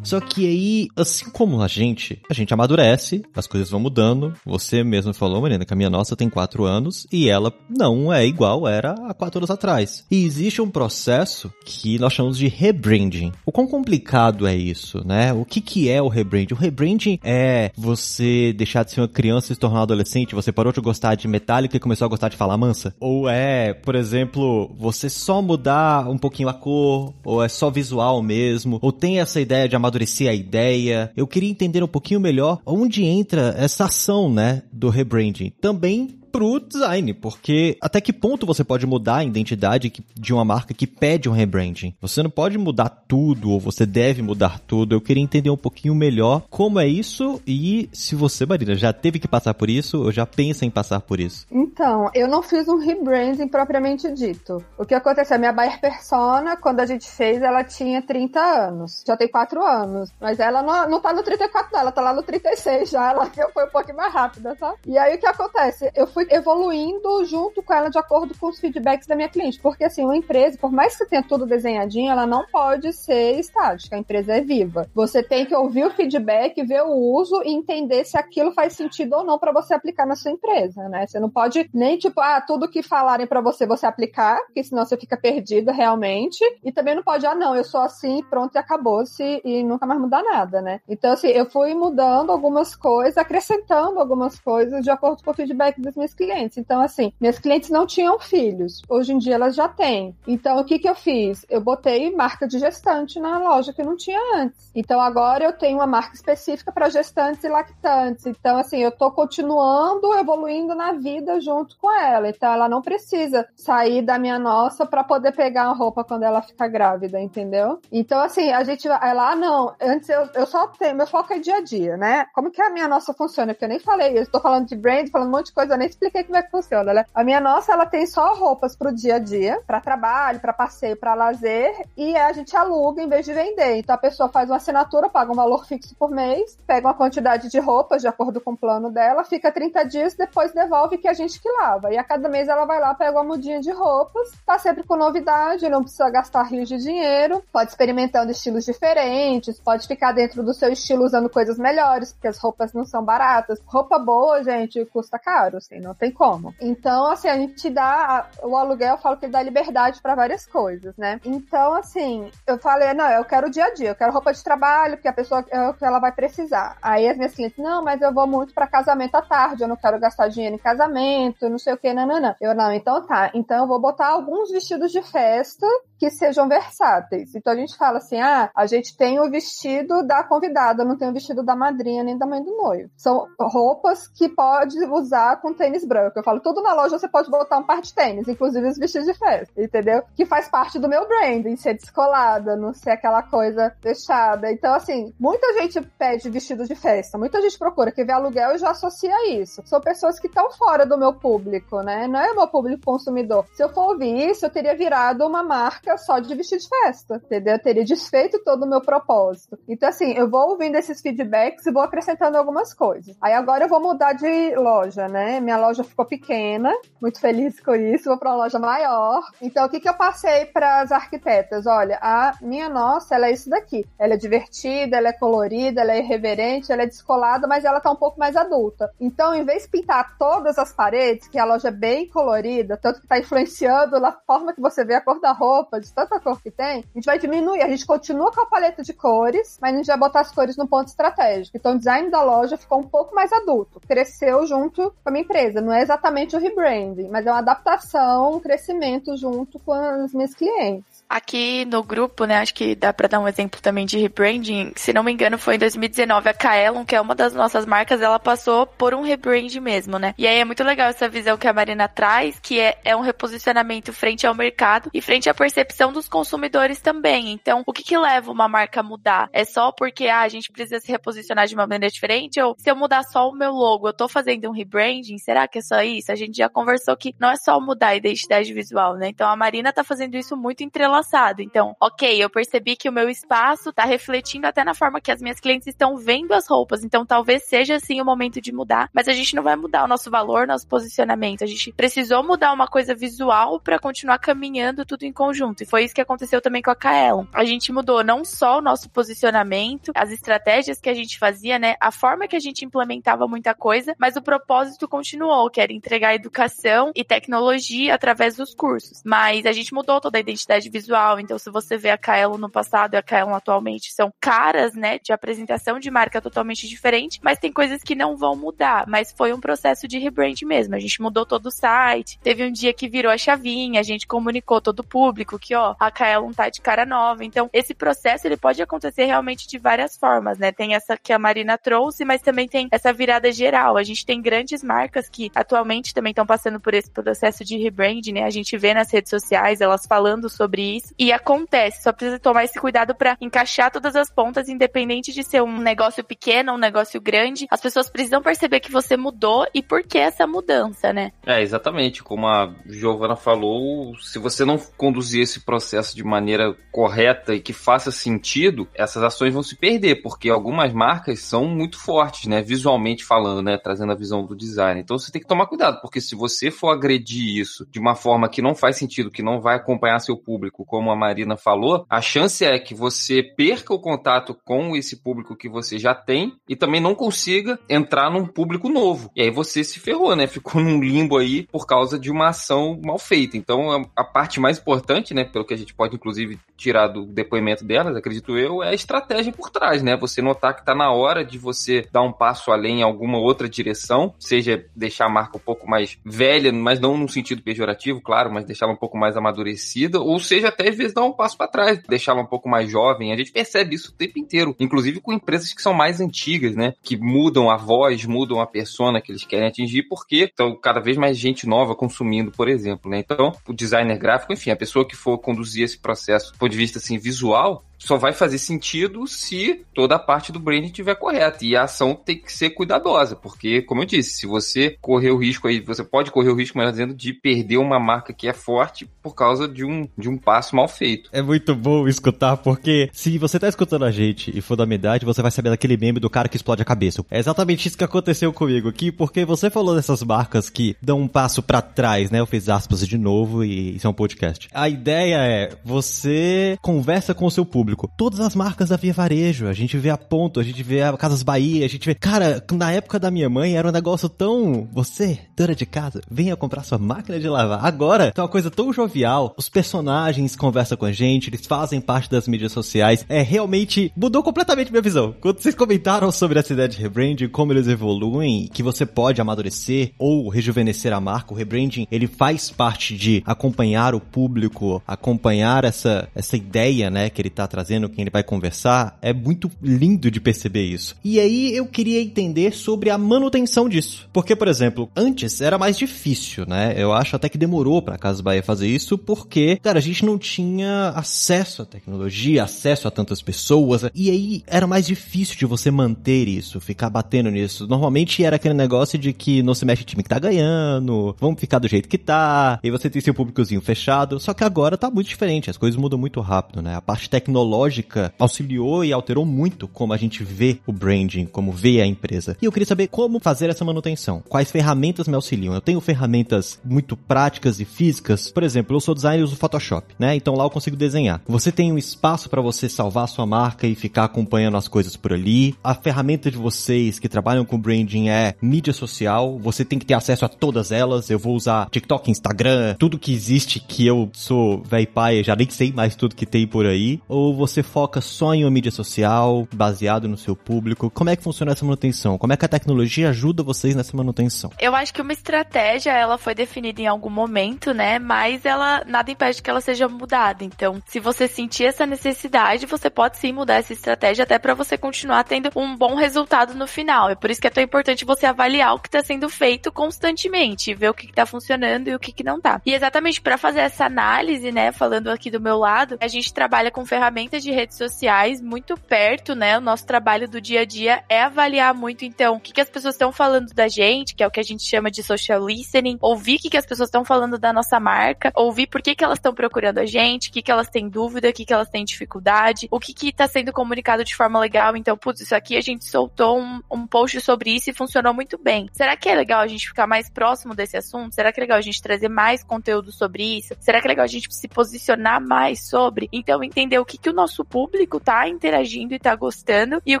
Só 0.12 0.20
que 0.20 0.46
aí, 0.46 0.88
assim 0.94 1.30
como 1.30 1.62
a 1.62 1.66
gente, 1.66 2.20
a 2.28 2.34
gente 2.34 2.52
amadurece, 2.52 3.22
as 3.34 3.46
coisas 3.46 3.70
vão 3.70 3.80
mudando. 3.80 4.34
Você 4.44 4.84
mesmo 4.84 5.14
falou, 5.14 5.40
Marina, 5.40 5.64
que 5.64 5.72
a 5.72 5.76
minha 5.76 5.88
nossa 5.88 6.14
tem 6.14 6.28
quatro 6.28 6.64
anos 6.64 7.06
e 7.10 7.30
ela 7.30 7.50
não 7.66 8.12
é 8.12 8.26
igual 8.26 8.68
era 8.68 8.92
há 9.08 9.14
quatro 9.14 9.38
anos 9.38 9.50
atrás. 9.50 10.04
E 10.10 10.22
existe 10.22 10.60
um 10.60 10.68
processo 10.68 11.50
que 11.64 11.98
nós 11.98 12.12
chamamos 12.12 12.36
de 12.36 12.46
rebranding. 12.46 13.32
O 13.46 13.50
quão 13.50 13.66
complicado 13.66 14.46
é 14.46 14.54
isso, 14.54 15.02
né? 15.02 15.32
O 15.32 15.46
que, 15.46 15.62
que 15.62 15.88
é 15.88 16.02
o 16.02 16.08
rebranding? 16.08 16.52
O 16.52 16.58
rebranding 16.58 17.18
é 17.24 17.70
você 17.74 18.52
deixar 18.52 18.84
de 18.84 18.90
ser 18.90 19.00
uma 19.00 19.08
criança 19.08 19.50
e 19.50 19.54
se 19.54 19.60
tornar 19.60 19.80
um 19.80 19.84
adolescente, 19.84 20.34
você 20.34 20.52
parou 20.52 20.74
de 20.74 20.80
gostar 20.82 21.14
de 21.14 21.26
metálica 21.26 21.78
e 21.78 21.80
começou 21.80 22.04
a 22.04 22.10
gostar 22.10 22.28
de 22.28 22.36
falar 22.36 22.58
mansa? 22.58 22.94
Ou 23.00 23.30
é, 23.30 23.72
por 23.72 23.94
exemplo, 23.94 24.70
você 24.78 25.08
só 25.08 25.40
mudar 25.40 26.06
um 26.06 26.18
pouquinho 26.18 26.50
a 26.50 26.54
cor, 26.54 27.14
ou 27.24 27.42
é 27.42 27.48
só 27.48 27.70
visual 27.70 28.22
mesmo, 28.22 28.78
ou 28.82 28.92
tem 28.92 29.18
essa 29.18 29.40
ideia 29.40 29.66
de 29.66 29.74
amadurecer 29.74 30.01
amadurecer 30.02 30.28
a 30.28 30.34
ideia. 30.34 31.10
Eu 31.16 31.26
queria 31.26 31.50
entender 31.50 31.82
um 31.82 31.88
pouquinho 31.88 32.20
melhor 32.20 32.60
onde 32.66 33.04
entra 33.04 33.54
essa 33.56 33.84
ação, 33.84 34.32
né, 34.32 34.62
do 34.72 34.88
rebranding. 34.88 35.52
Também 35.60 36.21
pro 36.32 36.58
design, 36.58 37.12
porque 37.12 37.76
até 37.80 38.00
que 38.00 38.12
ponto 38.12 38.46
você 38.46 38.64
pode 38.64 38.86
mudar 38.86 39.16
a 39.16 39.24
identidade 39.24 39.92
de 40.14 40.32
uma 40.32 40.44
marca 40.44 40.72
que 40.72 40.86
pede 40.86 41.28
um 41.28 41.32
rebranding? 41.32 41.94
Você 42.00 42.22
não 42.22 42.30
pode 42.30 42.56
mudar 42.56 42.88
tudo 42.88 43.50
ou 43.50 43.60
você 43.60 43.84
deve 43.84 44.22
mudar 44.22 44.58
tudo. 44.66 44.94
Eu 44.94 45.00
queria 45.00 45.22
entender 45.22 45.50
um 45.50 45.56
pouquinho 45.56 45.94
melhor 45.94 46.42
como 46.48 46.80
é 46.80 46.88
isso 46.88 47.40
e 47.46 47.88
se 47.92 48.14
você, 48.14 48.46
Marina, 48.46 48.74
já 48.74 48.92
teve 48.92 49.18
que 49.18 49.28
passar 49.28 49.52
por 49.52 49.68
isso 49.68 50.02
ou 50.02 50.10
já 50.10 50.24
pensa 50.24 50.64
em 50.64 50.70
passar 50.70 51.00
por 51.00 51.20
isso. 51.20 51.46
Então, 51.50 52.10
eu 52.14 52.26
não 52.26 52.42
fiz 52.42 52.66
um 52.68 52.78
rebranding 52.78 53.48
propriamente 53.48 54.10
dito. 54.12 54.64
O 54.78 54.86
que 54.86 54.94
aconteceu? 54.94 55.36
A 55.36 55.38
minha 55.38 55.52
Bayer 55.52 55.80
Persona, 55.80 56.56
quando 56.56 56.80
a 56.80 56.86
gente 56.86 57.10
fez, 57.10 57.42
ela 57.42 57.62
tinha 57.62 58.00
30 58.00 58.40
anos. 58.40 59.04
Já 59.06 59.16
tem 59.16 59.28
4 59.28 59.62
anos. 59.62 60.10
Mas 60.20 60.40
ela 60.40 60.62
não, 60.62 60.88
não 60.88 61.00
tá 61.00 61.12
no 61.12 61.22
34, 61.22 61.70
não. 61.72 61.80
Ela 61.80 61.92
tá 61.92 62.00
lá 62.00 62.14
no 62.14 62.22
36 62.22 62.90
já. 62.90 63.10
Ela 63.10 63.26
foi 63.52 63.64
um 63.64 63.70
pouquinho 63.70 63.96
mais 63.96 64.12
rápida, 64.12 64.56
tá? 64.56 64.74
E 64.86 64.96
aí 64.96 65.16
o 65.16 65.18
que 65.18 65.26
acontece? 65.26 65.90
Eu 65.94 66.06
fui 66.06 66.21
fui 66.22 66.26
evoluindo 66.30 67.24
junto 67.24 67.62
com 67.62 67.72
ela 67.72 67.88
de 67.88 67.98
acordo 67.98 68.34
com 68.38 68.48
os 68.48 68.58
feedbacks 68.60 69.06
da 69.06 69.16
minha 69.16 69.28
cliente. 69.28 69.60
Porque, 69.60 69.84
assim, 69.84 70.04
uma 70.04 70.16
empresa, 70.16 70.58
por 70.58 70.70
mais 70.70 70.92
que 70.92 70.98
você 70.98 71.06
tenha 71.06 71.22
tudo 71.22 71.46
desenhadinho, 71.46 72.10
ela 72.10 72.26
não 72.26 72.46
pode 72.46 72.92
ser 72.92 73.38
estática. 73.38 73.96
A 73.96 73.98
empresa 73.98 74.34
é 74.34 74.40
viva. 74.40 74.88
Você 74.94 75.22
tem 75.22 75.44
que 75.44 75.54
ouvir 75.54 75.84
o 75.84 75.90
feedback, 75.90 76.62
ver 76.62 76.82
o 76.82 76.92
uso 76.92 77.42
e 77.44 77.52
entender 77.52 78.04
se 78.04 78.16
aquilo 78.16 78.52
faz 78.52 78.74
sentido 78.74 79.14
ou 79.14 79.24
não 79.24 79.38
para 79.38 79.52
você 79.52 79.74
aplicar 79.74 80.06
na 80.06 80.16
sua 80.16 80.30
empresa, 80.30 80.88
né? 80.88 81.06
Você 81.06 81.18
não 81.18 81.30
pode 81.30 81.68
nem, 81.72 81.98
tipo, 81.98 82.20
ah, 82.20 82.40
tudo 82.40 82.68
que 82.68 82.82
falarem 82.82 83.26
para 83.26 83.40
você, 83.40 83.66
você 83.66 83.86
aplicar, 83.86 84.38
porque 84.46 84.62
senão 84.62 84.84
você 84.84 84.96
fica 84.96 85.16
perdido 85.16 85.72
realmente. 85.72 86.42
E 86.64 86.72
também 86.72 86.94
não 86.94 87.02
pode, 87.02 87.26
ah, 87.26 87.34
não, 87.34 87.54
eu 87.54 87.64
sou 87.64 87.80
assim, 87.80 88.22
pronto 88.28 88.54
e 88.54 88.58
acabou-se 88.58 89.40
e 89.44 89.62
nunca 89.62 89.86
mais 89.86 90.00
mudar 90.00 90.22
nada, 90.22 90.60
né? 90.60 90.80
Então, 90.88 91.12
assim, 91.12 91.28
eu 91.28 91.46
fui 91.46 91.74
mudando 91.74 92.30
algumas 92.30 92.74
coisas, 92.74 93.16
acrescentando 93.16 93.98
algumas 93.98 94.38
coisas 94.38 94.82
de 94.82 94.90
acordo 94.90 95.22
com 95.22 95.30
o 95.30 95.34
feedback 95.34 95.80
das 95.80 95.94
minhas 95.94 96.11
clientes. 96.12 96.58
Então, 96.58 96.80
assim, 96.80 97.12
minhas 97.20 97.38
clientes 97.38 97.70
não 97.70 97.86
tinham 97.86 98.18
filhos. 98.18 98.82
Hoje 98.88 99.12
em 99.12 99.18
dia 99.18 99.34
elas 99.34 99.54
já 99.54 99.68
têm. 99.68 100.16
Então, 100.26 100.58
o 100.58 100.64
que 100.64 100.78
que 100.78 100.88
eu 100.88 100.94
fiz? 100.94 101.44
Eu 101.48 101.60
botei 101.60 102.14
marca 102.14 102.46
de 102.46 102.58
gestante 102.58 103.18
na 103.18 103.38
loja 103.38 103.72
que 103.72 103.82
não 103.82 103.96
tinha 103.96 104.20
antes. 104.36 104.70
Então, 104.74 105.00
agora 105.00 105.44
eu 105.44 105.52
tenho 105.52 105.78
uma 105.78 105.86
marca 105.86 106.14
específica 106.14 106.72
para 106.72 106.88
gestantes 106.88 107.44
e 107.44 107.48
lactantes. 107.48 108.26
Então, 108.26 108.56
assim, 108.56 108.78
eu 108.78 108.90
tô 108.90 109.10
continuando 109.10 110.14
evoluindo 110.14 110.74
na 110.74 110.92
vida 110.92 111.40
junto 111.40 111.76
com 111.78 111.90
ela. 111.90 112.28
Então, 112.28 112.52
ela 112.52 112.68
não 112.68 112.82
precisa 112.82 113.46
sair 113.54 114.02
da 114.02 114.18
minha 114.18 114.38
nossa 114.38 114.86
para 114.86 115.04
poder 115.04 115.32
pegar 115.32 115.64
a 115.64 115.72
roupa 115.72 116.04
quando 116.04 116.22
ela 116.22 116.42
fica 116.42 116.66
grávida, 116.68 117.20
entendeu? 117.20 117.80
Então, 117.90 118.20
assim, 118.20 118.50
a 118.52 118.62
gente 118.64 118.86
vai 118.88 119.14
lá, 119.14 119.32
ah, 119.32 119.36
não, 119.36 119.74
antes 119.80 120.08
eu, 120.08 120.28
eu 120.34 120.46
só 120.46 120.66
tenho, 120.66 120.96
meu 120.96 121.06
foco 121.06 121.32
é 121.32 121.38
dia 121.38 121.56
a 121.56 121.60
dia, 121.62 121.96
né? 121.96 122.26
Como 122.34 122.50
que 122.50 122.60
a 122.60 122.70
minha 122.70 122.88
nossa 122.88 123.14
funciona? 123.14 123.54
Porque 123.54 123.64
eu 123.64 123.68
nem 123.68 123.78
falei, 123.78 124.18
eu 124.18 124.22
estou 124.22 124.40
falando 124.40 124.66
de 124.66 124.76
brand, 124.76 125.08
falando 125.10 125.28
um 125.28 125.32
monte 125.32 125.46
de 125.46 125.52
coisa, 125.52 125.74
eu 125.74 125.78
nem 125.78 125.88
expliquei 126.02 126.24
como 126.24 126.36
é 126.36 126.42
que 126.42 126.50
funciona, 126.50 126.92
né? 126.92 127.04
A 127.14 127.22
minha 127.22 127.40
nossa, 127.40 127.72
ela 127.72 127.86
tem 127.86 128.06
só 128.06 128.34
roupas 128.34 128.74
pro 128.74 128.92
dia 128.92 129.16
a 129.16 129.18
dia, 129.18 129.60
para 129.66 129.80
trabalho, 129.80 130.40
para 130.40 130.52
passeio, 130.52 130.96
para 130.96 131.14
lazer, 131.14 131.86
e 131.96 132.16
a 132.16 132.32
gente 132.32 132.56
aluga 132.56 133.02
em 133.02 133.08
vez 133.08 133.24
de 133.24 133.32
vender. 133.32 133.76
Então 133.76 133.94
a 133.94 133.98
pessoa 133.98 134.28
faz 134.28 134.50
uma 134.50 134.56
assinatura, 134.56 135.08
paga 135.08 135.30
um 135.30 135.36
valor 135.36 135.64
fixo 135.64 135.94
por 135.94 136.10
mês, 136.10 136.58
pega 136.66 136.88
uma 136.88 136.94
quantidade 136.94 137.48
de 137.48 137.60
roupas 137.60 138.02
de 138.02 138.08
acordo 138.08 138.40
com 138.40 138.52
o 138.52 138.56
plano 138.56 138.90
dela, 138.90 139.24
fica 139.24 139.52
30 139.52 139.84
dias, 139.84 140.14
depois 140.14 140.52
devolve 140.52 140.98
que 140.98 141.08
a 141.08 141.12
gente 141.12 141.40
que 141.40 141.48
lava. 141.52 141.92
E 141.92 141.98
a 141.98 142.04
cada 142.04 142.28
mês 142.28 142.48
ela 142.48 142.64
vai 142.64 142.80
lá, 142.80 142.94
pega 142.94 143.12
uma 143.12 143.24
mudinha 143.24 143.60
de 143.60 143.70
roupas, 143.70 144.32
tá 144.44 144.58
sempre 144.58 144.82
com 144.82 144.96
novidade, 144.96 145.68
não 145.68 145.82
precisa 145.82 146.10
gastar 146.10 146.42
rios 146.44 146.68
de 146.68 146.78
dinheiro, 146.78 147.42
pode 147.52 147.70
experimentando 147.70 148.32
estilos 148.32 148.64
diferentes, 148.64 149.60
pode 149.60 149.86
ficar 149.86 150.12
dentro 150.12 150.42
do 150.42 150.52
seu 150.52 150.70
estilo 150.72 151.04
usando 151.04 151.30
coisas 151.30 151.58
melhores, 151.58 152.12
porque 152.12 152.28
as 152.28 152.38
roupas 152.38 152.72
não 152.72 152.84
são 152.84 153.04
baratas. 153.04 153.60
Roupa 153.64 153.98
boa, 153.98 154.42
gente, 154.42 154.84
custa 154.86 155.18
caro, 155.18 155.58
assim, 155.58 155.78
não 155.78 155.91
tem 155.94 156.10
como. 156.10 156.54
Então, 156.60 157.06
assim, 157.06 157.28
a 157.28 157.36
gente 157.36 157.70
dá 157.70 158.28
o 158.42 158.56
aluguel, 158.56 158.92
eu 158.92 158.98
falo 158.98 159.16
que 159.16 159.26
ele 159.26 159.32
dá 159.32 159.42
liberdade 159.42 160.00
para 160.00 160.14
várias 160.14 160.46
coisas, 160.46 160.96
né? 160.96 161.20
Então, 161.24 161.74
assim, 161.74 162.30
eu 162.46 162.58
falei, 162.58 162.92
não, 162.94 163.08
eu 163.10 163.24
quero 163.24 163.50
dia 163.50 163.66
a 163.66 163.74
dia, 163.74 163.90
eu 163.90 163.94
quero 163.94 164.12
roupa 164.12 164.32
de 164.32 164.42
trabalho, 164.42 164.96
porque 164.96 165.08
a 165.08 165.12
pessoa 165.12 165.44
é 165.50 165.68
o 165.68 165.74
que 165.74 165.84
ela 165.84 165.98
vai 165.98 166.12
precisar. 166.12 166.76
Aí 166.82 167.08
as 167.08 167.16
minhas 167.16 167.34
clientes, 167.34 167.58
não, 167.58 167.82
mas 167.82 168.00
eu 168.00 168.12
vou 168.12 168.26
muito 168.26 168.54
para 168.54 168.66
casamento 168.66 169.14
à 169.14 169.22
tarde, 169.22 169.62
eu 169.62 169.68
não 169.68 169.76
quero 169.76 169.98
gastar 169.98 170.28
dinheiro 170.28 170.54
em 170.54 170.58
casamento, 170.58 171.48
não 171.48 171.58
sei 171.58 171.74
o 171.74 171.78
que, 171.78 171.92
não, 171.92 172.06
não, 172.06 172.20
não. 172.20 172.34
Eu 172.40 172.54
não, 172.54 172.72
então 172.72 173.04
tá. 173.06 173.30
Então 173.34 173.58
eu 173.58 173.66
vou 173.66 173.80
botar 173.80 174.08
alguns 174.08 174.50
vestidos 174.50 174.90
de 174.90 175.02
festa 175.02 175.66
que 176.02 176.10
sejam 176.10 176.48
versáteis. 176.48 177.32
Então 177.34 177.52
a 177.52 177.56
gente 177.56 177.76
fala 177.76 177.98
assim: 177.98 178.20
ah, 178.20 178.50
a 178.56 178.66
gente 178.66 178.96
tem 178.96 179.20
o 179.20 179.30
vestido 179.30 180.04
da 180.04 180.24
convidada, 180.24 180.84
não 180.84 180.96
tem 180.96 181.08
o 181.08 181.12
vestido 181.12 181.44
da 181.44 181.54
madrinha 181.54 182.02
nem 182.02 182.18
da 182.18 182.26
mãe 182.26 182.42
do 182.42 182.56
noivo. 182.56 182.90
São 182.96 183.28
roupas 183.38 184.08
que 184.08 184.28
pode 184.28 184.76
usar 184.86 185.40
com 185.40 185.54
tênis 185.54 185.81
branco. 185.86 186.18
Eu 186.18 186.22
falo, 186.22 186.40
tudo 186.40 186.62
na 186.62 186.74
loja 186.74 186.98
você 186.98 187.08
pode 187.08 187.30
botar 187.30 187.58
um 187.58 187.62
par 187.62 187.80
de 187.80 187.94
tênis, 187.94 188.28
inclusive 188.28 188.66
os 188.66 188.78
vestidos 188.78 189.06
de 189.06 189.14
festa, 189.14 189.62
entendeu? 189.62 190.02
Que 190.16 190.24
faz 190.24 190.48
parte 190.48 190.78
do 190.78 190.88
meu 190.88 191.06
branding, 191.06 191.56
ser 191.56 191.74
descolada, 191.74 192.56
não 192.56 192.72
ser 192.72 192.90
aquela 192.90 193.22
coisa 193.22 193.74
fechada. 193.80 194.50
Então, 194.50 194.74
assim, 194.74 195.12
muita 195.18 195.52
gente 195.54 195.80
pede 195.98 196.28
vestido 196.30 196.64
de 196.64 196.74
festa, 196.74 197.18
muita 197.18 197.40
gente 197.40 197.58
procura 197.58 197.92
que 197.92 198.04
vê 198.04 198.12
aluguel 198.12 198.54
e 198.54 198.58
já 198.58 198.70
associa 198.70 199.40
isso. 199.40 199.62
São 199.64 199.80
pessoas 199.80 200.18
que 200.18 200.26
estão 200.26 200.50
fora 200.52 200.84
do 200.86 200.98
meu 200.98 201.12
público, 201.12 201.80
né? 201.82 202.06
Não 202.06 202.20
é 202.20 202.32
o 202.32 202.36
meu 202.36 202.48
público 202.48 202.84
consumidor. 202.84 203.46
Se 203.54 203.62
eu 203.62 203.68
for 203.68 203.92
ouvir 203.92 204.30
isso, 204.30 204.46
eu 204.46 204.50
teria 204.50 204.76
virado 204.76 205.26
uma 205.26 205.42
marca 205.42 205.96
só 205.96 206.18
de 206.18 206.34
vestir 206.34 206.58
de 206.58 206.68
festa, 206.68 207.16
entendeu? 207.16 207.54
Eu 207.54 207.62
teria 207.62 207.84
desfeito 207.84 208.38
todo 208.44 208.64
o 208.64 208.68
meu 208.68 208.80
propósito. 208.80 209.58
Então, 209.68 209.88
assim, 209.88 210.12
eu 210.12 210.28
vou 210.28 210.50
ouvindo 210.50 210.76
esses 210.76 211.00
feedbacks 211.00 211.66
e 211.66 211.72
vou 211.72 211.82
acrescentando 211.82 212.36
algumas 212.36 212.74
coisas. 212.74 213.16
Aí 213.20 213.32
agora 213.32 213.64
eu 213.64 213.68
vou 213.68 213.80
mudar 213.80 214.12
de 214.12 214.54
loja, 214.56 215.08
né? 215.08 215.40
Minha 215.40 215.56
loja 215.66 215.84
ficou 215.84 216.04
pequena, 216.04 216.72
muito 217.00 217.20
feliz 217.20 217.60
com 217.60 217.74
isso, 217.74 218.08
vou 218.08 218.18
para 218.18 218.30
uma 218.30 218.44
loja 218.44 218.58
maior. 218.58 219.22
Então, 219.40 219.66
o 219.66 219.68
que, 219.68 219.80
que 219.80 219.88
eu 219.88 219.94
passei 219.94 220.46
para 220.46 220.80
as 220.80 220.92
arquitetas? 220.92 221.66
Olha, 221.66 221.98
a 222.02 222.34
minha 222.40 222.68
nossa, 222.68 223.14
ela 223.14 223.28
é 223.28 223.32
isso 223.32 223.48
daqui. 223.48 223.86
Ela 223.98 224.14
é 224.14 224.16
divertida, 224.16 224.96
ela 224.96 225.08
é 225.08 225.12
colorida, 225.12 225.80
ela 225.80 225.92
é 225.92 225.98
irreverente, 225.98 226.72
ela 226.72 226.82
é 226.82 226.86
descolada, 226.86 227.46
mas 227.46 227.64
ela 227.64 227.80
tá 227.80 227.90
um 227.90 227.96
pouco 227.96 228.18
mais 228.18 228.36
adulta. 228.36 228.90
Então, 229.00 229.34
em 229.34 229.44
vez 229.44 229.64
de 229.64 229.68
pintar 229.68 230.16
todas 230.18 230.58
as 230.58 230.72
paredes, 230.72 231.28
que 231.28 231.38
a 231.38 231.44
loja 231.44 231.68
é 231.68 231.72
bem 231.72 232.08
colorida, 232.08 232.76
tanto 232.76 233.00
que 233.00 233.06
tá 233.06 233.18
influenciando 233.18 234.00
na 234.00 234.12
forma 234.12 234.52
que 234.52 234.60
você 234.60 234.84
vê 234.84 234.94
a 234.94 235.00
cor 235.00 235.20
da 235.20 235.32
roupa, 235.32 235.80
de 235.80 235.92
tanta 235.92 236.20
cor 236.20 236.40
que 236.40 236.50
tem, 236.50 236.84
a 236.94 236.98
gente 236.98 237.04
vai 237.04 237.18
diminuir. 237.18 237.62
A 237.62 237.68
gente 237.68 237.86
continua 237.86 238.30
com 238.32 238.42
a 238.42 238.46
paleta 238.46 238.82
de 238.82 238.92
cores, 238.92 239.58
mas 239.60 239.74
a 239.74 239.76
gente 239.76 239.86
vai 239.86 239.98
botar 239.98 240.20
as 240.20 240.32
cores 240.32 240.56
no 240.56 240.66
ponto 240.66 240.88
estratégico. 240.88 241.56
Então 241.56 241.74
o 241.74 241.78
design 241.78 242.10
da 242.10 242.22
loja 242.22 242.56
ficou 242.56 242.80
um 242.80 242.88
pouco 242.88 243.14
mais 243.14 243.32
adulto. 243.32 243.80
Cresceu 243.80 244.46
junto 244.46 244.90
com 244.90 245.08
a 245.08 245.10
minha 245.10 245.24
empresa. 245.24 245.51
Não 245.60 245.72
é 245.72 245.82
exatamente 245.82 246.34
o 246.36 246.38
rebranding, 246.38 247.08
mas 247.08 247.26
é 247.26 247.30
uma 247.30 247.38
adaptação, 247.38 248.34
um 248.36 248.40
crescimento 248.40 249.16
junto 249.16 249.58
com 249.58 249.72
as 249.72 250.12
minhas 250.12 250.34
clientes. 250.34 250.91
Aqui 251.12 251.66
no 251.66 251.82
grupo, 251.82 252.24
né, 252.24 252.38
acho 252.38 252.54
que 252.54 252.74
dá 252.74 252.90
para 252.90 253.06
dar 253.06 253.20
um 253.20 253.28
exemplo 253.28 253.60
também 253.60 253.84
de 253.84 253.98
rebranding. 253.98 254.72
Se 254.74 254.94
não 254.94 255.02
me 255.02 255.12
engano, 255.12 255.36
foi 255.36 255.56
em 255.56 255.58
2019 255.58 256.26
a 256.26 256.32
Kaelon, 256.32 256.86
que 256.86 256.96
é 256.96 257.00
uma 257.00 257.14
das 257.14 257.34
nossas 257.34 257.66
marcas, 257.66 258.00
ela 258.00 258.18
passou 258.18 258.66
por 258.66 258.94
um 258.94 259.02
rebrand 259.02 259.54
mesmo, 259.60 259.98
né? 259.98 260.14
E 260.16 260.26
aí 260.26 260.38
é 260.38 260.44
muito 260.44 260.64
legal 260.64 260.88
essa 260.88 261.10
visão 261.10 261.36
que 261.36 261.46
a 261.46 261.52
Marina 261.52 261.86
traz, 261.86 262.40
que 262.40 262.58
é, 262.58 262.78
é 262.82 262.96
um 262.96 263.02
reposicionamento 263.02 263.92
frente 263.92 264.26
ao 264.26 264.34
mercado 264.34 264.88
e 264.94 265.02
frente 265.02 265.28
à 265.28 265.34
percepção 265.34 265.92
dos 265.92 266.08
consumidores 266.08 266.80
também. 266.80 267.30
Então, 267.30 267.62
o 267.66 267.74
que 267.74 267.82
que 267.82 267.98
leva 267.98 268.30
uma 268.30 268.48
marca 268.48 268.80
a 268.80 268.82
mudar? 268.82 269.28
É 269.34 269.44
só 269.44 269.70
porque 269.70 270.06
ah, 270.08 270.22
a 270.22 270.28
gente 270.28 270.50
precisa 270.50 270.80
se 270.80 270.90
reposicionar 270.90 271.46
de 271.46 271.54
uma 271.54 271.66
maneira 271.66 271.92
diferente 271.92 272.40
ou 272.40 272.56
se 272.58 272.70
eu 272.70 272.74
mudar 272.74 273.02
só 273.02 273.28
o 273.28 273.36
meu 273.36 273.52
logo, 273.52 273.86
eu 273.86 273.92
tô 273.92 274.08
fazendo 274.08 274.48
um 274.48 274.52
rebranding, 274.52 275.18
será 275.18 275.46
que 275.46 275.58
é 275.58 275.62
só 275.62 275.82
isso? 275.82 276.10
A 276.10 276.16
gente 276.16 276.38
já 276.38 276.48
conversou 276.48 276.96
que 276.96 277.14
não 277.20 277.30
é 277.30 277.36
só 277.36 277.60
mudar 277.60 277.88
a 277.88 277.96
identidade 277.96 278.50
visual, 278.54 278.96
né? 278.96 279.08
Então 279.08 279.28
a 279.28 279.36
Marina 279.36 279.74
tá 279.74 279.84
fazendo 279.84 280.16
isso 280.16 280.34
muito 280.34 280.64
entrelaçado. 280.64 281.01
Então, 281.42 281.76
ok, 281.80 282.22
eu 282.22 282.30
percebi 282.30 282.76
que 282.76 282.88
o 282.88 282.92
meu 282.92 283.08
espaço 283.08 283.72
tá 283.72 283.84
refletindo 283.84 284.46
até 284.46 284.64
na 284.64 284.74
forma 284.74 285.00
que 285.00 285.10
as 285.10 285.20
minhas 285.20 285.40
clientes 285.40 285.66
estão 285.66 285.96
vendo 285.96 286.32
as 286.32 286.48
roupas. 286.48 286.84
Então 286.84 287.04
talvez 287.04 287.44
seja 287.44 287.76
assim 287.76 288.00
o 288.00 288.04
momento 288.04 288.40
de 288.40 288.52
mudar, 288.52 288.88
mas 288.92 289.08
a 289.08 289.12
gente 289.12 289.34
não 289.34 289.42
vai 289.42 289.56
mudar 289.56 289.84
o 289.84 289.88
nosso 289.88 290.10
valor, 290.10 290.46
nosso 290.46 290.66
posicionamento. 290.66 291.42
A 291.44 291.46
gente 291.46 291.72
precisou 291.72 292.22
mudar 292.22 292.52
uma 292.52 292.66
coisa 292.66 292.94
visual 292.94 293.60
para 293.60 293.78
continuar 293.78 294.18
caminhando 294.18 294.84
tudo 294.84 295.04
em 295.04 295.12
conjunto. 295.12 295.62
E 295.62 295.66
foi 295.66 295.84
isso 295.84 295.94
que 295.94 296.00
aconteceu 296.00 296.40
também 296.40 296.62
com 296.62 296.70
a 296.70 296.76
Kaelon. 296.76 297.24
A 297.32 297.44
gente 297.44 297.72
mudou 297.72 298.04
não 298.04 298.24
só 298.24 298.58
o 298.58 298.62
nosso 298.62 298.90
posicionamento, 298.90 299.92
as 299.94 300.10
estratégias 300.10 300.80
que 300.80 300.88
a 300.88 300.94
gente 300.94 301.18
fazia, 301.18 301.58
né? 301.58 301.76
A 301.80 301.90
forma 301.90 302.28
que 302.28 302.36
a 302.36 302.40
gente 302.40 302.64
implementava 302.64 303.26
muita 303.26 303.54
coisa, 303.54 303.94
mas 303.98 304.16
o 304.16 304.22
propósito 304.22 304.88
continuou, 304.88 305.50
que 305.50 305.60
era 305.60 305.72
entregar 305.72 306.14
educação 306.14 306.92
e 306.94 307.04
tecnologia 307.04 307.94
através 307.94 308.36
dos 308.36 308.54
cursos. 308.54 309.02
Mas 309.04 309.46
a 309.46 309.52
gente 309.52 309.74
mudou 309.74 310.00
toda 310.00 310.18
a 310.18 310.20
identidade 310.20 310.68
visual, 310.68 310.81
então 311.20 311.38
se 311.38 311.50
você 311.50 311.76
vê 311.76 311.90
a 311.90 311.98
Kaelon 311.98 312.38
no 312.38 312.50
passado 312.50 312.94
e 312.94 312.96
a 312.96 313.02
Kaelon 313.02 313.34
atualmente, 313.34 313.92
são 313.92 314.12
caras, 314.20 314.74
né, 314.74 314.98
de 314.98 315.12
apresentação 315.12 315.78
de 315.78 315.90
marca 315.90 316.20
totalmente 316.20 316.68
diferente, 316.68 317.20
mas 317.22 317.38
tem 317.38 317.52
coisas 317.52 317.82
que 317.82 317.94
não 317.94 318.16
vão 318.16 318.36
mudar, 318.36 318.86
mas 318.86 319.12
foi 319.12 319.32
um 319.32 319.40
processo 319.40 319.86
de 319.88 319.98
rebrand 319.98 320.34
mesmo. 320.44 320.74
A 320.74 320.78
gente 320.78 321.00
mudou 321.00 321.26
todo 321.26 321.46
o 321.46 321.50
site, 321.50 322.18
teve 322.22 322.44
um 322.44 322.52
dia 322.52 322.72
que 322.72 322.88
virou 322.88 323.12
a 323.12 323.18
chavinha, 323.18 323.80
a 323.80 323.82
gente 323.82 324.06
comunicou 324.06 324.60
todo 324.60 324.80
o 324.80 324.84
público 324.84 325.38
que, 325.38 325.54
ó, 325.54 325.74
a 325.78 325.90
Kaelon 325.90 326.32
tá 326.32 326.48
de 326.48 326.60
cara 326.60 326.86
nova. 326.86 327.24
Então, 327.24 327.48
esse 327.52 327.74
processo 327.74 328.26
ele 328.26 328.36
pode 328.36 328.62
acontecer 328.62 329.04
realmente 329.04 329.48
de 329.48 329.58
várias 329.58 329.96
formas, 329.96 330.38
né? 330.38 330.52
Tem 330.52 330.74
essa 330.74 330.96
que 330.96 331.12
a 331.12 331.18
Marina 331.18 331.58
trouxe, 331.58 332.04
mas 332.04 332.22
também 332.22 332.48
tem 332.48 332.68
essa 332.70 332.92
virada 332.92 333.30
geral. 333.32 333.76
A 333.76 333.82
gente 333.82 334.04
tem 334.04 334.20
grandes 334.20 334.62
marcas 334.62 335.08
que 335.08 335.30
atualmente 335.34 335.94
também 335.94 336.10
estão 336.10 336.26
passando 336.26 336.60
por 336.60 336.74
esse 336.74 336.90
processo 336.90 337.44
de 337.44 337.56
rebrand, 337.56 338.02
né? 338.12 338.24
A 338.24 338.30
gente 338.30 338.56
vê 338.56 338.74
nas 338.74 338.90
redes 338.92 339.10
sociais 339.10 339.60
elas 339.60 339.86
falando 339.86 340.28
sobre 340.28 340.71
isso 340.76 340.94
e 340.98 341.12
acontece. 341.12 341.82
Só 341.82 341.92
precisa 341.92 342.18
tomar 342.18 342.44
esse 342.44 342.58
cuidado 342.60 342.94
para 342.94 343.16
encaixar 343.20 343.70
todas 343.70 343.96
as 343.96 344.10
pontas, 344.10 344.48
independente 344.48 345.12
de 345.12 345.22
ser 345.22 345.42
um 345.42 345.58
negócio 345.58 346.04
pequeno, 346.04 346.52
um 346.52 346.58
negócio 346.58 347.00
grande. 347.00 347.46
As 347.50 347.60
pessoas 347.60 347.90
precisam 347.90 348.22
perceber 348.22 348.60
que 348.60 348.72
você 348.72 348.96
mudou 348.96 349.46
e 349.54 349.62
por 349.62 349.82
que 349.82 349.98
essa 349.98 350.26
mudança, 350.26 350.92
né? 350.92 351.12
É, 351.26 351.40
exatamente. 351.40 352.02
Como 352.02 352.26
a 352.26 352.54
Giovana 352.66 353.16
falou, 353.16 353.96
se 353.98 354.18
você 354.18 354.44
não 354.44 354.58
conduzir 354.76 355.22
esse 355.22 355.40
processo 355.40 355.94
de 355.94 356.04
maneira 356.04 356.54
correta 356.70 357.34
e 357.34 357.40
que 357.40 357.52
faça 357.52 357.90
sentido, 357.90 358.68
essas 358.74 359.02
ações 359.02 359.32
vão 359.32 359.42
se 359.42 359.56
perder, 359.56 360.02
porque 360.02 360.30
algumas 360.30 360.72
marcas 360.72 361.20
são 361.20 361.46
muito 361.46 361.78
fortes, 361.78 362.26
né? 362.26 362.42
Visualmente 362.42 363.04
falando, 363.04 363.42
né? 363.42 363.58
Trazendo 363.58 363.92
a 363.92 363.96
visão 363.96 364.24
do 364.24 364.36
design. 364.36 364.80
Então 364.80 364.98
você 364.98 365.12
tem 365.12 365.20
que 365.20 365.28
tomar 365.28 365.46
cuidado, 365.46 365.80
porque 365.80 366.00
se 366.00 366.14
você 366.14 366.50
for 366.50 366.70
agredir 366.70 367.38
isso 367.38 367.66
de 367.70 367.78
uma 367.78 367.94
forma 367.94 368.28
que 368.28 368.42
não 368.42 368.54
faz 368.54 368.76
sentido, 368.76 369.10
que 369.10 369.22
não 369.22 369.40
vai 369.40 369.56
acompanhar 369.56 369.98
seu 370.00 370.16
público, 370.16 370.61
como 370.64 370.90
a 370.90 370.96
Marina 370.96 371.36
falou, 371.36 371.84
a 371.88 372.00
chance 372.00 372.44
é 372.44 372.58
que 372.58 372.74
você 372.74 373.22
perca 373.22 373.74
o 373.74 373.80
contato 373.80 374.36
com 374.44 374.76
esse 374.76 375.02
público 375.02 375.36
que 375.36 375.48
você 375.48 375.78
já 375.78 375.94
tem 375.94 376.34
e 376.48 376.56
também 376.56 376.80
não 376.80 376.94
consiga 376.94 377.58
entrar 377.68 378.10
num 378.10 378.26
público 378.26 378.68
novo. 378.68 379.10
E 379.16 379.22
aí 379.22 379.30
você 379.30 379.64
se 379.64 379.80
ferrou, 379.80 380.14
né? 380.16 380.26
Ficou 380.42 380.60
num 380.60 380.80
limbo 380.80 381.18
aí 381.18 381.46
por 381.50 381.66
causa 381.66 381.98
de 381.98 382.10
uma 382.10 382.28
ação 382.28 382.80
mal 382.84 382.98
feita. 382.98 383.36
Então 383.36 383.84
a 383.96 384.04
parte 384.04 384.40
mais 384.40 384.58
importante, 384.58 385.14
né, 385.14 385.24
pelo 385.24 385.44
que 385.44 385.54
a 385.54 385.56
gente 385.56 385.74
pode 385.74 385.96
inclusive 385.96 386.38
tirar 386.56 386.88
do 386.88 387.04
depoimento 387.04 387.64
delas, 387.64 387.96
acredito 387.96 388.38
eu, 388.38 388.62
é 388.62 388.68
a 388.68 388.74
estratégia 388.74 389.32
por 389.32 389.50
trás, 389.50 389.82
né? 389.82 389.96
Você 389.96 390.22
notar 390.22 390.54
que 390.54 390.64
tá 390.64 390.74
na 390.74 390.92
hora 390.92 391.24
de 391.24 391.38
você 391.38 391.86
dar 391.90 392.02
um 392.02 392.12
passo 392.12 392.52
além 392.52 392.80
em 392.80 392.82
alguma 392.82 393.18
outra 393.18 393.48
direção, 393.48 394.14
seja 394.18 394.64
deixar 394.74 395.06
a 395.06 395.10
marca 395.10 395.36
um 395.36 395.40
pouco 395.40 395.68
mais 395.68 395.98
velha, 396.04 396.52
mas 396.52 396.78
não 396.78 396.96
no 396.96 397.08
sentido 397.08 397.42
pejorativo, 397.42 398.00
claro, 398.00 398.32
mas 398.32 398.44
deixá-la 398.44 398.72
um 398.72 398.76
pouco 398.76 398.96
mais 398.96 399.16
amadurecida, 399.16 400.00
ou 400.00 400.18
seja, 400.20 400.51
até 400.52 400.68
às 400.68 400.76
vezes 400.76 400.94
dar 400.94 401.04
um 401.04 401.12
passo 401.12 401.36
para 401.36 401.48
trás, 401.48 401.80
deixá-la 401.88 402.22
um 402.22 402.26
pouco 402.26 402.48
mais 402.48 402.70
jovem. 402.70 403.12
A 403.12 403.16
gente 403.16 403.32
percebe 403.32 403.74
isso 403.74 403.90
o 403.90 403.94
tempo 403.94 404.18
inteiro, 404.18 404.54
inclusive 404.58 405.00
com 405.00 405.12
empresas 405.12 405.52
que 405.52 405.62
são 405.62 405.74
mais 405.74 406.00
antigas, 406.00 406.54
né? 406.54 406.74
Que 406.82 406.96
mudam 406.96 407.50
a 407.50 407.56
voz, 407.56 408.04
mudam 408.04 408.40
a 408.40 408.46
persona 408.46 409.00
que 409.00 409.10
eles 409.12 409.24
querem 409.24 409.48
atingir, 409.48 409.84
porque 409.84 410.24
estão 410.24 410.56
cada 410.56 410.80
vez 410.80 410.96
mais 410.96 411.18
gente 411.18 411.46
nova 411.46 411.74
consumindo, 411.74 412.30
por 412.30 412.48
exemplo, 412.48 412.90
né? 412.90 412.98
Então, 412.98 413.32
o 413.48 413.52
designer 413.52 413.98
gráfico, 413.98 414.32
enfim, 414.32 414.50
a 414.50 414.56
pessoa 414.56 414.86
que 414.86 414.96
for 414.96 415.18
conduzir 415.18 415.64
esse 415.64 415.78
processo 415.78 416.32
do 416.32 416.38
ponto 416.38 416.52
de 416.52 416.58
vista 416.58 416.78
assim 416.78 416.98
visual, 416.98 417.64
só 417.86 417.96
vai 417.96 418.12
fazer 418.12 418.38
sentido 418.38 419.06
se 419.06 419.64
toda 419.74 419.96
a 419.96 419.98
parte 419.98 420.30
do 420.30 420.38
branding 420.38 420.66
estiver 420.66 420.94
correta. 420.94 421.44
E 421.44 421.56
a 421.56 421.64
ação 421.64 421.94
tem 421.94 422.18
que 422.18 422.32
ser 422.32 422.50
cuidadosa, 422.50 423.16
porque, 423.16 423.62
como 423.62 423.82
eu 423.82 423.86
disse, 423.86 424.10
se 424.18 424.26
você 424.26 424.76
correr 424.80 425.10
o 425.10 425.18
risco 425.18 425.48
aí, 425.48 425.60
você 425.60 425.82
pode 425.82 426.10
correr 426.10 426.30
o 426.30 426.36
risco, 426.36 426.56
melhor 426.56 426.70
dizendo, 426.70 426.94
de 426.94 427.12
perder 427.12 427.56
uma 427.56 427.80
marca 427.80 428.12
que 428.12 428.28
é 428.28 428.32
forte 428.32 428.88
por 429.02 429.14
causa 429.14 429.48
de 429.48 429.64
um, 429.64 429.88
de 429.98 430.08
um 430.08 430.16
passo 430.16 430.54
mal 430.54 430.68
feito. 430.68 431.10
É 431.12 431.20
muito 431.20 431.54
bom 431.54 431.88
escutar, 431.88 432.36
porque 432.36 432.88
se 432.92 433.18
você 433.18 433.38
tá 433.38 433.48
escutando 433.48 433.84
a 433.84 433.90
gente 433.90 434.36
e 434.36 434.40
for 434.40 434.56
da 434.56 434.64
minha 434.64 434.76
idade, 434.76 435.04
você 435.04 435.20
vai 435.20 435.30
saber 435.30 435.50
daquele 435.50 435.76
meme 435.76 436.00
do 436.00 436.10
cara 436.10 436.28
que 436.28 436.36
explode 436.36 436.62
a 436.62 436.64
cabeça. 436.64 437.04
É 437.10 437.18
exatamente 437.18 437.66
isso 437.66 437.76
que 437.76 437.84
aconteceu 437.84 438.32
comigo 438.32 438.68
aqui, 438.68 438.92
porque 438.92 439.24
você 439.24 439.50
falou 439.50 439.74
dessas 439.74 440.02
marcas 440.02 440.48
que 440.48 440.76
dão 440.80 441.00
um 441.00 441.08
passo 441.08 441.42
para 441.42 441.60
trás, 441.60 442.10
né? 442.10 442.20
Eu 442.20 442.26
fiz 442.26 442.48
aspas 442.48 442.86
de 442.86 442.96
novo 442.96 443.44
e 443.44 443.76
isso 443.76 443.86
é 443.86 443.90
um 443.90 443.94
podcast. 443.94 444.48
A 444.52 444.68
ideia 444.68 445.16
é, 445.16 445.50
você 445.64 446.56
conversa 446.62 447.14
com 447.14 447.26
o 447.26 447.30
seu 447.30 447.44
público 447.44 447.71
público. 447.72 447.90
Todas 447.96 448.20
as 448.20 448.34
marcas 448.34 448.68
da 448.68 448.76
Via 448.76 448.92
Varejo, 448.92 449.46
a 449.46 449.52
gente 449.52 449.76
vê 449.76 449.90
a 449.90 449.96
Ponto, 449.96 450.40
a 450.40 450.42
gente 450.42 450.62
vê 450.62 450.82
a 450.82 450.96
Casas 450.96 451.22
Bahia, 451.22 451.64
a 451.64 451.68
gente 451.68 451.86
vê... 451.86 451.94
Cara, 451.94 452.44
na 452.52 452.72
época 452.72 452.98
da 452.98 453.10
minha 453.10 453.28
mãe 453.28 453.56
era 453.56 453.68
um 453.68 453.72
negócio 453.72 454.08
tão... 454.08 454.68
Você, 454.72 455.18
dona 455.36 455.54
de 455.54 455.66
casa, 455.66 456.00
venha 456.10 456.36
comprar 456.36 456.62
sua 456.62 456.78
máquina 456.78 457.18
de 457.18 457.28
lavar. 457.28 457.64
Agora, 457.64 458.12
tá 458.12 458.22
uma 458.22 458.28
coisa 458.28 458.50
tão 458.50 458.72
jovial, 458.72 459.34
os 459.36 459.48
personagens 459.48 460.36
conversam 460.36 460.76
com 460.76 460.84
a 460.84 460.92
gente, 460.92 461.30
eles 461.30 461.46
fazem 461.46 461.80
parte 461.80 462.10
das 462.10 462.28
mídias 462.28 462.52
sociais. 462.52 463.04
É, 463.08 463.22
realmente, 463.22 463.92
mudou 463.96 464.22
completamente 464.22 464.70
minha 464.70 464.82
visão. 464.82 465.14
Quando 465.20 465.38
vocês 465.38 465.54
comentaram 465.54 466.10
sobre 466.12 466.38
essa 466.38 466.52
ideia 466.52 466.68
de 466.68 466.78
rebranding, 466.78 467.28
como 467.28 467.52
eles 467.52 467.68
evoluem, 467.68 468.48
que 468.52 468.62
você 468.62 468.84
pode 468.84 469.20
amadurecer 469.20 469.92
ou 469.98 470.28
rejuvenescer 470.28 470.92
a 470.92 471.00
marca, 471.00 471.32
o 471.32 471.36
rebranding, 471.36 471.86
ele 471.90 472.06
faz 472.06 472.50
parte 472.50 472.96
de 472.96 473.22
acompanhar 473.24 473.94
o 473.94 474.00
público, 474.00 474.82
acompanhar 474.86 475.64
essa, 475.64 476.08
essa 476.14 476.36
ideia, 476.36 476.90
né, 476.90 477.08
que 477.08 477.20
ele 477.20 477.30
tá 477.30 477.46
trazendo 477.46 477.61
trazendo, 477.62 477.88
quem 477.88 478.02
ele 478.02 478.10
vai 478.10 478.24
conversar, 478.24 478.98
é 479.00 479.12
muito 479.12 479.50
lindo 479.62 480.10
de 480.10 480.20
perceber 480.20 480.64
isso. 480.64 480.96
E 481.04 481.20
aí 481.20 481.54
eu 481.54 481.64
queria 481.66 482.02
entender 482.02 482.52
sobre 482.52 482.90
a 482.90 482.98
manutenção 482.98 483.68
disso. 483.68 484.08
Porque, 484.12 484.34
por 484.34 484.48
exemplo, 484.48 484.90
antes 484.96 485.40
era 485.40 485.56
mais 485.56 485.78
difícil, 485.78 486.44
né? 486.46 486.74
Eu 486.76 486.92
acho 486.92 487.14
até 487.14 487.28
que 487.28 487.38
demorou 487.38 487.80
pra 487.80 487.96
Casa 487.96 488.22
Bahia 488.22 488.42
fazer 488.42 488.66
isso, 488.66 488.98
porque, 488.98 489.58
cara, 489.62 489.78
a 489.78 489.82
gente 489.82 490.04
não 490.04 490.18
tinha 490.18 490.88
acesso 490.96 491.62
à 491.62 491.64
tecnologia, 491.64 492.42
acesso 492.42 492.88
a 492.88 492.90
tantas 492.90 493.22
pessoas, 493.22 493.84
e 493.94 494.10
aí 494.10 494.42
era 494.46 494.66
mais 494.66 494.86
difícil 494.86 495.36
de 495.36 495.46
você 495.46 495.70
manter 495.70 496.26
isso, 496.26 496.60
ficar 496.60 496.90
batendo 496.90 497.30
nisso. 497.30 497.68
Normalmente 497.68 498.24
era 498.24 498.36
aquele 498.36 498.54
negócio 498.54 498.98
de 498.98 499.12
que 499.12 499.42
não 499.42 499.54
se 499.54 499.64
mexe 499.64 499.84
time 499.84 500.02
que 500.02 500.08
tá 500.08 500.18
ganhando, 500.18 501.14
vamos 501.20 501.38
ficar 501.38 501.60
do 501.60 501.68
jeito 501.68 501.88
que 501.88 501.98
tá, 501.98 502.58
e 502.62 502.70
você 502.70 502.90
tem 502.90 503.00
seu 503.00 503.14
públicozinho 503.14 503.60
fechado, 503.60 504.18
só 504.18 504.34
que 504.34 504.42
agora 504.42 504.76
tá 504.76 504.90
muito 504.90 505.08
diferente, 505.08 505.48
as 505.48 505.56
coisas 505.56 505.78
mudam 505.78 505.98
muito 505.98 506.20
rápido, 506.20 506.60
né? 506.60 506.74
A 506.74 506.82
parte 506.82 507.08
tecnológica 507.08 507.41
tecnológica 507.42 508.14
auxiliou 508.18 508.84
e 508.84 508.92
alterou 508.92 509.26
muito 509.26 509.66
como 509.66 509.92
a 509.92 509.96
gente 509.96 510.22
vê 510.22 510.58
o 510.66 510.72
branding, 510.72 511.26
como 511.26 511.52
vê 511.52 511.80
a 511.80 511.86
empresa. 511.86 512.36
E 512.40 512.44
eu 512.44 512.52
queria 512.52 512.66
saber 512.66 512.88
como 512.88 513.18
fazer 513.18 513.50
essa 513.50 513.64
manutenção. 513.64 514.22
Quais 514.28 514.50
ferramentas 514.50 515.08
me 515.08 515.14
auxiliam? 515.14 515.54
Eu 515.54 515.60
tenho 515.60 515.80
ferramentas 515.80 516.60
muito 516.64 516.96
práticas 516.96 517.60
e 517.60 517.64
físicas. 517.64 518.30
Por 518.30 518.42
exemplo, 518.42 518.76
eu 518.76 518.80
sou 518.80 518.94
designer 518.94 519.20
e 519.20 519.24
uso 519.24 519.36
Photoshop, 519.36 519.94
né? 519.98 520.14
Então 520.14 520.34
lá 520.34 520.44
eu 520.44 520.50
consigo 520.50 520.76
desenhar. 520.76 521.20
Você 521.26 521.50
tem 521.50 521.72
um 521.72 521.78
espaço 521.78 522.30
para 522.30 522.40
você 522.40 522.68
salvar 522.68 523.08
sua 523.08 523.26
marca 523.26 523.66
e 523.66 523.74
ficar 523.74 524.04
acompanhando 524.04 524.56
as 524.56 524.68
coisas 524.68 524.96
por 524.96 525.12
ali. 525.12 525.54
A 525.62 525.74
ferramenta 525.74 526.30
de 526.30 526.36
vocês 526.36 526.98
que 526.98 527.08
trabalham 527.08 527.44
com 527.44 527.58
branding 527.58 528.08
é 528.08 528.34
mídia 528.40 528.72
social. 528.72 529.38
Você 529.38 529.64
tem 529.64 529.78
que 529.78 529.86
ter 529.86 529.94
acesso 529.94 530.24
a 530.24 530.28
todas 530.28 530.70
elas. 530.70 531.10
Eu 531.10 531.18
vou 531.18 531.34
usar 531.34 531.68
TikTok, 531.70 532.10
Instagram, 532.10 532.76
tudo 532.78 532.98
que 532.98 533.12
existe 533.12 533.58
que 533.60 533.86
eu 533.86 534.10
sou 534.12 534.62
velho 534.62 534.82
pai, 534.86 535.22
já 535.24 535.34
nem 535.34 535.48
sei 535.48 535.72
mais 535.72 535.94
tudo 535.94 536.14
que 536.14 536.26
tem 536.26 536.46
por 536.46 536.66
aí. 536.66 537.00
Ou 537.08 537.31
Ou 537.32 537.36
você 537.38 537.62
foca 537.62 538.02
só 538.02 538.34
em 538.34 538.44
uma 538.44 538.50
mídia 538.50 538.70
social, 538.70 539.48
baseado 539.54 540.06
no 540.06 540.18
seu 540.18 540.36
público? 540.36 540.90
Como 540.90 541.08
é 541.08 541.16
que 541.16 541.22
funciona 541.22 541.52
essa 541.52 541.64
manutenção? 541.64 542.18
Como 542.18 542.30
é 542.30 542.36
que 542.36 542.44
a 542.44 542.48
tecnologia 542.48 543.08
ajuda 543.08 543.42
vocês 543.42 543.74
nessa 543.74 543.96
manutenção? 543.96 544.50
Eu 544.60 544.76
acho 544.76 544.92
que 544.92 545.00
uma 545.00 545.14
estratégia, 545.14 545.92
ela 545.92 546.18
foi 546.18 546.34
definida 546.34 546.82
em 546.82 546.86
algum 546.86 547.08
momento, 547.08 547.72
né? 547.72 547.98
Mas 547.98 548.44
ela 548.44 548.84
nada 548.86 549.10
impede 549.10 549.42
que 549.42 549.48
ela 549.48 549.62
seja 549.62 549.88
mudada. 549.88 550.44
Então, 550.44 550.82
se 550.86 551.00
você 551.00 551.26
sentir 551.26 551.64
essa 551.64 551.86
necessidade, 551.86 552.66
você 552.66 552.90
pode 552.90 553.16
sim 553.16 553.32
mudar 553.32 553.54
essa 553.54 553.72
estratégia 553.72 554.24
até 554.24 554.38
para 554.38 554.52
você 554.52 554.76
continuar 554.76 555.24
tendo 555.24 555.48
um 555.56 555.74
bom 555.74 555.94
resultado 555.94 556.52
no 556.52 556.66
final. 556.66 557.08
É 557.08 557.14
por 557.14 557.30
isso 557.30 557.40
que 557.40 557.46
é 557.46 557.50
tão 557.50 557.64
importante 557.64 558.04
você 558.04 558.26
avaliar 558.26 558.74
o 558.74 558.78
que 558.78 558.88
está 558.88 559.02
sendo 559.02 559.26
feito 559.30 559.72
constantemente, 559.72 560.74
ver 560.74 560.90
o 560.90 560.94
que 560.94 561.06
está 561.06 561.24
funcionando 561.24 561.88
e 561.88 561.94
o 561.94 561.98
que, 561.98 562.12
que 562.12 562.22
não 562.22 562.38
tá. 562.38 562.60
E 562.66 562.74
exatamente 562.74 563.22
para 563.22 563.38
fazer 563.38 563.60
essa 563.60 563.86
análise, 563.86 564.52
né, 564.52 564.70
falando 564.70 565.08
aqui 565.08 565.30
do 565.30 565.40
meu 565.40 565.56
lado, 565.56 565.96
a 565.98 566.08
gente 566.08 566.30
trabalha 566.34 566.70
com 566.70 566.84
ferramentas 566.84 567.21
de 567.30 567.50
redes 567.50 567.76
sociais 567.76 568.40
muito 568.40 568.76
perto, 568.76 569.34
né? 569.34 569.58
O 569.58 569.60
nosso 569.60 569.86
trabalho 569.86 570.28
do 570.28 570.40
dia 570.40 570.60
a 570.60 570.64
dia 570.64 571.04
é 571.08 571.22
avaliar 571.22 571.74
muito, 571.74 572.04
então, 572.04 572.36
o 572.36 572.40
que, 572.40 572.52
que 572.52 572.60
as 572.60 572.70
pessoas 572.70 572.94
estão 572.94 573.12
falando 573.12 573.52
da 573.54 573.68
gente, 573.68 574.14
que 574.14 574.22
é 574.22 574.26
o 574.26 574.30
que 574.30 574.40
a 574.40 574.44
gente 574.44 574.62
chama 574.62 574.90
de 574.90 575.02
social 575.02 575.46
listening, 575.46 575.98
ouvir 576.00 576.36
o 576.36 576.38
que, 576.38 576.50
que 576.50 576.56
as 576.56 576.66
pessoas 576.66 576.88
estão 576.88 577.04
falando 577.04 577.38
da 577.38 577.52
nossa 577.52 577.78
marca, 577.78 578.32
ouvir 578.34 578.66
por 578.66 578.82
que, 578.82 578.94
que 578.94 579.04
elas 579.04 579.18
estão 579.18 579.34
procurando 579.34 579.78
a 579.78 579.86
gente, 579.86 580.28
o 580.28 580.32
que, 580.32 580.42
que 580.42 580.50
elas 580.50 580.68
têm 580.68 580.88
dúvida, 580.88 581.28
o 581.28 581.32
que, 581.32 581.44
que 581.44 581.52
elas 581.52 581.68
têm 581.68 581.84
dificuldade, 581.84 582.68
o 582.70 582.78
que 582.78 582.92
que 582.92 583.12
tá 583.12 583.26
sendo 583.26 583.52
comunicado 583.52 584.04
de 584.04 584.14
forma 584.14 584.38
legal. 584.38 584.76
Então, 584.76 584.96
putz, 584.96 585.20
isso 585.20 585.34
aqui 585.34 585.56
a 585.56 585.60
gente 585.60 585.84
soltou 585.84 586.40
um, 586.40 586.60
um 586.70 586.86
post 586.86 587.20
sobre 587.20 587.50
isso 587.50 587.70
e 587.70 587.72
funcionou 587.72 588.14
muito 588.14 588.38
bem. 588.38 588.68
Será 588.72 588.96
que 588.96 589.08
é 589.08 589.14
legal 589.14 589.40
a 589.40 589.46
gente 589.46 589.68
ficar 589.68 589.86
mais 589.86 590.10
próximo 590.10 590.54
desse 590.54 590.76
assunto? 590.76 591.14
Será 591.14 591.32
que 591.32 591.40
é 591.40 591.42
legal 591.42 591.58
a 591.58 591.62
gente 591.62 591.82
trazer 591.82 592.08
mais 592.08 592.42
conteúdo 592.42 592.92
sobre 592.92 593.38
isso? 593.38 593.54
Será 593.60 593.80
que 593.80 593.86
é 593.86 593.90
legal 593.90 594.04
a 594.04 594.08
gente 594.08 594.32
se 594.32 594.48
posicionar 594.48 595.20
mais 595.20 595.68
sobre? 595.68 596.08
Então, 596.12 596.42
entender 596.42 596.78
o 596.78 596.84
que, 596.84 596.98
que 596.98 597.11
o 597.12 597.14
nosso 597.14 597.44
público 597.44 598.00
tá 598.00 598.28
interagindo 598.28 598.94
e 598.94 598.98
tá 598.98 599.14
gostando 599.14 599.80
e 599.86 599.96
o 599.96 600.00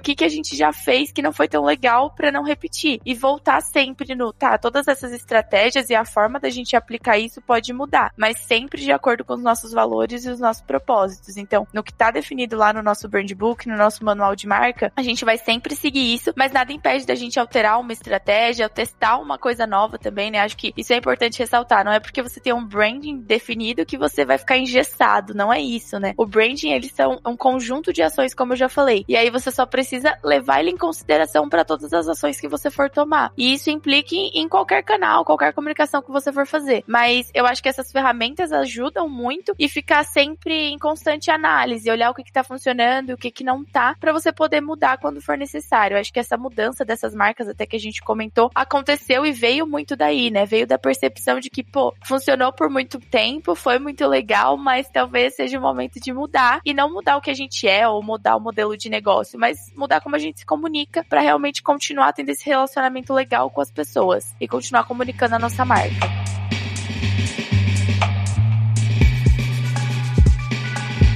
que, 0.00 0.14
que 0.14 0.24
a 0.24 0.28
gente 0.28 0.56
já 0.56 0.72
fez 0.72 1.12
que 1.12 1.22
não 1.22 1.32
foi 1.32 1.46
tão 1.46 1.64
legal 1.64 2.10
para 2.10 2.32
não 2.32 2.42
repetir. 2.42 3.00
E 3.04 3.14
voltar 3.14 3.60
sempre 3.60 4.14
no, 4.14 4.32
tá, 4.32 4.58
todas 4.58 4.88
essas 4.88 5.12
estratégias 5.12 5.90
e 5.90 5.94
a 5.94 6.04
forma 6.04 6.40
da 6.40 6.50
gente 6.50 6.74
aplicar 6.74 7.18
isso 7.18 7.40
pode 7.40 7.72
mudar, 7.72 8.12
mas 8.16 8.38
sempre 8.38 8.80
de 8.80 8.90
acordo 8.90 9.24
com 9.24 9.34
os 9.34 9.42
nossos 9.42 9.72
valores 9.72 10.24
e 10.24 10.30
os 10.30 10.40
nossos 10.40 10.62
propósitos. 10.62 11.36
Então, 11.36 11.66
no 11.72 11.82
que 11.82 11.92
tá 11.92 12.10
definido 12.10 12.56
lá 12.56 12.72
no 12.72 12.82
nosso 12.82 13.08
brand 13.08 13.30
book, 13.32 13.68
no 13.68 13.76
nosso 13.76 14.04
manual 14.04 14.34
de 14.34 14.46
marca, 14.46 14.92
a 14.96 15.02
gente 15.02 15.24
vai 15.24 15.38
sempre 15.38 15.76
seguir 15.76 16.14
isso, 16.14 16.32
mas 16.36 16.52
nada 16.52 16.72
impede 16.72 17.06
da 17.06 17.14
gente 17.14 17.38
alterar 17.38 17.78
uma 17.78 17.92
estratégia, 17.92 18.68
testar 18.68 19.18
uma 19.18 19.38
coisa 19.38 19.66
nova 19.66 19.98
também, 19.98 20.30
né? 20.30 20.40
Acho 20.40 20.56
que 20.56 20.72
isso 20.76 20.92
é 20.92 20.96
importante 20.96 21.38
ressaltar. 21.38 21.84
Não 21.84 21.92
é 21.92 22.00
porque 22.00 22.22
você 22.22 22.40
tem 22.40 22.52
um 22.52 22.64
branding 22.64 23.18
definido 23.18 23.86
que 23.86 23.98
você 23.98 24.24
vai 24.24 24.38
ficar 24.38 24.56
engessado, 24.56 25.34
não 25.34 25.52
é 25.52 25.60
isso, 25.60 25.98
né? 25.98 26.14
O 26.16 26.26
branding, 26.26 26.70
eles 26.70 26.92
são 26.92 27.01
um 27.08 27.36
conjunto 27.36 27.92
de 27.92 28.02
ações, 28.02 28.34
como 28.34 28.52
eu 28.52 28.56
já 28.56 28.68
falei. 28.68 29.04
E 29.08 29.16
aí 29.16 29.30
você 29.30 29.50
só 29.50 29.66
precisa 29.66 30.16
levar 30.22 30.60
ele 30.60 30.70
em 30.70 30.76
consideração 30.76 31.48
para 31.48 31.64
todas 31.64 31.92
as 31.92 32.08
ações 32.08 32.40
que 32.40 32.48
você 32.48 32.70
for 32.70 32.90
tomar. 32.90 33.32
E 33.36 33.54
isso 33.54 33.70
implica 33.70 34.14
em 34.14 34.48
qualquer 34.48 34.82
canal, 34.82 35.24
qualquer 35.24 35.52
comunicação 35.52 36.02
que 36.02 36.10
você 36.10 36.32
for 36.32 36.46
fazer. 36.46 36.84
Mas 36.86 37.30
eu 37.34 37.46
acho 37.46 37.62
que 37.62 37.68
essas 37.68 37.90
ferramentas 37.90 38.52
ajudam 38.52 39.08
muito 39.08 39.54
e 39.58 39.68
ficar 39.68 40.04
sempre 40.04 40.70
em 40.70 40.78
constante 40.78 41.30
análise, 41.30 41.90
olhar 41.90 42.10
o 42.10 42.14
que, 42.14 42.24
que 42.24 42.32
tá 42.32 42.42
funcionando 42.42 43.10
e 43.10 43.14
o 43.14 43.16
que, 43.16 43.30
que 43.30 43.44
não 43.44 43.64
tá, 43.64 43.96
para 43.98 44.12
você 44.12 44.32
poder 44.32 44.60
mudar 44.60 44.98
quando 44.98 45.20
for 45.20 45.36
necessário. 45.36 45.96
Eu 45.96 46.00
acho 46.00 46.12
que 46.12 46.20
essa 46.20 46.36
mudança 46.36 46.84
dessas 46.84 47.14
marcas, 47.14 47.48
até 47.48 47.66
que 47.66 47.76
a 47.76 47.80
gente 47.80 48.02
comentou, 48.02 48.50
aconteceu 48.54 49.24
e 49.24 49.32
veio 49.32 49.66
muito 49.66 49.96
daí, 49.96 50.30
né? 50.30 50.44
Veio 50.44 50.66
da 50.66 50.78
percepção 50.78 51.40
de 51.40 51.48
que, 51.48 51.62
pô, 51.62 51.94
funcionou 52.04 52.52
por 52.52 52.68
muito 52.68 52.98
tempo, 52.98 53.54
foi 53.54 53.78
muito 53.78 54.06
legal, 54.06 54.56
mas 54.56 54.88
talvez 54.90 55.34
seja 55.36 55.58
o 55.58 55.62
momento 55.62 56.00
de 56.00 56.12
mudar 56.12 56.60
e 56.64 56.74
não 56.74 56.91
mudar 56.92 57.16
o 57.16 57.20
que 57.20 57.30
a 57.30 57.34
gente 57.34 57.66
é 57.66 57.88
ou 57.88 58.02
mudar 58.02 58.36
o 58.36 58.40
modelo 58.40 58.76
de 58.76 58.88
negócio, 58.88 59.38
mas 59.38 59.58
mudar 59.74 60.00
como 60.00 60.14
a 60.14 60.18
gente 60.18 60.40
se 60.40 60.46
comunica 60.46 61.04
para 61.08 61.20
realmente 61.20 61.62
continuar 61.62 62.12
tendo 62.12 62.28
esse 62.28 62.44
relacionamento 62.44 63.12
legal 63.12 63.50
com 63.50 63.60
as 63.60 63.70
pessoas 63.70 64.34
e 64.40 64.46
continuar 64.46 64.84
comunicando 64.84 65.34
a 65.34 65.38
nossa 65.38 65.64
marca. 65.64 66.11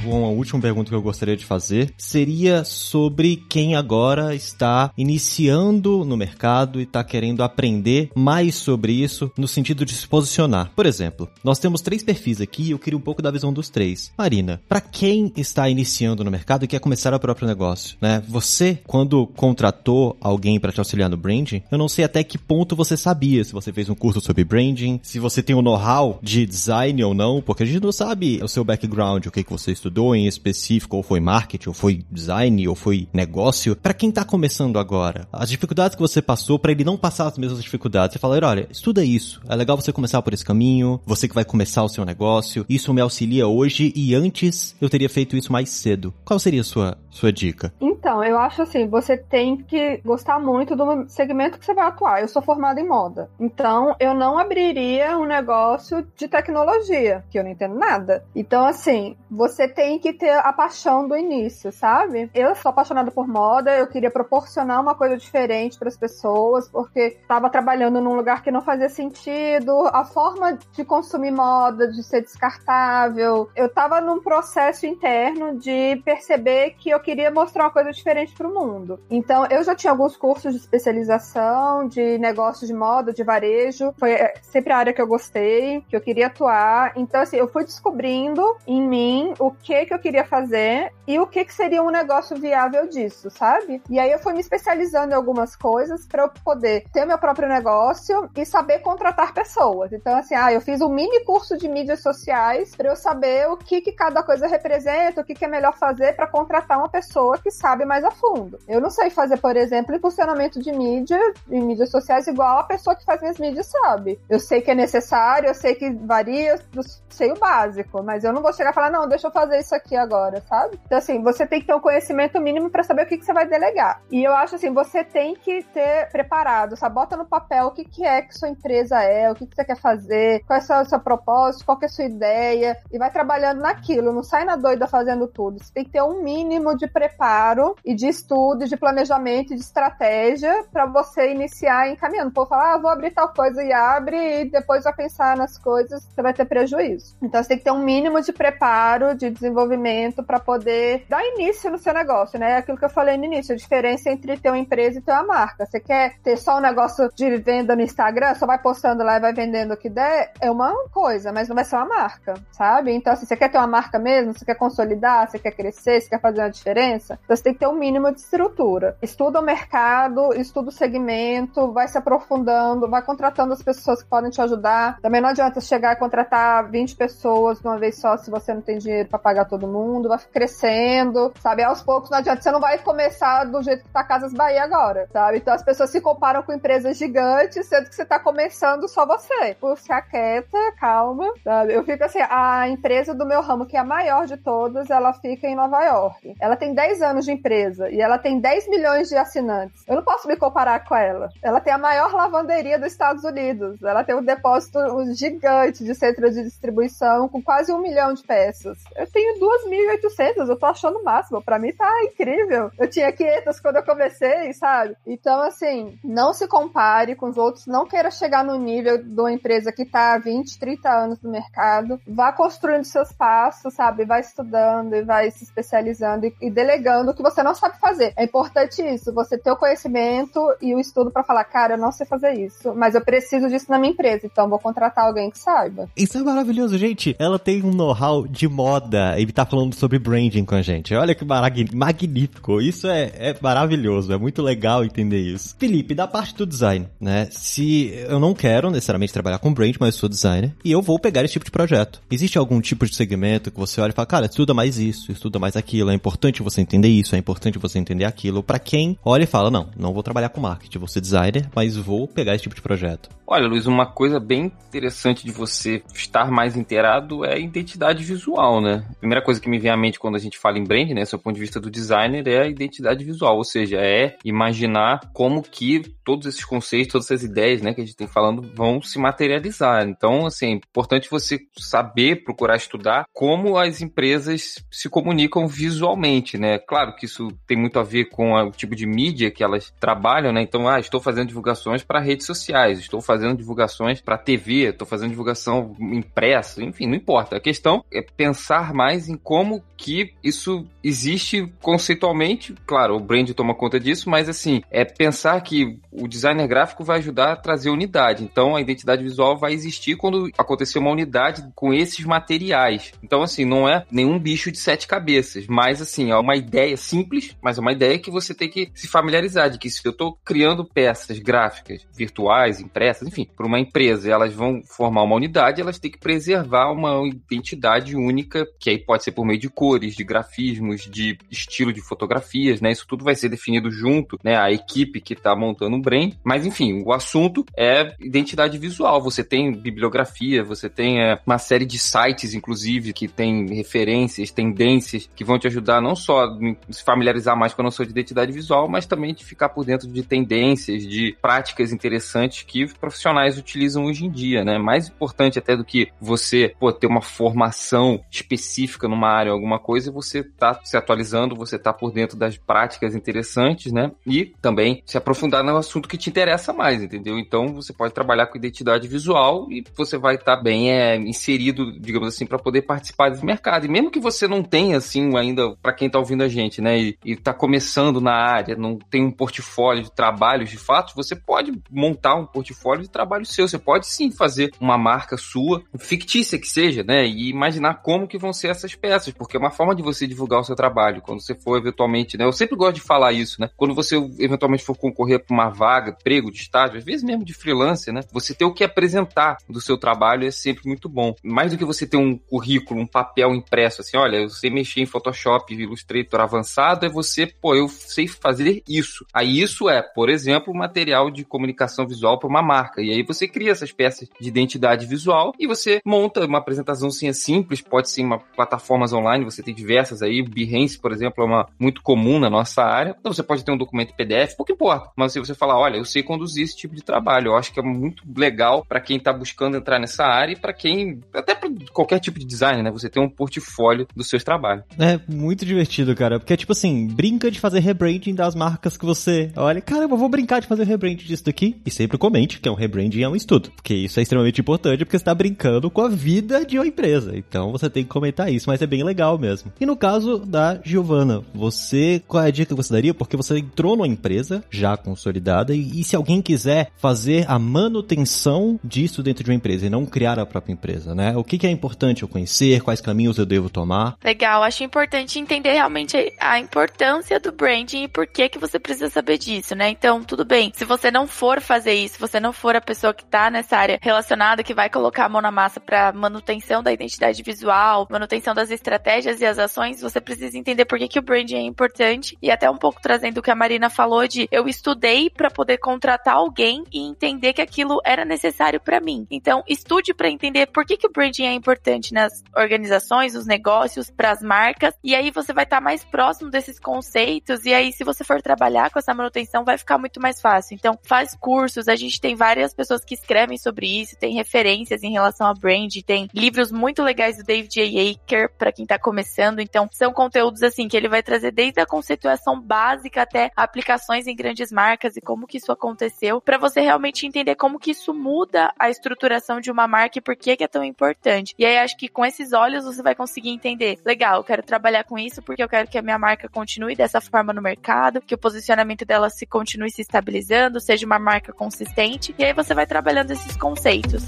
Uma 0.09 0.29
última 0.29 0.59
pergunta 0.59 0.89
que 0.89 0.95
eu 0.95 1.01
gostaria 1.01 1.35
de 1.35 1.45
fazer 1.45 1.93
seria 1.97 2.63
sobre 2.63 3.37
quem 3.49 3.75
agora 3.75 4.33
está 4.35 4.91
iniciando 4.97 6.05
no 6.05 6.15
mercado 6.15 6.79
e 6.79 6.83
está 6.83 7.03
querendo 7.03 7.43
aprender 7.43 8.09
mais 8.15 8.55
sobre 8.55 8.93
isso 8.93 9.31
no 9.37 9.47
sentido 9.47 9.85
de 9.85 9.93
se 9.93 10.07
posicionar. 10.07 10.71
Por 10.75 10.85
exemplo, 10.85 11.29
nós 11.43 11.59
temos 11.59 11.81
três 11.81 12.03
perfis 12.03 12.41
aqui 12.41 12.63
e 12.63 12.71
eu 12.71 12.79
queria 12.79 12.97
um 12.97 13.01
pouco 13.01 13.21
da 13.21 13.31
visão 13.31 13.51
dos 13.51 13.69
três. 13.69 14.11
Marina, 14.17 14.61
para 14.67 14.81
quem 14.81 15.31
está 15.35 15.69
iniciando 15.69 16.23
no 16.23 16.31
mercado 16.31 16.63
e 16.63 16.67
quer 16.67 16.79
começar 16.79 17.13
o 17.13 17.19
próprio 17.19 17.47
negócio, 17.47 17.97
né? 18.01 18.23
Você, 18.27 18.79
quando 18.85 19.27
contratou 19.27 20.15
alguém 20.21 20.59
para 20.59 20.71
te 20.71 20.79
auxiliar 20.79 21.09
no 21.09 21.17
branding, 21.17 21.61
eu 21.71 21.77
não 21.77 21.89
sei 21.89 22.05
até 22.05 22.23
que 22.23 22.37
ponto 22.37 22.75
você 22.75 22.95
sabia 22.95 23.43
se 23.43 23.53
você 23.53 23.73
fez 23.73 23.89
um 23.89 23.95
curso 23.95 24.21
sobre 24.21 24.43
branding, 24.43 24.99
se 25.03 25.19
você 25.19 25.41
tem 25.43 25.55
o 25.55 25.59
um 25.59 25.61
know-how 25.61 26.19
de 26.21 26.45
design 26.45 27.03
ou 27.03 27.13
não, 27.13 27.41
porque 27.41 27.63
a 27.63 27.65
gente 27.65 27.81
não 27.81 27.91
sabe 27.91 28.39
o 28.43 28.47
seu 28.47 28.63
background, 28.63 29.25
o 29.25 29.31
que, 29.31 29.43
que 29.43 29.51
você 29.51 29.71
estudou 29.71 29.96
em 30.15 30.27
específico, 30.27 30.97
ou 30.97 31.03
foi 31.03 31.19
marketing, 31.19 31.69
ou 31.69 31.73
foi 31.73 32.05
design, 32.11 32.67
ou 32.67 32.75
foi 32.75 33.07
negócio, 33.13 33.75
para 33.75 33.93
quem 33.93 34.11
tá 34.11 34.23
começando 34.23 34.79
agora, 34.79 35.27
as 35.31 35.49
dificuldades 35.49 35.95
que 35.95 36.01
você 36.01 36.21
passou, 36.21 36.59
para 36.59 36.71
ele 36.71 36.83
não 36.83 36.97
passar 36.97 37.27
as 37.27 37.37
mesmas 37.37 37.61
dificuldades, 37.61 38.13
você 38.13 38.19
fala, 38.19 38.39
olha, 38.45 38.67
estuda 38.69 39.03
isso, 39.03 39.41
é 39.47 39.55
legal 39.55 39.75
você 39.77 39.91
começar 39.91 40.21
por 40.21 40.33
esse 40.33 40.45
caminho, 40.45 41.01
você 41.05 41.27
que 41.27 41.35
vai 41.35 41.45
começar 41.45 41.83
o 41.83 41.89
seu 41.89 42.05
negócio, 42.05 42.65
isso 42.69 42.93
me 42.93 43.01
auxilia 43.01 43.47
hoje 43.47 43.93
e 43.95 44.13
antes 44.13 44.75
eu 44.81 44.89
teria 44.89 45.09
feito 45.09 45.35
isso 45.35 45.51
mais 45.51 45.69
cedo. 45.69 46.13
Qual 46.25 46.39
seria 46.39 46.61
a 46.61 46.63
sua, 46.63 46.97
sua 47.09 47.31
dica? 47.31 47.73
Então, 47.79 48.23
eu 48.23 48.37
acho 48.37 48.61
assim, 48.61 48.87
você 48.87 49.17
tem 49.17 49.57
que 49.57 50.01
gostar 50.03 50.39
muito 50.39 50.75
do 50.75 51.07
segmento 51.07 51.57
que 51.57 51.65
você 51.65 51.73
vai 51.73 51.85
atuar. 51.85 52.21
Eu 52.21 52.27
sou 52.27 52.41
formada 52.41 52.79
em 52.79 52.87
moda, 52.87 53.29
então 53.39 53.95
eu 53.99 54.13
não 54.13 54.37
abriria 54.37 55.17
um 55.17 55.25
negócio 55.25 56.05
de 56.15 56.27
tecnologia, 56.27 57.23
que 57.29 57.39
eu 57.39 57.43
não 57.43 57.51
entendo 57.51 57.75
nada. 57.75 58.23
Então, 58.35 58.65
assim, 58.65 59.15
você 59.29 59.67
tem 59.67 59.86
tem 59.87 59.97
que 59.97 60.11
ter 60.11 60.31
a 60.31 60.51
paixão 60.51 61.07
do 61.07 61.15
início, 61.15 61.71
sabe? 61.71 62.29
Eu 62.33 62.53
sou 62.55 62.71
apaixonada 62.71 63.09
por 63.09 63.25
moda, 63.25 63.73
eu 63.73 63.87
queria 63.87 64.11
proporcionar 64.11 64.81
uma 64.81 64.93
coisa 64.93 65.15
diferente 65.15 65.79
para 65.79 65.87
as 65.87 65.95
pessoas, 65.95 66.67
porque 66.67 67.17
estava 67.21 67.49
trabalhando 67.49 68.01
num 68.01 68.13
lugar 68.13 68.43
que 68.43 68.51
não 68.51 68.61
fazia 68.61 68.89
sentido, 68.89 69.87
a 69.93 70.03
forma 70.03 70.59
de 70.73 70.83
consumir 70.83 71.31
moda, 71.31 71.87
de 71.87 72.03
ser 72.03 72.21
descartável. 72.21 73.49
Eu 73.55 73.67
estava 73.67 74.01
num 74.01 74.21
processo 74.21 74.85
interno 74.85 75.57
de 75.57 76.01
perceber 76.03 76.71
que 76.71 76.89
eu 76.89 76.99
queria 76.99 77.31
mostrar 77.31 77.63
uma 77.63 77.71
coisa 77.71 77.93
diferente 77.93 78.33
para 78.33 78.47
o 78.47 78.53
mundo. 78.53 78.99
Então, 79.09 79.45
eu 79.45 79.63
já 79.63 79.73
tinha 79.73 79.91
alguns 79.91 80.17
cursos 80.17 80.51
de 80.53 80.59
especialização, 80.59 81.87
de 81.87 82.17
negócios 82.17 82.67
de 82.67 82.73
moda, 82.73 83.13
de 83.13 83.23
varejo. 83.23 83.93
Foi 83.97 84.11
é, 84.11 84.33
sempre 84.41 84.73
a 84.73 84.79
área 84.79 84.93
que 84.93 85.01
eu 85.01 85.07
gostei, 85.07 85.81
que 85.87 85.95
eu 85.95 86.01
queria 86.01 86.27
atuar. 86.27 86.91
Então, 86.97 87.21
assim, 87.21 87.37
eu 87.37 87.47
fui 87.47 87.63
descobrindo 87.63 88.43
em 88.67 88.85
mim 88.85 89.33
o 89.39 89.49
que 89.49 89.76
que 89.85 89.93
eu 89.93 89.99
queria 89.99 90.25
fazer 90.25 90.91
e 91.07 91.19
o 91.19 91.27
que, 91.27 91.45
que 91.45 91.53
seria 91.53 91.81
um 91.81 91.89
negócio 91.89 92.35
viável 92.37 92.87
disso, 92.87 93.29
sabe? 93.29 93.81
E 93.89 93.99
aí 93.99 94.11
eu 94.11 94.19
fui 94.19 94.33
me 94.33 94.39
especializando 94.39 95.11
em 95.11 95.15
algumas 95.15 95.55
coisas 95.55 96.05
para 96.05 96.23
eu 96.23 96.29
poder 96.43 96.83
ter 96.91 97.05
meu 97.05 97.17
próprio 97.17 97.47
negócio 97.47 98.29
e 98.35 98.45
saber 98.45 98.79
contratar 98.79 99.33
pessoas. 99.33 99.93
Então, 99.93 100.17
assim, 100.17 100.35
ah, 100.35 100.51
eu 100.51 100.61
fiz 100.61 100.81
um 100.81 100.89
mini 100.89 101.23
curso 101.23 101.57
de 101.57 101.67
mídias 101.67 102.01
sociais 102.01 102.75
para 102.75 102.89
eu 102.89 102.95
saber 102.95 103.47
o 103.49 103.57
que, 103.57 103.81
que 103.81 103.91
cada 103.91 104.23
coisa 104.23 104.47
representa, 104.47 105.21
o 105.21 105.23
que, 105.23 105.33
que 105.33 105.45
é 105.45 105.47
melhor 105.47 105.73
fazer 105.77 106.15
para 106.15 106.27
contratar 106.27 106.77
uma 106.77 106.89
pessoa 106.89 107.37
que 107.37 107.51
sabe 107.51 107.85
mais 107.85 108.03
a 108.03 108.11
fundo. 108.11 108.59
Eu 108.67 108.81
não 108.81 108.89
sei 108.89 109.09
fazer, 109.09 109.37
por 109.37 109.55
exemplo, 109.55 109.95
impulsionamento 109.95 110.59
de 110.59 110.71
mídia 110.71 111.19
em 111.49 111.61
mídias 111.61 111.89
sociais 111.89 112.27
igual 112.27 112.59
a 112.59 112.63
pessoa 112.63 112.95
que 112.95 113.05
faz 113.05 113.21
minhas 113.21 113.37
mídias 113.37 113.67
sabe. 113.67 114.19
Eu 114.29 114.39
sei 114.39 114.61
que 114.61 114.71
é 114.71 114.75
necessário, 114.75 115.47
eu 115.47 115.55
sei 115.55 115.75
que 115.75 115.89
varia, 115.91 116.59
eu 116.73 116.83
sei 117.09 117.31
o 117.31 117.39
básico, 117.39 118.03
mas 118.03 118.23
eu 118.23 118.33
não 118.33 118.41
vou 118.41 118.53
chegar 118.53 118.71
e 118.71 118.73
falar, 118.73 118.91
não, 118.91 119.07
deixa 119.07 119.27
eu 119.27 119.31
fazer 119.31 119.59
aqui 119.75 119.95
agora, 119.95 120.41
sabe? 120.41 120.79
Então, 120.85 120.97
assim, 120.97 121.21
você 121.21 121.45
tem 121.45 121.59
que 121.59 121.67
ter 121.67 121.73
um 121.73 121.79
conhecimento 121.79 122.39
mínimo 122.39 122.69
para 122.69 122.83
saber 122.83 123.03
o 123.03 123.05
que, 123.05 123.17
que 123.17 123.25
você 123.25 123.33
vai 123.33 123.47
delegar. 123.47 124.01
E 124.11 124.23
eu 124.23 124.35
acho 124.35 124.55
assim, 124.55 124.73
você 124.73 125.03
tem 125.03 125.35
que 125.35 125.63
ter 125.73 126.09
preparado, 126.11 126.75
sabe? 126.75 126.95
Bota 126.95 127.17
no 127.17 127.25
papel 127.25 127.67
o 127.67 127.71
que, 127.71 127.85
que 127.85 128.05
é 128.05 128.21
que 128.21 128.37
sua 128.37 128.49
empresa 128.49 129.01
é, 129.01 129.31
o 129.31 129.35
que, 129.35 129.45
que 129.45 129.55
você 129.55 129.65
quer 129.65 129.77
fazer, 129.77 130.43
qual 130.45 130.57
é 130.57 130.61
o 130.61 130.65
seu, 130.65 130.85
seu 130.85 130.99
propósito, 130.99 131.65
qual 131.65 131.77
é 131.81 131.85
a 131.85 131.89
sua 131.89 132.05
ideia, 132.05 132.77
e 132.91 132.97
vai 132.97 133.11
trabalhando 133.11 133.61
naquilo. 133.61 134.13
Não 134.13 134.23
sai 134.23 134.45
na 134.45 134.55
doida 134.55 134.87
fazendo 134.87 135.27
tudo. 135.27 135.63
Você 135.63 135.73
tem 135.73 135.83
que 135.83 135.91
ter 135.91 136.01
um 136.01 136.23
mínimo 136.23 136.75
de 136.75 136.87
preparo 136.87 137.75
e 137.85 137.93
de 137.93 138.07
estudo, 138.07 138.65
de 138.65 138.77
planejamento 138.77 139.55
de 139.55 139.61
estratégia 139.61 140.65
para 140.71 140.85
você 140.85 141.31
iniciar 141.31 141.89
encaminhando. 141.89 142.31
Pô, 142.31 142.45
falar, 142.45 142.75
ah, 142.75 142.77
vou 142.77 142.89
abrir 142.89 143.11
tal 143.11 143.29
coisa 143.33 143.63
e 143.63 143.71
abre, 143.71 144.41
e 144.41 144.49
depois 144.49 144.83
vai 144.83 144.93
pensar 144.93 145.35
nas 145.37 145.57
coisas, 145.57 146.03
você 146.03 146.21
vai 146.21 146.33
ter 146.33 146.45
prejuízo. 146.45 147.15
Então, 147.21 147.41
você 147.41 147.49
tem 147.49 147.57
que 147.57 147.63
ter 147.63 147.71
um 147.71 147.83
mínimo 147.83 148.21
de 148.21 148.31
preparo, 148.31 149.15
de 149.15 149.29
desenvolvimento 149.29 149.56
desenvolvimento 149.57 150.23
para 150.23 150.39
poder 150.39 151.05
dar 151.09 151.25
início 151.25 151.71
no 151.71 151.77
seu 151.79 151.93
negócio, 151.93 152.39
né? 152.39 152.57
Aquilo 152.57 152.77
que 152.77 152.85
eu 152.85 152.89
falei 152.89 153.17
no 153.17 153.25
início, 153.25 153.53
a 153.53 153.57
diferença 153.57 154.09
entre 154.09 154.37
ter 154.37 154.49
uma 154.49 154.57
empresa 154.57 154.99
e 154.99 155.01
ter 155.01 155.11
uma 155.11 155.23
marca. 155.23 155.65
Você 155.65 155.79
quer 155.79 156.17
ter 156.23 156.37
só 156.37 156.57
um 156.57 156.61
negócio 156.61 157.09
de 157.15 157.37
venda 157.37 157.75
no 157.75 157.81
Instagram, 157.81 158.35
só 158.35 158.45
vai 158.45 158.59
postando 158.59 159.03
lá 159.03 159.17
e 159.17 159.19
vai 159.19 159.33
vendendo 159.33 159.73
o 159.73 159.77
que 159.77 159.89
der, 159.89 160.31
é 160.39 160.51
uma 160.51 160.73
coisa, 160.89 161.31
mas 161.33 161.47
não 161.47 161.55
vai 161.55 161.65
ser 161.65 161.75
uma 161.75 161.85
marca, 161.85 162.35
sabe? 162.51 162.93
Então, 162.93 163.13
assim, 163.13 163.25
você 163.25 163.35
quer 163.35 163.49
ter 163.49 163.57
uma 163.57 163.67
marca 163.67 163.97
mesmo, 163.97 164.33
você 164.33 164.45
quer 164.45 164.55
consolidar, 164.55 165.29
você 165.29 165.39
quer 165.39 165.51
crescer, 165.51 166.01
você 166.01 166.09
quer 166.09 166.21
fazer 166.21 166.41
uma 166.41 166.49
diferença, 166.49 167.19
então 167.23 167.35
você 167.35 167.43
tem 167.43 167.53
que 167.53 167.59
ter 167.59 167.67
um 167.67 167.73
mínimo 167.73 168.11
de 168.11 168.19
estrutura. 168.19 168.97
Estuda 169.01 169.39
o 169.39 169.43
mercado, 169.43 170.33
estuda 170.33 170.69
o 170.69 170.71
segmento, 170.71 171.71
vai 171.71 171.87
se 171.87 171.97
aprofundando, 171.97 172.89
vai 172.89 173.01
contratando 173.01 173.53
as 173.53 173.63
pessoas 173.63 174.03
que 174.03 174.09
podem 174.09 174.29
te 174.29 174.41
ajudar. 174.41 174.99
Também 175.01 175.21
não 175.21 175.29
adianta 175.29 175.59
chegar 175.61 175.93
e 175.93 175.95
contratar 175.95 176.69
20 176.69 176.95
pessoas 176.95 177.59
de 177.59 177.67
uma 177.67 177.77
vez 177.77 177.99
só 177.99 178.17
se 178.17 178.29
você 178.29 178.53
não 178.53 178.61
tem 178.61 178.77
dinheiro 178.77 179.09
para 179.09 179.19
pagar 179.19 179.46
todo 179.47 179.67
mundo, 179.67 180.09
vai 180.09 180.19
crescendo, 180.31 181.33
sabe? 181.39 181.63
Aos 181.63 181.81
poucos 181.81 182.09
não 182.09 182.19
adianta, 182.19 182.41
você 182.41 182.51
não 182.51 182.59
vai 182.59 182.77
começar 182.79 183.45
do 183.45 183.61
jeito 183.61 183.83
que 183.83 183.89
tá 183.89 184.03
Casas 184.03 184.33
Bahia 184.33 184.63
agora, 184.63 185.07
sabe? 185.11 185.37
Então 185.37 185.53
as 185.53 185.63
pessoas 185.63 185.89
se 185.89 186.01
comparam 186.01 186.43
com 186.43 186.53
empresas 186.53 186.97
gigantes, 186.97 187.67
sendo 187.67 187.89
que 187.89 187.95
você 187.95 188.05
tá 188.05 188.19
começando 188.19 188.87
só 188.87 189.05
você. 189.05 189.55
Por 189.59 189.77
se 189.77 189.91
aquieta, 189.91 190.57
calma, 190.79 191.31
sabe? 191.43 191.73
Eu 191.73 191.83
fico 191.83 192.03
assim, 192.03 192.19
a 192.29 192.67
empresa 192.67 193.13
do 193.13 193.25
meu 193.25 193.41
ramo, 193.41 193.65
que 193.65 193.77
é 193.77 193.79
a 193.79 193.83
maior 193.83 194.25
de 194.25 194.37
todas, 194.37 194.89
ela 194.89 195.13
fica 195.13 195.47
em 195.47 195.55
Nova 195.55 195.83
York. 195.83 196.35
Ela 196.39 196.55
tem 196.55 196.73
10 196.73 197.01
anos 197.01 197.25
de 197.25 197.31
empresa 197.31 197.89
e 197.89 198.01
ela 198.01 198.17
tem 198.17 198.39
10 198.39 198.67
milhões 198.69 199.09
de 199.09 199.15
assinantes. 199.15 199.83
Eu 199.87 199.95
não 199.95 200.03
posso 200.03 200.27
me 200.27 200.35
comparar 200.35 200.85
com 200.85 200.95
ela. 200.95 201.29
Ela 201.41 201.59
tem 201.59 201.73
a 201.73 201.77
maior 201.77 202.13
lavanderia 202.13 202.77
dos 202.77 202.91
Estados 202.91 203.23
Unidos. 203.23 203.81
Ela 203.83 204.03
tem 204.03 204.15
um 204.15 204.23
depósito 204.23 204.79
gigante 205.13 205.83
de 205.83 205.93
centro 205.95 206.29
de 206.29 206.43
distribuição 206.43 207.27
com 207.29 207.41
quase 207.41 207.71
um 207.71 207.79
milhão 207.79 208.13
de 208.13 208.23
peças. 208.23 208.77
Eu 208.95 209.09
tenho 209.11 209.36
2.800, 209.39 210.47
eu 210.47 210.57
tô 210.57 210.65
achando 210.65 210.99
o 210.99 211.03
máximo. 211.03 211.41
Pra 211.41 211.59
mim 211.59 211.73
tá 211.73 211.89
incrível. 212.03 212.71
Eu 212.77 212.89
tinha 212.89 213.11
500 213.11 213.59
quando 213.59 213.77
eu 213.77 213.83
comecei, 213.83 214.53
sabe? 214.53 214.95
Então, 215.05 215.41
assim, 215.41 215.97
não 216.03 216.33
se 216.33 216.47
compare 216.47 217.15
com 217.15 217.29
os 217.29 217.37
outros, 217.37 217.67
não 217.67 217.85
queira 217.85 218.11
chegar 218.11 218.43
no 218.43 218.57
nível 218.57 219.03
de 219.03 219.19
uma 219.19 219.31
empresa 219.31 219.71
que 219.71 219.85
tá 219.85 220.13
há 220.13 220.17
20, 220.17 220.59
30 220.59 220.89
anos 220.89 221.21
no 221.21 221.31
mercado. 221.31 221.99
Vá 222.07 222.31
construindo 222.31 222.83
seus 222.83 223.11
passos, 223.11 223.73
sabe? 223.73 224.05
Vai 224.05 224.21
estudando 224.21 224.93
e 224.93 225.03
vai 225.03 225.31
se 225.31 225.43
especializando 225.43 226.31
e, 226.41 226.49
delegando 226.49 227.11
o 227.11 227.13
que 227.13 227.21
você 227.21 227.43
não 227.43 227.53
sabe 227.53 227.77
fazer. 227.79 228.13
É 228.15 228.23
importante 228.23 228.81
isso, 228.81 229.13
você 229.13 229.37
ter 229.37 229.51
o 229.51 229.57
conhecimento 229.57 230.39
e 230.61 230.73
o 230.73 230.79
estudo 230.79 231.11
para 231.11 231.23
falar, 231.23 231.43
cara, 231.43 231.73
eu 231.73 231.77
não 231.77 231.91
sei 231.91 232.05
fazer 232.05 232.33
isso, 232.33 232.73
mas 232.75 232.95
eu 232.95 233.01
preciso 233.01 233.47
disso 233.47 233.69
na 233.69 233.77
minha 233.77 233.91
empresa, 233.91 234.25
então 234.25 234.49
vou 234.49 234.59
contratar 234.59 235.05
alguém 235.05 235.29
que 235.29 235.39
saiba. 235.39 235.89
Isso 235.95 236.17
é 236.17 236.23
maravilhoso, 236.23 236.77
gente. 236.77 237.15
Ela 237.19 237.37
tem 237.39 237.63
um 237.63 237.71
know-how 237.71 238.27
de 238.27 238.47
moda 238.47 239.19
e 239.19 239.25
tá 239.31 239.45
falando 239.45 239.73
sobre 239.73 239.99
branding 239.99 240.45
com 240.45 240.55
a 240.55 240.61
gente. 240.61 240.93
Olha 240.93 241.15
que 241.15 241.25
magnífico. 241.73 242.61
Isso 242.61 242.87
é, 242.87 243.11
é 243.15 243.35
maravilhoso, 243.41 244.11
é 244.13 244.17
muito 244.17 244.41
legal 244.41 244.83
entender 244.83 245.19
isso. 245.19 245.55
Felipe, 245.59 245.93
da 245.93 246.07
parte 246.07 246.35
do 246.35 246.45
design, 246.45 246.87
né? 246.99 247.27
Se 247.31 247.93
eu 248.07 248.19
não 248.19 248.33
quero 248.33 248.69
necessariamente 248.69 249.13
trabalhar 249.13 249.39
com 249.39 249.53
brand, 249.53 249.75
mas 249.79 249.95
sou 249.95 250.09
designer, 250.09 250.53
e 250.63 250.71
eu 250.71 250.81
vou 250.81 250.99
pegar 250.99 251.23
esse 251.23 251.33
tipo 251.33 251.45
de 251.45 251.51
projeto. 251.51 252.01
Existe 252.09 252.37
algum 252.37 252.61
tipo 252.61 252.85
de 252.85 252.95
segmento 252.95 253.51
que 253.51 253.59
você 253.59 253.81
olha 253.81 253.91
e 253.91 253.93
fala, 253.93 254.05
cara, 254.05 254.25
estuda 254.25 254.53
mais 254.53 254.77
isso, 254.77 255.11
estuda 255.11 255.39
mais 255.39 255.55
aquilo, 255.55 255.91
é 255.91 255.93
importante 255.93 256.41
você 256.41 256.61
entender 256.61 256.89
isso, 256.89 257.15
é 257.15 257.17
importante 257.17 257.59
você 257.59 257.79
entender 257.79 258.05
aquilo. 258.05 258.43
Para 258.43 258.59
quem 258.59 258.97
olha 259.03 259.23
e 259.23 259.27
fala, 259.27 259.51
não, 259.51 259.69
não 259.77 259.93
vou 259.93 260.03
trabalhar 260.03 260.29
com 260.29 260.41
marketing, 260.41 260.79
vou 260.79 260.87
ser 260.87 261.01
designer, 261.01 261.49
mas 261.55 261.75
vou 261.75 262.07
pegar 262.07 262.35
esse 262.35 262.43
tipo 262.43 262.55
de 262.55 262.61
projeto. 262.61 263.09
Olha, 263.25 263.47
Luiz, 263.47 263.65
uma 263.65 263.85
coisa 263.85 264.19
bem 264.19 264.45
interessante 264.69 265.25
de 265.25 265.31
você 265.31 265.83
estar 265.93 266.31
mais 266.31 266.55
inteirado 266.55 267.25
é 267.25 267.33
a 267.33 267.39
identidade 267.39 268.03
visual, 268.03 268.61
né? 268.61 268.85
Primeira 269.07 269.23
coisa 269.23 269.39
que 269.39 269.49
me 269.49 269.57
vem 269.57 269.71
à 269.71 269.77
mente 269.77 269.97
quando 269.97 270.15
a 270.15 270.19
gente 270.19 270.37
fala 270.37 270.59
em 270.59 270.65
brand, 270.65 270.89
né, 270.89 271.05
do 271.05 271.17
ponto 271.17 271.35
de 271.35 271.39
vista 271.39 271.61
do 271.61 271.71
designer, 271.71 272.27
é 272.27 272.41
a 272.41 272.47
identidade 272.47 273.05
visual, 273.05 273.37
ou 273.37 273.43
seja, 273.45 273.77
é 273.77 274.17
imaginar 274.25 274.99
como 275.13 275.41
que 275.41 275.81
todos 276.03 276.27
esses 276.27 276.43
conceitos, 276.43 276.91
todas 276.91 277.09
essas 277.09 277.23
ideias, 277.23 277.61
né, 277.61 277.73
que 277.73 277.79
a 277.79 277.85
gente 277.85 277.95
tem 277.95 278.05
falando 278.07 278.41
vão 278.53 278.81
se 278.81 278.99
materializar. 278.99 279.87
Então, 279.87 280.25
assim, 280.25 280.45
é 280.47 280.51
importante 280.51 281.09
você 281.09 281.39
saber, 281.57 282.23
procurar 282.25 282.57
estudar 282.57 283.05
como 283.13 283.57
as 283.57 283.81
empresas 283.81 284.55
se 284.69 284.89
comunicam 284.89 285.47
visualmente, 285.47 286.37
né? 286.37 286.59
Claro 286.59 286.95
que 286.95 287.05
isso 287.05 287.29
tem 287.45 287.57
muito 287.57 287.79
a 287.79 287.83
ver 287.83 288.05
com 288.05 288.33
o 288.33 288.51
tipo 288.51 288.75
de 288.75 288.85
mídia 288.85 289.31
que 289.31 289.43
elas 289.43 289.73
trabalham, 289.79 290.33
né? 290.33 290.41
Então, 290.41 290.67
ah, 290.67 290.79
estou 290.79 290.99
fazendo 290.99 291.27
divulgações 291.27 291.83
para 291.83 291.99
redes 291.99 292.25
sociais, 292.25 292.79
estou 292.79 293.01
fazendo 293.01 293.37
divulgações 293.37 294.01
para 294.01 294.17
TV, 294.17 294.69
estou 294.69 294.87
fazendo 294.87 295.11
divulgação 295.11 295.75
impressa, 295.79 296.63
enfim, 296.63 296.87
não 296.87 296.95
importa. 296.95 297.37
A 297.37 297.41
questão 297.41 297.85
é 297.91 298.01
pensar 298.01 298.73
mais 298.73 298.96
em 299.07 299.15
como 299.15 299.63
que 299.75 300.13
isso 300.23 300.65
existe 300.83 301.51
conceitualmente. 301.61 302.55
Claro, 302.65 302.95
o 302.95 302.99
brand 302.99 303.29
toma 303.31 303.53
conta 303.53 303.79
disso, 303.79 304.09
mas 304.09 304.27
assim, 304.27 304.61
é 304.71 304.83
pensar 304.83 305.39
que 305.41 305.79
o 305.91 306.07
designer 306.07 306.47
gráfico 306.47 306.83
vai 306.83 306.99
ajudar 306.99 307.33
a 307.33 307.35
trazer 307.35 307.69
unidade. 307.69 308.23
Então, 308.23 308.55
a 308.55 308.61
identidade 308.61 309.03
visual 309.03 309.37
vai 309.37 309.53
existir 309.53 309.95
quando 309.95 310.29
acontecer 310.37 310.79
uma 310.79 310.91
unidade 310.91 311.47
com 311.53 311.73
esses 311.73 312.05
materiais. 312.05 312.91
Então, 313.03 313.21
assim, 313.21 313.45
não 313.45 313.67
é 313.67 313.85
nenhum 313.91 314.17
bicho 314.17 314.51
de 314.51 314.57
sete 314.57 314.87
cabeças, 314.87 315.45
mas 315.47 315.81
assim, 315.81 316.11
é 316.11 316.15
uma 316.17 316.35
ideia 316.35 316.75
simples, 316.77 317.35
mas 317.41 317.57
é 317.57 317.61
uma 317.61 317.71
ideia 317.71 317.99
que 317.99 318.11
você 318.11 318.33
tem 318.33 318.49
que 318.49 318.71
se 318.73 318.87
familiarizar 318.87 319.49
de 319.49 319.57
que 319.57 319.69
se 319.69 319.81
eu 319.85 319.91
estou 319.91 320.17
criando 320.23 320.65
peças 320.65 321.19
gráficas 321.19 321.85
virtuais, 321.95 322.59
impressas, 322.59 323.07
enfim, 323.07 323.27
para 323.35 323.45
uma 323.45 323.59
empresa, 323.59 324.09
elas 324.09 324.33
vão 324.33 324.61
formar 324.63 325.03
uma 325.03 325.15
unidade, 325.15 325.61
elas 325.61 325.79
têm 325.79 325.91
que 325.91 325.99
preservar 325.99 326.71
uma 326.71 327.07
identidade 327.07 327.95
única, 327.95 328.47
que 328.59 328.69
aí 328.69 328.79
pode 328.87 329.03
ser 329.03 329.11
por 329.11 329.25
meio 329.25 329.39
de 329.39 329.49
cores, 329.49 329.95
de 329.95 330.03
grafismos, 330.03 330.89
de 330.89 331.17
estilo 331.29 331.73
de 331.73 331.81
fotografias, 331.81 332.61
né? 332.61 332.71
Isso 332.71 332.87
tudo 332.87 333.03
vai 333.03 333.15
ser 333.15 333.27
definido 333.27 333.69
junto, 333.69 334.17
né? 334.23 334.37
A 334.37 334.49
equipe 334.49 335.01
que 335.01 335.13
está 335.13 335.35
montando 335.35 335.75
um 335.75 335.81
brand. 335.81 336.13
Mas 336.23 336.45
enfim, 336.45 336.81
o 336.85 336.93
assunto 336.93 337.45
é 337.55 337.93
identidade 337.99 338.57
visual. 338.57 339.01
Você 339.01 339.23
tem 339.23 339.51
bibliografia, 339.51 340.43
você 340.43 340.69
tem 340.69 341.01
é, 341.01 341.19
uma 341.25 341.37
série 341.37 341.65
de 341.65 341.77
sites, 341.77 342.33
inclusive, 342.33 342.93
que 342.93 343.07
tem 343.07 343.45
referências, 343.53 344.31
tendências, 344.31 345.09
que 345.13 345.25
vão 345.25 345.37
te 345.37 345.47
ajudar 345.47 345.81
não 345.81 345.95
só 345.95 346.25
a 346.25 346.37
se 346.69 346.83
familiarizar 346.83 347.37
mais 347.37 347.53
com 347.53 347.61
a 347.61 347.65
noção 347.65 347.85
de 347.85 347.91
identidade 347.91 348.31
visual, 348.31 348.69
mas 348.69 348.85
também 348.85 349.13
de 349.13 349.25
ficar 349.25 349.49
por 349.49 349.65
dentro 349.65 349.87
de 349.87 350.03
tendências, 350.03 350.87
de 350.87 351.17
práticas 351.21 351.73
interessantes 351.73 352.43
que 352.43 352.67
profissionais 352.79 353.37
utilizam 353.37 353.85
hoje 353.85 354.05
em 354.05 354.09
dia, 354.09 354.45
né? 354.45 354.57
Mais 354.57 354.87
importante 354.87 355.37
até 355.37 355.57
do 355.57 355.65
que 355.65 355.89
você 355.99 356.53
pô, 356.59 356.71
ter 356.71 356.87
uma 356.87 357.01
formação 357.01 357.99
específica 358.11 358.76
numa 358.85 359.09
área, 359.09 359.31
alguma 359.31 359.59
coisa, 359.59 359.91
você 359.91 360.23
tá 360.23 360.59
se 360.63 360.75
atualizando, 360.75 361.35
você 361.35 361.57
tá 361.57 361.71
por 361.71 361.91
dentro 361.91 362.17
das 362.17 362.37
práticas 362.37 362.93
interessantes, 362.93 363.71
né? 363.71 363.91
E 364.05 364.33
também 364.41 364.83
se 364.85 364.97
aprofundar 364.97 365.43
no 365.43 365.55
assunto 365.55 365.87
que 365.87 365.97
te 365.97 366.09
interessa 366.09 366.51
mais, 366.51 366.83
entendeu? 366.83 367.17
Então 367.17 367.53
você 367.53 367.71
pode 367.71 367.93
trabalhar 367.93 368.27
com 368.27 368.37
identidade 368.37 368.87
visual 368.87 369.47
e 369.49 369.63
você 369.75 369.97
vai 369.97 370.15
estar 370.15 370.37
tá 370.37 370.43
bem 370.43 370.71
é, 370.71 370.97
inserido, 370.97 371.71
digamos 371.79 372.09
assim, 372.09 372.25
para 372.25 372.37
poder 372.37 372.63
participar 372.63 373.09
desse 373.09 373.25
mercado. 373.25 373.65
E 373.65 373.69
mesmo 373.69 373.91
que 373.91 373.99
você 373.99 374.27
não 374.27 374.43
tenha, 374.43 374.77
assim, 374.77 375.15
ainda, 375.17 375.55
para 375.61 375.73
quem 375.73 375.89
tá 375.89 375.99
ouvindo 375.99 376.23
a 376.23 376.27
gente, 376.27 376.61
né, 376.61 376.77
e, 376.79 376.97
e 377.05 377.15
tá 377.15 377.33
começando 377.33 378.01
na 378.01 378.13
área, 378.13 378.55
não 378.55 378.77
tem 378.77 379.05
um 379.05 379.11
portfólio 379.11 379.83
de 379.83 379.91
trabalhos 379.91 380.49
de 380.49 380.57
fato, 380.57 380.95
você 380.95 381.15
pode 381.15 381.51
montar 381.71 382.15
um 382.15 382.25
portfólio 382.25 382.83
de 382.83 382.89
trabalho 382.89 383.25
seu. 383.25 383.47
Você 383.47 383.57
pode 383.57 383.87
sim 383.87 384.11
fazer 384.11 384.51
uma 384.59 384.77
marca 384.77 385.17
sua, 385.17 385.63
fictícia 385.77 386.39
que 386.39 386.47
seja, 386.47 386.83
né, 386.83 387.05
e 387.05 387.29
imaginar 387.29 387.75
como 387.81 388.07
que 388.07 388.17
vão 388.17 388.33
ser 388.33 388.49
essas 388.49 388.66
peças, 388.75 389.13
porque 389.13 389.37
é 389.37 389.39
uma 389.39 389.51
forma 389.51 389.75
de 389.75 389.81
você 389.81 390.07
divulgar 390.07 390.39
o 390.39 390.43
seu 390.43 390.55
trabalho. 390.55 391.01
Quando 391.01 391.21
você 391.21 391.35
for 391.35 391.57
eventualmente, 391.57 392.17
né, 392.17 392.25
eu 392.25 392.31
sempre 392.31 392.55
gosto 392.55 392.75
de 392.75 392.81
falar 392.81 393.13
isso, 393.13 393.41
né, 393.41 393.49
quando 393.55 393.73
você 393.73 393.95
eventualmente 394.19 394.63
for 394.63 394.75
concorrer 394.75 395.23
para 395.23 395.33
uma 395.33 395.49
vaga, 395.49 395.91
emprego 395.91 396.31
de 396.31 396.39
estágio, 396.39 396.77
às 396.77 396.83
vezes 396.83 397.03
mesmo 397.03 397.23
de 397.23 397.33
freelancer, 397.33 397.93
né, 397.93 398.01
você 398.11 398.33
ter 398.33 398.45
o 398.45 398.53
que 398.53 398.63
apresentar 398.63 399.37
do 399.49 399.61
seu 399.61 399.77
trabalho 399.77 400.25
é 400.25 400.31
sempre 400.31 400.67
muito 400.67 400.89
bom. 400.89 401.15
Mais 401.23 401.51
do 401.51 401.57
que 401.57 401.65
você 401.65 401.85
ter 401.85 401.97
um 401.97 402.17
currículo, 402.17 402.79
um 402.79 402.87
papel 402.87 403.33
impresso, 403.33 403.81
assim, 403.81 403.97
olha, 403.97 404.17
eu 404.17 404.29
sei 404.29 404.49
mexer 404.49 404.81
em 404.81 404.85
Photoshop, 404.85 405.53
Illustrator 405.53 406.19
avançado, 406.19 406.85
é 406.85 406.89
você, 406.89 407.27
pô, 407.27 407.55
eu 407.55 407.67
sei 407.67 408.07
fazer 408.07 408.63
isso. 408.67 409.05
Aí 409.13 409.41
isso 409.41 409.69
é, 409.69 409.81
por 409.81 410.09
exemplo, 410.09 410.53
material 410.53 411.09
de 411.11 411.23
comunicação 411.23 411.87
visual 411.87 412.19
para 412.19 412.29
uma 412.29 412.41
marca. 412.41 412.81
E 412.81 412.91
aí 412.91 413.03
você 413.03 413.27
cria 413.27 413.51
essas 413.51 413.71
peças 413.71 414.07
de 414.19 414.27
identidade 414.27 414.85
visual 414.85 415.33
e 415.39 415.47
você 415.47 415.81
monta 415.85 416.25
uma 416.25 416.37
apresentação 416.37 416.89
simples, 416.91 417.61
pode 417.61 417.89
ser 417.89 418.03
uma 418.03 418.19
plataformas 418.57 418.91
online, 418.93 419.23
você 419.23 419.43
tem 419.43 419.53
diversas 419.53 420.01
aí, 420.01 420.21
Behance, 420.21 420.79
por 420.79 420.91
exemplo, 420.91 421.23
é 421.23 421.27
uma 421.27 421.47
muito 421.59 421.81
comum 421.81 422.19
na 422.19 422.29
nossa 422.29 422.63
área. 422.63 422.95
Então 422.99 423.13
você 423.13 423.23
pode 423.23 423.43
ter 423.43 423.51
um 423.51 423.57
documento 423.57 423.93
PDF, 423.95 424.35
pouco 424.35 424.51
importa. 424.51 424.89
Mas 424.95 425.13
se 425.13 425.19
você 425.19 425.33
falar, 425.33 425.57
olha, 425.57 425.77
eu 425.77 425.85
sei 425.85 426.03
conduzir 426.03 426.43
esse 426.43 426.57
tipo 426.57 426.75
de 426.75 426.81
trabalho, 426.81 427.27
eu 427.27 427.35
acho 427.35 427.53
que 427.53 427.59
é 427.59 427.63
muito 427.63 428.03
legal 428.15 428.65
para 428.67 428.81
quem 428.81 428.97
está 428.97 429.13
buscando 429.13 429.57
entrar 429.57 429.79
nessa 429.79 430.03
área 430.03 430.33
e 430.33 430.35
para 430.35 430.53
quem 430.53 430.99
até 431.13 431.35
para 431.35 431.49
qualquer 431.71 431.99
tipo 431.99 432.19
de 432.19 432.25
design, 432.25 432.61
né? 432.63 432.71
Você 432.71 432.89
tem 432.89 433.01
um 433.01 433.09
portfólio 433.09 433.87
dos 433.95 434.09
seus 434.09 434.23
trabalhos. 434.23 434.63
É 434.79 434.99
muito 435.07 435.45
divertido, 435.45 435.95
cara, 435.95 436.19
porque 436.19 436.35
tipo 436.35 436.51
assim, 436.51 436.87
brinca 436.87 437.29
de 437.29 437.39
fazer 437.39 437.59
rebranding 437.59 438.15
das 438.15 438.35
marcas 438.35 438.77
que 438.77 438.85
você 438.85 439.31
olha, 439.35 439.61
cara, 439.61 439.83
eu 439.83 439.89
vou 439.89 440.09
brincar 440.09 440.41
de 440.41 440.47
fazer 440.47 440.63
rebranding 440.63 441.05
disso 441.05 441.25
daqui 441.25 441.59
e 441.65 441.71
sempre 441.71 441.97
comente 441.97 442.39
que 442.39 442.47
é 442.47 442.51
um 442.51 442.55
rebranding 442.55 443.01
é 443.01 443.09
um 443.09 443.15
estudo, 443.15 443.51
porque 443.51 443.73
isso 443.73 443.99
é 443.99 444.03
extremamente 444.03 444.41
importante 444.41 444.79
porque 444.79 444.97
você 444.97 445.01
está 445.01 445.13
brincando 445.13 445.69
com 445.69 445.81
a 445.81 445.89
vida 445.89 446.45
de 446.45 446.57
uma 446.57 446.67
empresa. 446.67 447.15
Então 447.15 447.51
você 447.51 447.69
tem 447.69 447.83
que 447.83 447.89
comentar 447.89 448.31
isso. 448.31 448.46
Mas 448.47 448.61
é 448.61 448.65
bem 448.65 448.83
legal 448.83 449.17
mesmo. 449.17 449.51
E 449.59 449.65
no 449.65 449.75
caso 449.75 450.17
da 450.17 450.59
Giovana, 450.63 451.23
você, 451.33 452.01
qual 452.07 452.23
é 452.23 452.27
a 452.27 452.31
dica 452.31 452.55
que 452.55 452.55
você 452.55 452.73
daria? 452.73 452.93
Porque 452.93 453.17
você 453.17 453.37
entrou 453.37 453.75
numa 453.75 453.87
empresa 453.87 454.43
já 454.49 454.77
consolidada 454.77 455.53
e, 455.53 455.81
e 455.81 455.83
se 455.83 455.95
alguém 455.95 456.21
quiser 456.21 456.71
fazer 456.77 457.25
a 457.27 457.37
manutenção 457.37 458.59
disso 458.63 459.03
dentro 459.03 459.23
de 459.23 459.29
uma 459.29 459.35
empresa 459.35 459.65
e 459.65 459.69
não 459.69 459.85
criar 459.85 460.17
a 460.17 460.25
própria 460.25 460.53
empresa, 460.53 460.95
né? 460.95 461.15
O 461.17 461.23
que, 461.23 461.37
que 461.37 461.45
é 461.45 461.51
importante 461.51 462.03
eu 462.03 462.07
conhecer, 462.07 462.61
quais 462.61 462.79
caminhos 462.79 463.17
eu 463.17 463.25
devo 463.25 463.49
tomar? 463.49 463.97
Legal, 464.03 464.43
acho 464.43 464.63
importante 464.63 465.19
entender 465.19 465.51
realmente 465.53 466.13
a 466.19 466.39
importância 466.39 467.19
do 467.19 467.31
branding 467.31 467.83
e 467.83 467.87
por 467.87 468.07
que 468.07 468.29
que 468.29 468.39
você 468.39 468.57
precisa 468.57 468.89
saber 468.89 469.17
disso, 469.17 469.55
né? 469.55 469.69
Então, 469.69 470.03
tudo 470.03 470.23
bem, 470.23 470.51
se 470.55 470.63
você 470.63 470.89
não 470.89 471.05
for 471.05 471.41
fazer 471.41 471.73
isso, 471.73 471.95
se 471.95 471.99
você 471.99 472.19
não 472.19 472.31
for 472.31 472.55
a 472.55 472.61
pessoa 472.61 472.93
que 472.93 473.03
tá 473.03 473.29
nessa 473.29 473.57
área 473.57 473.79
relacionada, 473.81 474.43
que 474.43 474.53
vai 474.53 474.69
colocar 474.69 475.05
a 475.05 475.09
mão 475.09 475.21
na 475.21 475.31
massa 475.31 475.59
para 475.59 475.91
manutenção 475.91 476.63
da 476.63 476.71
identidade 476.71 477.21
visual, 477.23 477.87
manutenção 477.89 478.33
das 478.37 478.51
estratégias 478.51 479.19
e 479.19 479.25
as 479.25 479.39
ações, 479.39 479.81
você 479.81 479.99
precisa 479.99 480.37
entender 480.37 480.63
por 480.65 480.77
que 480.77 480.87
que 480.87 480.99
o 480.99 481.01
branding 481.01 481.37
é 481.37 481.41
importante 481.41 482.15
e 482.21 482.29
até 482.29 482.47
um 482.49 482.57
pouco 482.57 482.79
trazendo 482.79 483.17
o 483.17 483.21
que 483.21 483.31
a 483.31 483.35
Marina 483.35 483.67
falou 483.67 484.07
de 484.07 484.27
eu 484.31 484.47
estudei 484.47 485.09
para 485.09 485.31
poder 485.31 485.57
contratar 485.57 486.13
alguém 486.13 486.63
e 486.71 486.79
entender 486.79 487.33
que 487.33 487.41
aquilo 487.41 487.81
era 487.83 488.05
necessário 488.05 488.61
para 488.61 488.79
mim. 488.79 489.07
Então, 489.09 489.43
estude 489.47 489.91
para 489.91 490.07
entender 490.07 490.45
por 490.47 490.65
que 490.65 490.77
que 490.77 490.85
o 490.85 490.91
branding 490.91 491.25
é 491.25 491.33
importante 491.33 491.93
nas 491.93 492.23
organizações, 492.35 493.15
nos 493.15 493.25
negócios, 493.25 493.89
para 493.89 494.11
as 494.11 494.21
marcas, 494.21 494.75
e 494.83 494.93
aí 494.93 495.09
você 495.09 495.33
vai 495.33 495.43
estar 495.43 495.57
tá 495.57 495.61
mais 495.61 495.83
próximo 495.83 496.29
desses 496.29 496.59
conceitos 496.59 497.43
e 497.43 497.53
aí 497.53 497.71
se 497.71 497.83
você 497.83 498.03
for 498.03 498.21
trabalhar 498.21 498.69
com 498.69 498.77
essa 498.77 498.93
manutenção 498.93 499.43
vai 499.43 499.57
ficar 499.57 499.79
muito 499.79 499.99
mais 499.99 500.21
fácil. 500.21 500.53
Então, 500.53 500.77
faz 500.83 501.15
cursos, 501.15 501.67
a 501.67 501.75
gente 501.75 501.99
tem 501.99 502.15
várias 502.15 502.53
pessoas 502.53 502.85
que 502.85 502.93
escrevem 502.93 503.37
sobre 503.37 503.81
isso, 503.81 503.97
tem 503.97 504.13
referências 504.13 504.83
em 504.83 504.91
relação 504.91 505.25
a 505.25 505.33
brand, 505.33 505.73
tem 505.85 506.07
livros 506.13 506.51
muito 506.51 506.83
legais 506.83 507.17
do 507.17 507.23
David 507.23 507.51
J. 507.51 507.91
Aker 507.91 508.26
para 508.29 508.51
quem 508.51 508.65
tá 508.65 508.79
começando, 508.79 509.39
então 509.39 509.67
são 509.71 509.93
conteúdos 509.93 510.43
assim 510.43 510.67
que 510.67 510.75
ele 510.75 510.89
vai 510.89 511.03
trazer 511.03 511.31
desde 511.31 511.61
a 511.61 511.65
conceituação 511.65 512.39
básica 512.39 513.01
até 513.01 513.31
aplicações 513.35 514.07
em 514.07 514.15
grandes 514.15 514.51
marcas 514.51 514.97
e 514.97 515.01
como 515.01 515.27
que 515.27 515.37
isso 515.37 515.51
aconteceu, 515.51 516.21
para 516.21 516.37
você 516.37 516.61
realmente 516.61 517.05
entender 517.05 517.35
como 517.35 517.59
que 517.59 517.71
isso 517.71 517.93
muda 517.93 518.53
a 518.59 518.69
estruturação 518.69 519.39
de 519.39 519.51
uma 519.51 519.67
marca 519.67 519.99
e 519.99 520.01
por 520.01 520.15
que, 520.15 520.35
que 520.35 520.43
é 520.43 520.47
tão 520.47 520.63
importante. 520.63 521.33
E 521.37 521.45
aí 521.45 521.57
acho 521.57 521.77
que 521.77 521.87
com 521.87 522.05
esses 522.05 522.33
olhos 522.33 522.65
você 522.65 522.81
vai 522.81 522.95
conseguir 522.95 523.29
entender, 523.29 523.79
legal, 523.85 524.17
eu 524.17 524.23
quero 524.23 524.43
trabalhar 524.43 524.83
com 524.83 524.97
isso 524.97 525.21
porque 525.21 525.43
eu 525.43 525.49
quero 525.49 525.67
que 525.67 525.77
a 525.77 525.81
minha 525.81 525.99
marca 525.99 526.29
continue 526.29 526.75
dessa 526.75 527.01
forma 527.01 527.33
no 527.33 527.41
mercado, 527.41 528.01
que 528.01 528.15
o 528.15 528.17
posicionamento 528.17 528.85
dela 528.85 529.09
se 529.09 529.25
continue 529.25 529.71
se 529.71 529.81
estabilizando, 529.81 530.59
seja 530.59 530.85
uma 530.85 530.99
marca 530.99 531.33
consistente, 531.33 532.13
e 532.17 532.25
aí 532.25 532.33
você 532.33 532.53
vai 532.53 532.65
trabalhando 532.65 533.11
esses 533.11 533.35
conceitos. 533.37 534.03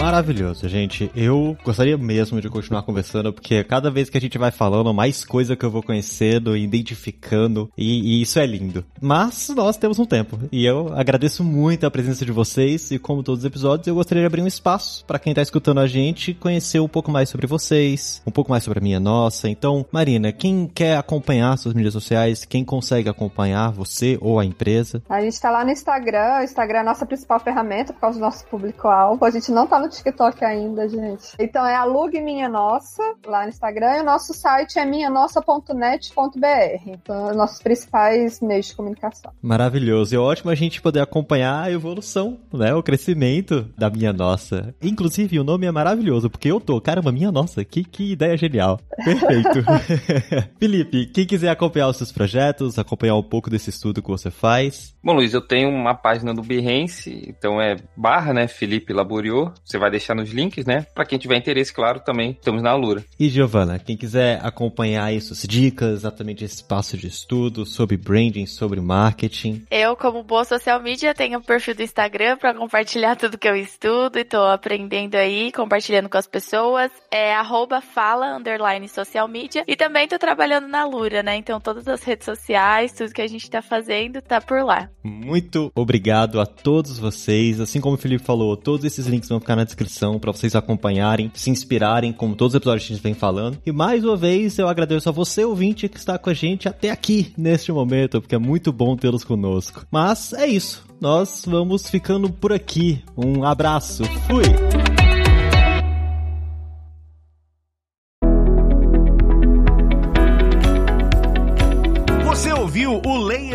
Maravilhoso, 0.00 0.66
gente. 0.66 1.10
Eu 1.14 1.54
gostaria 1.62 1.96
mesmo 1.98 2.40
de 2.40 2.48
continuar 2.48 2.82
conversando, 2.82 3.34
porque 3.34 3.62
cada 3.62 3.90
vez 3.90 4.08
que 4.08 4.16
a 4.16 4.20
gente 4.20 4.38
vai 4.38 4.50
falando, 4.50 4.94
mais 4.94 5.26
coisa 5.26 5.54
que 5.54 5.62
eu 5.62 5.70
vou 5.70 5.82
conhecendo, 5.82 6.56
identificando, 6.56 7.70
e, 7.76 8.16
e, 8.18 8.22
isso 8.22 8.38
é 8.38 8.46
lindo. 8.46 8.82
Mas 8.98 9.50
nós 9.54 9.76
temos 9.76 9.98
um 9.98 10.06
tempo, 10.06 10.38
e 10.50 10.64
eu 10.64 10.90
agradeço 10.96 11.44
muito 11.44 11.84
a 11.84 11.90
presença 11.90 12.24
de 12.24 12.32
vocês, 12.32 12.90
e 12.90 12.98
como 12.98 13.22
todos 13.22 13.40
os 13.40 13.44
episódios, 13.44 13.86
eu 13.86 13.94
gostaria 13.94 14.22
de 14.22 14.26
abrir 14.26 14.40
um 14.40 14.46
espaço 14.46 15.04
para 15.04 15.18
quem 15.18 15.34
tá 15.34 15.42
escutando 15.42 15.80
a 15.80 15.86
gente 15.86 16.32
conhecer 16.32 16.80
um 16.80 16.88
pouco 16.88 17.10
mais 17.10 17.28
sobre 17.28 17.46
vocês, 17.46 18.22
um 18.26 18.30
pouco 18.30 18.50
mais 18.50 18.64
sobre 18.64 18.78
a 18.78 18.82
minha 18.82 18.98
nossa. 18.98 19.50
Então, 19.50 19.84
Marina, 19.92 20.32
quem 20.32 20.66
quer 20.66 20.96
acompanhar 20.96 21.58
suas 21.58 21.74
mídias 21.74 21.92
sociais, 21.92 22.46
quem 22.46 22.64
consegue 22.64 23.10
acompanhar 23.10 23.70
você 23.70 24.16
ou 24.22 24.40
a 24.40 24.46
empresa? 24.46 25.02
A 25.10 25.20
gente 25.20 25.38
tá 25.38 25.50
lá 25.50 25.62
no 25.62 25.70
Instagram, 25.70 26.38
o 26.40 26.42
Instagram 26.42 26.78
é 26.78 26.80
a 26.80 26.84
nossa 26.84 27.04
principal 27.04 27.38
ferramenta 27.38 27.92
por 27.92 28.00
causa 28.00 28.18
do 28.18 28.22
nosso 28.22 28.46
público-alvo. 28.46 29.22
A 29.26 29.30
gente 29.30 29.52
não 29.52 29.66
tá 29.66 29.78
no 29.78 29.89
TikTok 29.90 30.44
ainda, 30.44 30.88
gente. 30.88 31.34
Então 31.38 31.66
é 31.66 31.74
Alugue 31.74 32.20
Minha 32.20 32.48
Nossa, 32.48 33.02
lá 33.26 33.42
no 33.42 33.48
Instagram, 33.48 33.98
e 33.98 34.00
o 34.00 34.04
nosso 34.04 34.32
site 34.32 34.78
é 34.78 34.86
minhanossa.net.br. 34.86 36.82
Então, 36.86 37.34
nossos 37.34 37.62
principais 37.62 38.40
meios 38.40 38.66
de 38.66 38.76
comunicação. 38.76 39.32
Maravilhoso. 39.42 40.14
E 40.14 40.16
é 40.16 40.20
ótimo 40.20 40.50
a 40.50 40.54
gente 40.54 40.80
poder 40.80 41.00
acompanhar 41.00 41.64
a 41.64 41.70
evolução, 41.70 42.38
né? 42.52 42.74
O 42.74 42.82
crescimento 42.82 43.68
da 43.76 43.90
Minha 43.90 44.12
Nossa. 44.12 44.74
Inclusive, 44.80 45.38
o 45.38 45.44
nome 45.44 45.66
é 45.66 45.72
maravilhoso, 45.72 46.30
porque 46.30 46.50
eu 46.50 46.60
tô, 46.60 46.80
caramba, 46.80 47.12
Minha 47.12 47.32
Nossa, 47.32 47.64
que, 47.64 47.84
que 47.84 48.12
ideia 48.12 48.36
genial. 48.36 48.80
Perfeito. 49.04 49.64
Felipe, 50.58 51.06
quem 51.06 51.26
quiser 51.26 51.50
acompanhar 51.50 51.88
os 51.88 51.96
seus 51.96 52.12
projetos, 52.12 52.78
acompanhar 52.78 53.16
um 53.16 53.22
pouco 53.22 53.50
desse 53.50 53.70
estudo 53.70 54.02
que 54.02 54.08
você 54.08 54.30
faz. 54.30 54.94
Bom, 55.02 55.14
Luiz, 55.14 55.32
eu 55.32 55.40
tenho 55.40 55.70
uma 55.70 55.94
página 55.94 56.34
do 56.34 56.42
Behance, 56.42 57.24
então 57.26 57.60
é 57.60 57.76
barra, 57.96 58.34
né, 58.34 58.46
Felipe 58.46 58.92
Laboriou. 58.92 59.52
Você 59.64 59.78
vai 59.80 59.90
deixar 59.90 60.14
nos 60.14 60.30
links, 60.30 60.64
né? 60.64 60.86
Para 60.94 61.04
quem 61.04 61.18
tiver 61.18 61.36
interesse, 61.36 61.72
claro, 61.72 62.00
também 62.00 62.30
estamos 62.30 62.62
na 62.62 62.70
Alura. 62.70 63.04
E 63.18 63.28
Giovana, 63.28 63.78
quem 63.78 63.96
quiser 63.96 64.38
acompanhar 64.42 65.04
aí 65.04 65.20
suas 65.20 65.42
dicas, 65.42 65.92
exatamente 65.92 66.44
esse 66.44 66.56
espaço 66.56 66.96
de 66.96 67.06
estudo 67.06 67.64
sobre 67.66 67.96
branding, 67.96 68.46
sobre 68.46 68.80
marketing. 68.80 69.64
Eu, 69.70 69.96
como 69.96 70.22
boa 70.22 70.44
social 70.44 70.80
media, 70.80 71.14
tenho 71.14 71.38
um 71.38 71.42
perfil 71.42 71.74
do 71.74 71.82
Instagram 71.82 72.36
para 72.36 72.54
compartilhar 72.54 73.16
tudo 73.16 73.38
que 73.38 73.48
eu 73.48 73.56
estudo 73.56 74.18
e 74.18 74.24
tô 74.24 74.42
aprendendo 74.42 75.16
aí, 75.16 75.50
compartilhando 75.52 76.08
com 76.08 76.18
as 76.18 76.26
pessoas. 76.26 76.90
É 77.10 77.34
arroba 77.34 77.80
fala 77.80 78.36
underline 78.36 78.88
social 78.88 79.26
media. 79.26 79.64
E 79.66 79.76
também 79.76 80.06
tô 80.06 80.18
trabalhando 80.18 80.68
na 80.68 80.84
Lura, 80.84 81.22
né? 81.22 81.36
Então 81.36 81.60
todas 81.60 81.88
as 81.88 82.02
redes 82.02 82.24
sociais, 82.24 82.92
tudo 82.92 83.12
que 83.12 83.22
a 83.22 83.26
gente 83.26 83.50
tá 83.50 83.62
fazendo, 83.62 84.20
tá 84.20 84.40
por 84.40 84.62
lá. 84.62 84.88
Muito 85.02 85.70
obrigado 85.74 86.40
a 86.40 86.46
todos 86.46 86.98
vocês. 86.98 87.60
Assim 87.60 87.80
como 87.80 87.94
o 87.94 87.98
Felipe 87.98 88.24
falou, 88.24 88.56
todos 88.56 88.84
esses 88.84 89.06
links 89.06 89.28
vão 89.28 89.40
ficar 89.40 89.56
na 89.56 89.64
descrição 89.70 90.18
para 90.18 90.32
vocês 90.32 90.54
acompanharem, 90.54 91.30
se 91.34 91.50
inspirarem, 91.50 92.12
como 92.12 92.34
todos 92.34 92.54
os 92.54 92.56
episódios 92.56 92.86
que 92.86 92.92
a 92.92 92.96
gente 92.96 93.02
vem 93.02 93.14
falando. 93.14 93.58
E 93.64 93.72
mais 93.72 94.04
uma 94.04 94.16
vez 94.16 94.58
eu 94.58 94.68
agradeço 94.68 95.08
a 95.08 95.12
você, 95.12 95.44
ouvinte, 95.44 95.88
que 95.88 95.98
está 95.98 96.18
com 96.18 96.30
a 96.30 96.34
gente 96.34 96.68
até 96.68 96.90
aqui 96.90 97.32
neste 97.36 97.72
momento, 97.72 98.20
porque 98.20 98.34
é 98.34 98.38
muito 98.38 98.72
bom 98.72 98.96
tê-los 98.96 99.24
conosco. 99.24 99.86
Mas 99.90 100.32
é 100.32 100.46
isso. 100.46 100.84
Nós 101.00 101.44
vamos 101.46 101.88
ficando 101.88 102.30
por 102.30 102.52
aqui. 102.52 103.02
Um 103.16 103.44
abraço. 103.44 104.04
Fui! 104.26 105.09